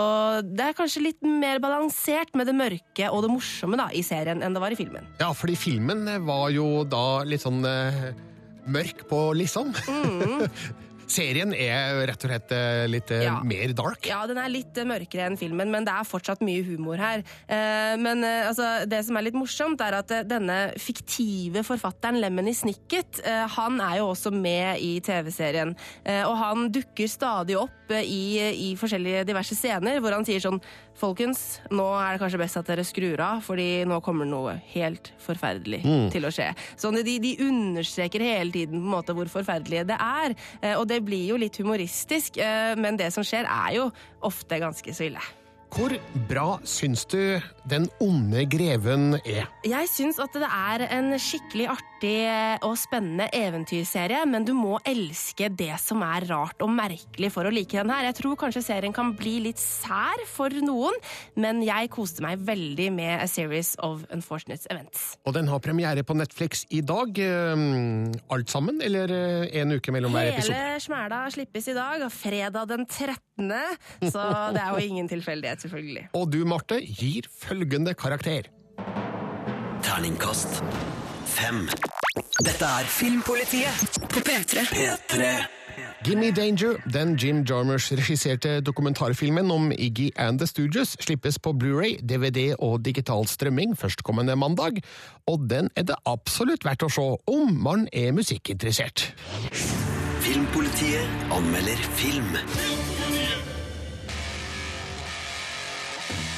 det 0.46 0.70
er 0.70 0.78
kanskje 0.78 1.04
litt 1.04 1.22
mer 1.26 1.60
balansert 1.60 2.34
med 2.36 2.48
det 2.48 2.56
mørke 2.56 3.10
og 3.12 3.24
det 3.26 3.32
morsomme 3.34 3.78
da, 3.80 3.90
i 3.94 4.02
serien 4.06 4.42
enn 4.46 4.56
det 4.56 4.62
var 4.64 4.74
i 4.74 4.80
filmen. 4.80 5.06
Ja, 5.20 5.32
fordi 5.34 5.56
filmen 5.60 6.06
var 6.26 6.50
jo 6.54 6.84
da 6.88 7.24
litt 7.28 7.44
sånn 7.46 7.64
eh, 7.66 8.14
mørk 8.66 9.06
på 9.10 9.20
liksom. 9.38 9.74
Mm. 9.90 10.46
Serien 11.08 11.52
er 11.54 12.00
rett 12.10 12.24
og 12.26 12.32
slett 12.32 12.52
eh, 12.56 12.86
litt 12.90 13.12
eh, 13.14 13.24
Ja. 13.28 13.36
mer 13.46 13.74
dark. 13.78 14.06
Ja, 14.10 14.24
den 14.30 14.40
er 14.42 14.50
litt 14.52 14.78
eh, 14.82 14.88
mørkere 14.90 15.28
enn 15.30 15.38
filmen, 15.40 15.70
men 15.74 15.86
det 15.86 15.94
er 15.94 16.08
fortsatt 16.08 16.42
mye 16.46 16.64
humor 16.66 16.98
her. 17.02 17.24
Men 18.02 18.24
altså, 18.26 18.86
det 18.90 19.02
som 19.08 19.18
er 19.20 19.26
litt 19.28 19.38
morsomt, 19.38 19.82
er 19.86 19.98
at 20.00 20.12
denne 20.30 20.58
fiktive 20.82 21.62
forfatteren 21.66 22.18
Lemony 22.22 22.54
Snicket, 22.58 23.22
han 23.56 23.80
er 23.84 24.00
jo 24.02 24.10
også 24.14 24.32
med 24.34 24.82
i 24.84 24.96
TV-serien. 25.06 25.76
Og 26.28 26.36
han 26.40 26.68
dukker 26.74 27.10
stadig 27.12 27.58
opp 27.60 27.92
i, 27.94 28.40
i 28.66 28.72
forskjellige 28.80 29.26
diverse 29.30 29.56
scener 29.58 30.00
hvor 30.02 30.16
han 30.18 30.26
sier 30.28 30.42
sånn 30.44 30.62
Folkens, 30.96 31.60
nå 31.76 31.84
er 32.00 32.14
det 32.16 32.22
kanskje 32.22 32.40
best 32.40 32.56
at 32.62 32.70
dere 32.70 32.86
skrur 32.88 33.20
av, 33.20 33.42
fordi 33.44 33.82
nå 33.84 33.98
kommer 34.06 34.24
noe 34.30 34.54
helt 34.72 35.10
forferdelig 35.20 35.82
Mm. 35.84 36.06
til 36.14 36.24
å 36.24 36.32
skje. 36.32 36.46
Så 36.80 36.88
de, 36.96 37.18
de 37.20 37.34
understreker 37.44 38.24
hele 38.24 38.48
tiden 38.56 38.80
på 38.80 38.86
en 38.88 38.94
måte 38.94 39.12
hvor 39.18 39.28
forferdelige 39.28 39.84
det 39.92 39.98
er. 40.00 40.36
Og 40.80 40.86
det 40.88 40.95
blir 41.04 41.32
jo 41.34 41.40
litt 41.42 41.58
humoristisk, 41.62 42.38
eh, 42.38 42.76
men 42.80 43.00
det 43.00 43.12
som 43.16 43.26
skjer 43.26 43.48
er 43.50 43.80
jo 43.80 43.90
ofte 44.26 44.60
ganske 44.62 44.96
så 44.96 45.10
ille. 45.10 45.24
Hvor 45.76 45.92
bra 46.30 46.60
syns 46.64 47.04
du 47.12 47.42
Den 47.68 47.90
onde 48.00 48.46
greven 48.48 49.18
er? 49.26 49.50
Jeg 49.66 49.90
syns 49.92 50.20
at 50.24 50.32
det 50.38 50.48
er 50.48 50.86
en 50.94 51.18
skikkelig 51.20 51.68
artig 51.74 51.95
og 52.66 52.76
spennende 52.78 53.30
eventyrserie, 53.34 54.26
men 54.28 54.44
du 54.46 54.52
må 54.54 54.76
elske 54.86 55.48
det 55.50 55.72
som 55.80 56.02
er 56.04 56.26
rart 56.28 56.62
og 56.62 56.70
merkelig 56.70 57.32
for 57.32 57.48
å 57.48 57.52
like 57.54 57.72
den 57.78 57.90
her. 57.90 58.04
Jeg 58.10 58.18
tror 58.20 58.36
kanskje 58.36 58.62
serien 58.66 58.94
kan 58.94 59.14
bli 59.18 59.38
litt 59.48 59.58
sær 59.62 60.20
for 60.28 60.50
noen, 60.62 60.94
men 61.40 61.62
jeg 61.66 61.90
koste 61.94 62.22
meg 62.22 62.44
veldig 62.46 62.90
med 62.94 63.22
A 63.24 63.28
Series 63.28 63.76
of 63.80 64.04
Unfortunate 64.14 64.68
Events. 64.70 65.16
Og 65.26 65.34
den 65.38 65.48
har 65.48 65.60
premiere 65.64 66.04
på 66.04 66.14
Netflix 66.18 66.66
i 66.70 66.82
dag. 66.82 67.18
eh, 67.18 67.56
Alt 68.36 68.50
sammen, 68.52 68.82
eller 68.82 69.10
eh, 69.16 69.62
en 69.62 69.72
uke 69.72 69.92
mellom 69.96 70.12
hver 70.12 70.34
episode? 70.34 70.54
Hele 70.56 70.80
smæla 70.84 71.24
slippes 71.32 71.72
i 71.72 71.78
dag, 71.78 72.06
fredag 72.12 72.68
den 72.70 72.86
13., 72.86 73.52
så 74.12 74.22
det 74.56 74.62
er 74.62 74.70
jo 74.78 74.84
ingen 74.86 75.08
tilfeldighet, 75.12 75.64
selvfølgelig. 75.66 76.06
Og 76.16 76.30
du, 76.32 76.44
Marte, 76.48 76.80
gir 76.84 77.28
følgende 77.32 77.96
karakter. 77.98 78.48
Terningkast 79.86 80.62
fem. 81.36 81.68
Dette 82.40 82.66
er 82.66 82.88
Filmpolitiet 82.90 84.00
på 84.12 84.24
P3. 84.24 84.66
P3. 84.72 85.30
Gimme 86.06 86.32
Danger, 86.32 86.78
den 86.94 87.16
Jim 87.18 87.44
Jarmers 87.50 87.92
regisserte 87.92 88.62
dokumentarfilmen 88.62 89.52
om 89.52 89.72
Iggy 89.72 90.12
and 90.16 90.40
The 90.40 90.48
Stooges, 90.48 90.96
slippes 91.00 91.40
på 91.40 91.52
Blu-ray, 91.52 91.98
DVD 92.02 92.54
og 92.60 92.86
digital 92.86 93.28
strømming 93.28 93.76
førstkommende 93.78 94.36
mandag, 94.36 94.84
og 95.28 95.50
den 95.50 95.70
er 95.76 95.84
det 95.90 95.98
absolutt 96.06 96.66
verdt 96.66 96.86
å 96.86 96.92
se 96.94 97.08
om 97.32 97.58
man 97.68 97.88
er 97.92 98.14
musikkinteressert. 98.14 99.10
Filmpolitiet 100.26 101.34
anmelder 101.34 101.82
film. 101.98 102.38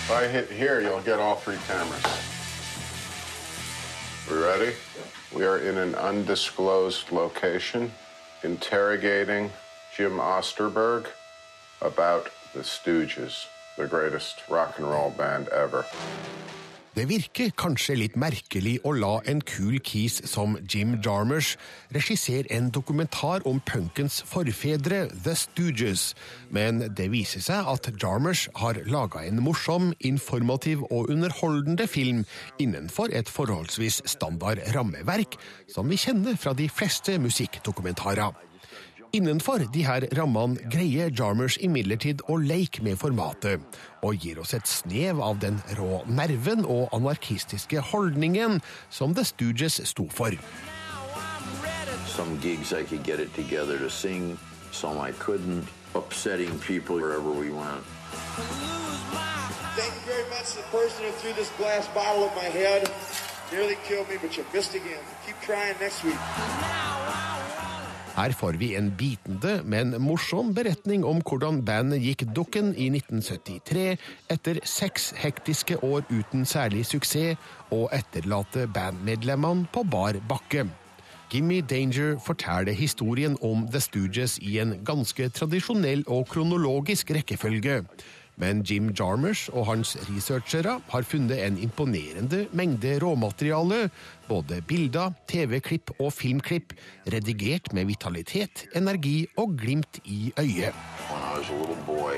If 0.07 0.11
I 0.11 0.27
hit 0.31 0.49
here, 0.49 0.81
you'll 0.81 1.03
get 1.03 1.19
all 1.19 1.35
three 1.35 1.59
cameras. 1.67 2.26
We 4.29 4.35
ready? 4.35 4.75
We 5.33 5.45
are 5.45 5.57
in 5.59 5.77
an 5.77 5.95
undisclosed 5.95 7.13
location 7.13 7.93
interrogating 8.43 9.51
Jim 9.95 10.17
Osterberg 10.17 11.07
about 11.81 12.29
the 12.53 12.59
Stooges, 12.59 13.45
the 13.77 13.87
greatest 13.87 14.43
rock 14.49 14.79
and 14.79 14.89
roll 14.89 15.11
band 15.11 15.47
ever. 15.47 15.85
Det 16.97 17.03
virker 17.05 17.51
kanskje 17.53 17.93
litt 17.93 18.15
merkelig 18.17 18.79
å 18.81 18.89
la 18.97 19.19
en 19.29 19.37
kul 19.45 19.75
kis 19.85 20.15
som 20.25 20.55
Jim 20.65 20.95
Jarmers 21.05 21.51
regissere 21.93 22.49
en 22.55 22.71
dokumentar 22.73 23.45
om 23.45 23.59
punkens 23.69 24.17
forfedre, 24.25 25.03
The 25.21 25.35
Stooges, 25.37 26.07
men 26.49 26.81
det 26.97 27.11
viser 27.13 27.45
seg 27.45 27.69
at 27.69 27.91
Jarmers 28.01 28.47
har 28.63 28.81
laga 28.89 29.21
en 29.29 29.43
morsom, 29.45 29.91
informativ 30.09 30.87
og 30.89 31.13
underholdende 31.13 31.85
film 31.85 32.25
innenfor 32.57 33.13
et 33.13 33.29
forholdsvis 33.29 34.01
standard 34.09 34.65
rammeverk, 34.73 35.37
som 35.69 35.93
vi 35.93 36.01
kjenner 36.01 36.33
fra 36.33 36.57
de 36.57 36.65
fleste 36.65 37.19
musikkdokumentarer. 37.21 38.46
Innenfor 39.17 39.63
de 39.73 39.81
her 39.81 40.03
rammene 40.13 40.61
greier 40.69 41.09
Jarmers 41.09 41.55
imidlertid 41.65 42.19
å 42.29 42.35
leke 42.37 42.83
med 42.85 42.99
formatet, 43.01 43.63
og 44.05 44.21
gir 44.21 44.37
oss 44.37 44.53
et 44.53 44.69
snev 44.69 45.17
av 45.25 45.39
den 45.41 45.57
rå 45.79 46.03
nerven 46.05 46.61
og 46.61 46.93
anarkistiske 46.93 47.81
holdningen 47.89 48.59
som 48.93 49.15
The 49.17 49.25
Stooges 49.25 49.79
sto 49.89 50.05
for. 50.13 50.37
Some 52.05 52.37
gigs 52.43 52.73
I 52.73 52.83
could 52.83 53.01
get 53.03 53.19
it 53.19 53.33
together 53.33 53.79
to 53.79 53.89
sing, 53.89 54.37
some 54.71 54.99
I 55.01 55.11
couldn't, 55.17 55.65
upsetting 55.95 56.53
people 56.59 57.01
wherever 57.01 57.31
we 57.31 57.49
went. 57.49 57.81
Thank 59.73 59.93
you 59.97 60.05
very 60.05 60.29
much 60.29 60.53
to 60.53 60.57
the 60.57 60.69
person 60.69 61.05
who 61.05 61.11
threw 61.17 61.33
this 61.33 61.49
glass 61.57 61.87
bottle 61.87 62.29
at 62.29 62.35
my 62.35 62.49
head. 62.53 62.85
Nearly 63.51 63.77
killed 63.87 64.09
me, 64.09 64.17
but 64.21 64.37
you 64.37 64.45
missed 64.53 64.75
again. 64.75 65.01
Keep 65.25 65.41
trying 65.41 65.75
next 65.79 66.03
week. 66.03 67.26
Her 68.17 68.33
får 68.33 68.55
vi 68.57 68.71
en 68.73 68.87
bitende, 68.97 69.59
men 69.61 69.93
morsom 70.01 70.55
beretning 70.57 71.03
om 71.05 71.19
hvordan 71.21 71.59
bandet 71.65 72.01
gikk 72.01 72.23
dukken 72.33 72.71
i 72.73 72.87
1973, 72.89 73.83
etter 74.33 74.59
seks 74.65 75.11
hektiske 75.21 75.77
år 75.85 76.01
uten 76.09 76.47
særlig 76.49 76.87
suksess, 76.89 77.37
og 77.69 77.91
etterlate 77.93 78.65
bandmedlemmene 78.73 79.69
på 79.69 79.85
bar 79.85 80.17
bakke. 80.29 80.65
Gimme 81.29 81.61
Danger 81.61 82.17
forteller 82.23 82.73
historien 82.73 83.37
om 83.43 83.67
The 83.69 83.83
Stooges 83.83 84.39
i 84.41 84.57
en 84.63 84.79
ganske 84.87 85.29
tradisjonell 85.29 86.05
og 86.07 86.25
kronologisk 86.31 87.11
rekkefølge. 87.13 87.83
Men 88.37 88.61
Jim 88.61 88.91
Jarmers 88.93 89.47
og 89.49 89.65
hans 89.65 89.95
researchere 90.09 90.75
har 90.91 91.05
funnet 91.09 91.39
en 91.41 91.57
imponerende 91.57 92.43
mengde 92.53 92.99
råmateriale, 93.01 93.89
både 94.27 94.61
bilder, 94.69 95.15
TV-klipp 95.27 95.95
og 95.97 96.13
filmklipp, 96.13 96.75
redigert 97.09 97.73
med 97.73 97.89
vitalitet, 97.89 98.67
energi 98.77 99.25
og 99.37 99.57
glimt 99.57 99.99
i 100.05 100.31
øyet. 100.39 100.75
Boy, 101.87 102.13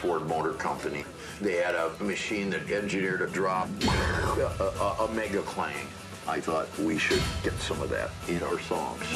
Ford 0.00 0.22
Motor 0.26 0.54
Company, 0.58 1.04
they 1.40 1.56
had 1.62 1.74
a 1.74 2.02
machine 2.02 2.50
that 2.50 2.70
engineered 2.70 3.20
a 3.20 3.26
drop, 3.26 3.68
a, 3.82 4.64
a, 4.86 5.04
a 5.04 5.14
mega 5.14 5.42
clang. 5.42 5.86
I 6.26 6.40
thought 6.40 6.66
we 6.78 6.98
should 6.98 7.22
get 7.42 7.54
some 7.60 7.80
of 7.82 7.90
that 7.90 8.10
in 8.28 8.42
our 8.42 8.58
songs. 8.58 9.06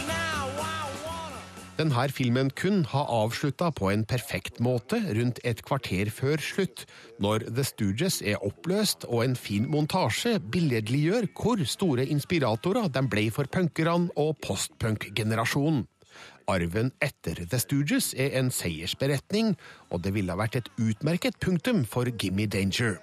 Denne 1.74 2.04
filmen 2.14 2.52
kun 2.54 2.84
har 2.86 3.08
avslutta 3.10 3.72
på 3.74 3.88
en 3.90 4.04
perfekt 4.06 4.60
måte 4.62 5.00
rundt 5.16 5.40
et 5.42 5.58
kvarter 5.66 6.06
før 6.06 6.38
slutt, 6.38 6.84
når 7.18 7.48
The 7.48 7.64
Stooges 7.66 8.20
er 8.22 8.44
oppløst 8.46 9.08
og 9.08 9.24
en 9.24 9.34
fin 9.34 9.66
montasje 9.66 10.36
billedliggjør 10.54 11.26
hvor 11.34 11.64
store 11.66 12.06
inspiratorer 12.06 12.86
de 12.94 13.02
ble 13.10 13.26
for 13.34 13.50
punkerne 13.50 14.14
og 14.14 14.38
postpunk-generasjonen. 14.46 15.82
Arven 16.46 16.92
etter 17.02 17.42
The 17.42 17.58
Stooges 17.58 18.12
er 18.14 18.38
en 18.38 18.54
seiersberetning, 18.54 19.56
og 19.90 20.04
det 20.06 20.14
ville 20.14 20.30
ha 20.30 20.38
vært 20.38 20.60
et 20.60 20.70
utmerket 20.78 21.42
punktum 21.42 21.82
for 21.90 22.06
Gimme 22.06 22.46
Danger. 22.46 23.00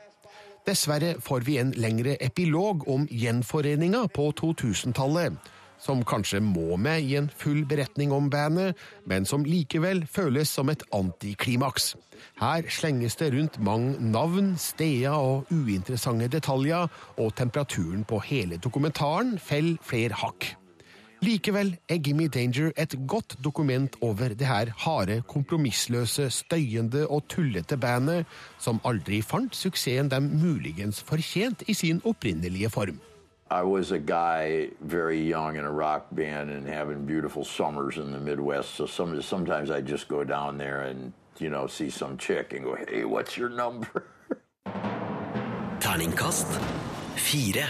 Dessverre 0.64 1.18
får 1.20 1.44
vi 1.44 1.60
en 1.60 1.76
lengre 1.76 2.16
epilog 2.24 2.88
om 2.88 3.04
gjenforeninga 3.12 4.06
på 4.16 4.32
2000-tallet, 4.40 5.36
som 5.82 6.04
kanskje 6.06 6.42
må 6.46 6.78
med 6.78 7.02
i 7.08 7.18
en 7.20 7.30
full 7.34 7.64
beretning 7.66 8.14
om 8.14 8.30
bandet, 8.30 8.78
men 9.10 9.26
som 9.26 9.46
likevel 9.48 10.06
føles 10.10 10.50
som 10.50 10.70
et 10.70 10.86
antiklimaks. 10.94 11.96
Her 12.42 12.70
slenges 12.70 13.18
det 13.18 13.32
rundt 13.34 13.60
mange 13.60 13.98
navn, 14.00 14.54
steder 14.58 15.18
og 15.18 15.50
uinteressante 15.52 16.30
detaljer, 16.32 16.88
og 17.18 17.36
temperaturen 17.36 18.06
på 18.06 18.22
hele 18.30 18.62
dokumentaren 18.62 19.38
faller 19.42 19.82
flere 19.86 20.18
hakk. 20.22 20.54
Likevel 21.22 21.76
er 21.86 22.00
Gimme 22.02 22.26
Danger 22.34 22.72
et 22.82 22.96
godt 23.08 23.36
dokument 23.46 23.94
over 24.02 24.34
det 24.34 24.48
her 24.48 24.72
harde, 24.78 25.20
kompromissløse, 25.30 26.30
støyende 26.34 27.04
og 27.08 27.28
tullete 27.30 27.78
bandet, 27.78 28.26
som 28.58 28.82
aldri 28.90 29.22
fant 29.22 29.54
suksessen 29.54 30.10
de 30.10 30.18
muligens 30.22 31.04
fortjent 31.06 31.62
i 31.70 31.78
sin 31.78 32.02
opprinnelige 32.10 32.74
form. 32.74 32.98
I 33.52 33.64
was 33.64 33.92
a 33.92 34.00
guy 34.00 34.70
very 34.80 35.20
young 35.20 35.58
in 35.58 35.66
a 35.66 35.72
rock 35.72 36.08
band 36.14 36.52
and 36.52 36.66
having 36.66 37.06
beautiful 37.06 37.44
summers 37.44 37.98
in 37.98 38.14
the 38.14 38.18
Midwest. 38.18 38.76
So 38.76 38.86
some, 38.86 39.22
sometimes 39.22 39.70
I 39.70 39.82
just 39.82 40.08
go 40.08 40.24
down 40.24 40.58
there 40.58 40.84
and, 40.84 41.12
you 41.38 41.50
know, 41.50 41.68
see 41.68 41.90
some 41.90 42.18
chick 42.18 42.54
and 42.54 42.64
go, 42.64 42.76
hey, 42.76 43.04
what's 43.04 43.36
your 43.36 43.50
number? 43.50 44.06
Terningkast 45.80 46.48
fire. 47.18 47.68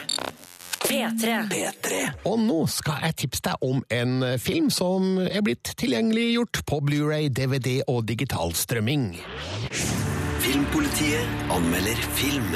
P3. 0.85 1.49
P3. 1.49 1.99
Og 2.29 2.39
nå 2.45 2.59
skal 2.69 3.01
jeg 3.07 3.17
tipse 3.23 3.41
deg 3.49 3.65
om 3.65 3.81
en 3.89 4.37
film 4.37 4.69
som 4.69 5.17
er 5.23 5.41
blitt 5.41 5.73
tilgjengeliggjort 5.81 6.61
på 6.67 6.81
Blu-ray, 6.85 7.33
DVD 7.33 7.81
og 7.87 8.05
digital 8.05 8.53
strømming. 8.53 9.15
Filmpolitiet 10.45 11.53
anmelder 11.57 12.09
film. 12.21 12.53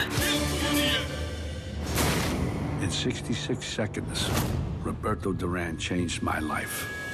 In 2.85 2.91
66 2.91 3.65
seconds, 3.65 4.29
Roberto 4.83 5.33
Duran 5.33 5.75
changed 5.79 6.21
my 6.21 6.37
life. 6.37 7.04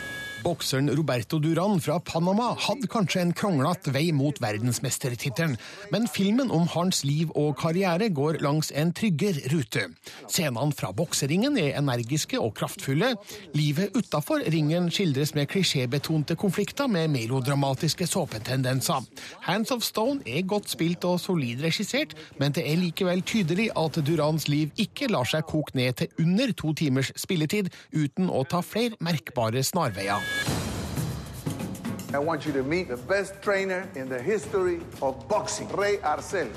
Bokseren 0.41 0.89
Roberto 0.97 1.37
Duran 1.39 1.79
fra 1.81 1.99
Panama 1.99 2.51
hadde 2.57 2.87
kanskje 2.89 3.21
en 3.21 3.33
kronglete 3.37 3.91
vei 3.93 4.07
mot 4.15 4.37
verdensmestertittelen, 4.41 5.53
men 5.93 6.07
filmen 6.09 6.49
om 6.53 6.65
hans 6.73 7.03
liv 7.05 7.29
og 7.37 7.59
karriere 7.61 8.09
går 8.09 8.39
langs 8.41 8.71
en 8.73 8.93
tryggere 8.97 9.51
rute. 9.53 9.83
Scenene 10.25 10.73
fra 10.77 10.89
bokseringen 10.97 11.59
er 11.61 11.77
energiske 11.79 12.39
og 12.41 12.55
kraftfulle. 12.57 13.11
Livet 13.53 13.93
utafor 13.97 14.41
ringen 14.53 14.89
skildres 14.93 15.35
med 15.37 15.49
klisjébetonte 15.51 16.37
konflikter 16.39 16.89
med 16.89 17.11
melodramatiske 17.13 18.07
såpetendenser. 18.09 19.05
Hands 19.45 19.71
of 19.71 19.85
Stone 19.85 20.25
er 20.25 20.47
godt 20.47 20.71
spilt 20.73 21.05
og 21.05 21.19
solid 21.21 21.61
regissert, 21.65 22.15
men 22.41 22.55
det 22.57 22.65
er 22.65 22.81
likevel 22.81 23.21
tydelig 23.21 23.69
at 23.77 24.01
Durans 24.07 24.49
liv 24.49 24.73
ikke 24.81 25.11
lar 25.13 25.29
seg 25.29 25.45
koke 25.49 25.77
ned 25.77 26.01
til 26.01 26.25
under 26.25 26.55
to 26.57 26.73
timers 26.73 27.13
spilletid 27.19 27.69
uten 27.93 28.31
å 28.31 28.45
ta 28.49 28.63
flere 28.65 28.97
merkbare 29.03 29.61
snarveier. 29.65 30.30
I 32.13 32.19
want 32.19 32.45
you 32.45 32.51
to 32.53 32.63
meet 32.63 32.89
the 32.89 32.97
best 32.97 33.41
trainer 33.41 33.87
in 33.95 34.09
the 34.09 34.21
history 34.21 34.81
of 35.01 35.27
boxing, 35.27 35.69
Ray 35.69 35.97
Arcel. 35.97 36.51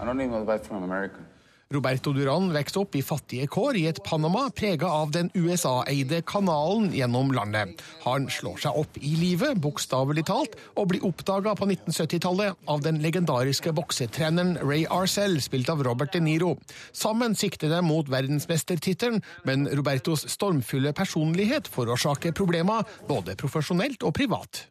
I 0.00 0.04
don't 0.04 0.20
even 0.20 0.30
know 0.30 0.36
need 0.38 0.40
advice 0.42 0.66
from 0.66 0.82
America. 0.82 1.25
Roberto 1.74 2.12
Duran 2.14 2.52
vokste 2.54 2.78
opp 2.78 2.94
i 2.94 3.00
fattige 3.02 3.48
kår 3.50 3.76
i 3.80 3.80
et 3.90 3.98
Panama 4.06 4.44
prega 4.54 4.86
av 4.86 5.10
den 5.10 5.32
USA-eide 5.34 6.20
kanalen 6.22 6.92
gjennom 6.94 7.32
landet. 7.34 7.82
Han 8.04 8.28
slår 8.30 8.60
seg 8.62 8.78
opp 8.78 9.00
i 9.02 9.16
livet, 9.18 9.58
bokstavelig 9.58 10.28
talt, 10.28 10.54
og 10.78 10.92
blir 10.92 11.02
oppdaga 11.08 11.56
på 11.58 11.66
1970-tallet 11.66 12.70
av 12.70 12.84
den 12.86 13.00
legendariske 13.02 13.74
boksetreneren 13.74 14.54
Ray 14.62 14.86
Arcel, 14.86 15.40
spilt 15.42 15.72
av 15.72 15.82
Robert 15.82 16.14
De 16.14 16.22
Niro. 16.22 16.54
Sammen 16.94 17.34
sikter 17.34 17.74
de 17.74 17.82
mot 17.82 18.06
verdensmestertittelen, 18.14 19.24
men 19.42 19.66
Robertos 19.74 20.22
stormfulle 20.30 20.94
personlighet 20.94 21.66
forårsaker 21.66 22.36
problemer 22.36 22.86
både 23.10 23.34
profesjonelt 23.34 24.06
og 24.06 24.14
privat. 24.14 24.68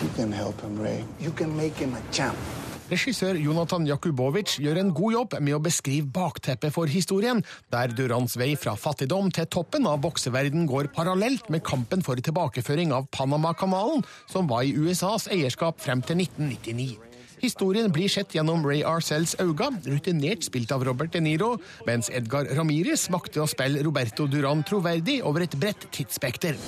You 0.00 0.08
can 0.16 0.32
help 0.32 0.56
him, 0.64 0.80
Ray. 0.80 1.04
You 1.20 1.36
can 1.36 1.52
make 1.54 1.76
him 1.76 1.92
a 1.92 2.00
champ. 2.10 2.69
Regissør 2.90 3.36
Jonathan 3.38 3.84
Jakubovic 3.86 4.56
gjør 4.58 4.80
en 4.80 4.88
god 4.90 5.12
jobb 5.14 5.34
med 5.46 5.54
å 5.54 5.60
beskrive 5.62 6.08
bakteppet 6.10 6.72
for 6.74 6.90
historien, 6.90 7.38
der 7.70 7.92
Durans 7.94 8.32
vei 8.40 8.56
fra 8.58 8.72
fattigdom 8.74 9.28
til 9.30 9.46
toppen 9.46 9.84
av 9.86 10.00
bokseverden 10.02 10.64
går 10.66 10.88
parallelt 10.96 11.46
med 11.54 11.62
kampen 11.62 12.02
for 12.02 12.18
tilbakeføring 12.18 12.90
av 12.96 13.06
Panamakanalen, 13.14 14.02
som 14.26 14.50
var 14.50 14.66
i 14.66 14.74
USAs 14.74 15.28
eierskap 15.30 15.78
frem 15.78 16.02
til 16.02 16.24
1999. 16.24 16.96
Historien 17.44 17.94
blir 17.94 18.10
sett 18.10 18.34
gjennom 18.34 18.66
Ray 18.66 18.82
Arcells 18.82 19.36
øyne, 19.38 19.78
rutinert 19.86 20.42
spilt 20.48 20.74
av 20.74 20.82
Robert 20.84 21.14
De 21.14 21.22
Niro, 21.22 21.52
mens 21.86 22.10
Edgar 22.10 22.50
Ramires 22.58 23.06
makter 23.14 23.44
å 23.44 23.46
spille 23.48 23.84
Roberto 23.86 24.26
Duran 24.26 24.66
troverdig 24.66 25.20
over 25.22 25.46
et 25.46 25.54
bredt 25.62 25.86
tidsspekter. 25.94 26.58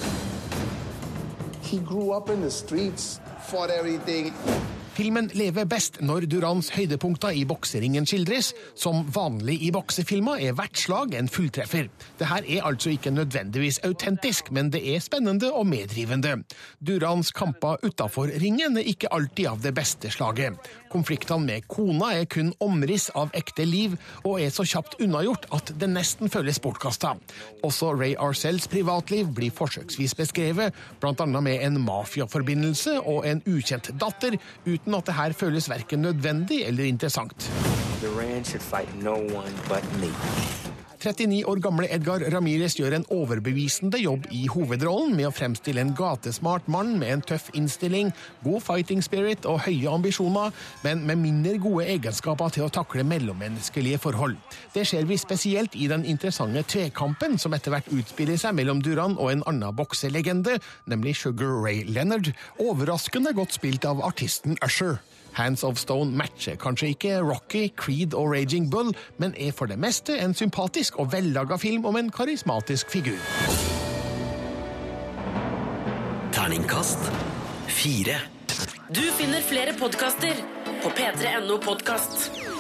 He 1.67 1.83
grew 1.83 2.13
up 2.15 2.31
in 2.31 2.47
the 2.47 2.51
streets, 2.51 3.19
fought. 3.51 3.75
Filmen 4.93 5.31
lever 5.33 5.65
best 5.65 6.03
når 6.05 6.27
Durans 6.29 6.67
høydepunkter 6.75 7.33
i 7.33 7.47
bokseringen 7.49 8.05
skildres. 8.09 8.51
Som 8.77 9.07
vanlig 9.15 9.55
i 9.65 9.71
boksefilmer 9.73 10.43
er 10.45 10.53
hvert 10.59 10.77
slag 10.77 11.15
en 11.17 11.31
fulltreffer. 11.33 11.89
Det 12.21 12.29
her 12.29 12.45
er 12.45 12.67
altså 12.69 12.93
ikke 12.93 13.15
nødvendigvis 13.15 13.81
autentisk, 13.89 14.51
men 14.53 14.69
det 14.75 14.83
er 14.93 15.01
spennende 15.01 15.49
og 15.49 15.65
medrivende. 15.71 16.43
Durans 16.85 17.33
kamper 17.33 17.81
utafor 17.87 18.29
ringen 18.43 18.77
er 18.77 18.93
ikke 18.93 19.09
alltid 19.17 19.49
av 19.55 19.65
det 19.65 19.73
beste 19.81 20.13
slaget. 20.13 20.61
Konfliktene 20.93 21.47
med 21.47 21.69
kona 21.73 22.13
er 22.19 22.27
kun 22.31 22.53
omriss 22.63 23.09
av 23.17 23.33
ekte 23.37 23.65
liv, 23.69 23.97
og 24.23 24.41
er 24.43 24.53
så 24.53 24.67
kjapt 24.69 24.99
unnagjort 25.03 25.49
at 25.57 25.73
det 25.81 25.89
nesten 25.91 26.33
føles 26.33 26.61
bortkasta. 26.63 27.15
Også 27.65 27.95
Ray 27.97 28.13
Arcells 28.21 28.69
privatliv 28.71 29.33
blir 29.35 29.55
forsøksvis 29.57 30.17
beskrevet, 30.19 30.77
bl.a. 31.01 31.27
med 31.33 31.65
en 31.65 31.81
mafiaforbindelse 31.87 32.99
og 33.01 33.27
en 33.29 33.41
ukjent 33.49 33.93
datter, 34.01 34.37
uten 34.67 34.99
at 34.99 35.09
det 35.09 35.17
her 35.17 35.37
føles 35.37 35.71
verken 35.73 36.05
nødvendig 36.05 36.63
eller 36.69 36.85
interessant. 36.85 37.49
Duran 38.03 38.45
should 38.45 38.63
fight 38.63 39.03
no 39.03 39.15
one 39.15 39.55
but. 39.69 39.83
39 41.03 41.43
år 41.51 41.59
gamle 41.59 41.89
Edgar 41.91 42.23
Ramires 42.31 42.77
gjør 42.79 42.95
en 42.95 43.05
overbevisende 43.11 43.99
jobb 43.99 44.29
i 44.31 44.45
hovedrollen 44.53 45.17
med 45.19 45.27
å 45.27 45.33
fremstille 45.35 45.83
en 45.83 45.91
gatesmart 45.99 46.69
mann 46.71 46.93
med 47.01 47.17
en 47.17 47.25
tøff 47.33 47.49
innstilling, 47.59 48.13
god 48.45 48.63
fighting 48.63 49.03
spirit 49.03 49.49
og 49.51 49.65
høye 49.67 49.91
ambisjoner, 49.91 50.55
men 50.85 51.03
med 51.09 51.19
mindre 51.25 51.57
gode 51.65 51.89
egenskaper 51.91 52.55
til 52.55 52.69
å 52.69 52.71
takle 52.71 53.03
mellommenneskelige 53.09 53.99
forhold. 54.05 54.39
Det 54.77 54.87
ser 54.87 55.09
vi 55.11 55.19
spesielt 55.19 55.75
i 55.75 55.89
den 55.91 56.07
interessante 56.07 56.63
tvekampen 56.71 57.35
som 57.35 57.57
etter 57.57 57.75
hvert 57.75 57.91
utspiller 57.91 58.39
seg 58.39 58.55
mellom 58.61 58.85
Duran 58.87 59.19
og 59.19 59.33
en 59.33 59.47
annen 59.51 59.75
bokselegende, 59.75 60.61
nemlig 60.87 61.17
Sugar 61.19 61.59
Ray 61.65 61.83
Leonard, 61.89 62.31
overraskende 62.63 63.35
godt 63.35 63.59
spilt 63.59 63.91
av 63.91 64.05
artisten 64.07 64.55
Usher. 64.63 65.01
Hands 65.33 65.65
of 65.65 65.79
Stone 65.79 66.17
matcher 66.17 66.57
kanskje 66.61 66.93
ikke 66.93 67.19
Rocky, 67.25 67.69
Creed 67.77 68.15
og 68.15 68.33
Raging 68.35 68.71
Bull, 68.71 68.93
men 69.19 69.35
er 69.39 69.53
for 69.57 69.67
det 69.71 69.79
meste 69.79 70.19
en 70.19 70.35
sympatisk 70.35 70.99
og 70.99 71.13
vellaga 71.13 71.57
film 71.57 71.85
om 71.89 71.97
en 71.97 72.11
karismatisk 72.11 72.91
figur. 72.91 73.21
Terningkast 76.33 77.13
fire. 77.69 78.21
Du 78.93 79.05
finner 79.19 79.41
flere 79.41 79.73
podkaster 79.79 80.37
på 80.83 80.89
p3.no 80.97 81.57
podkast. 81.65 82.52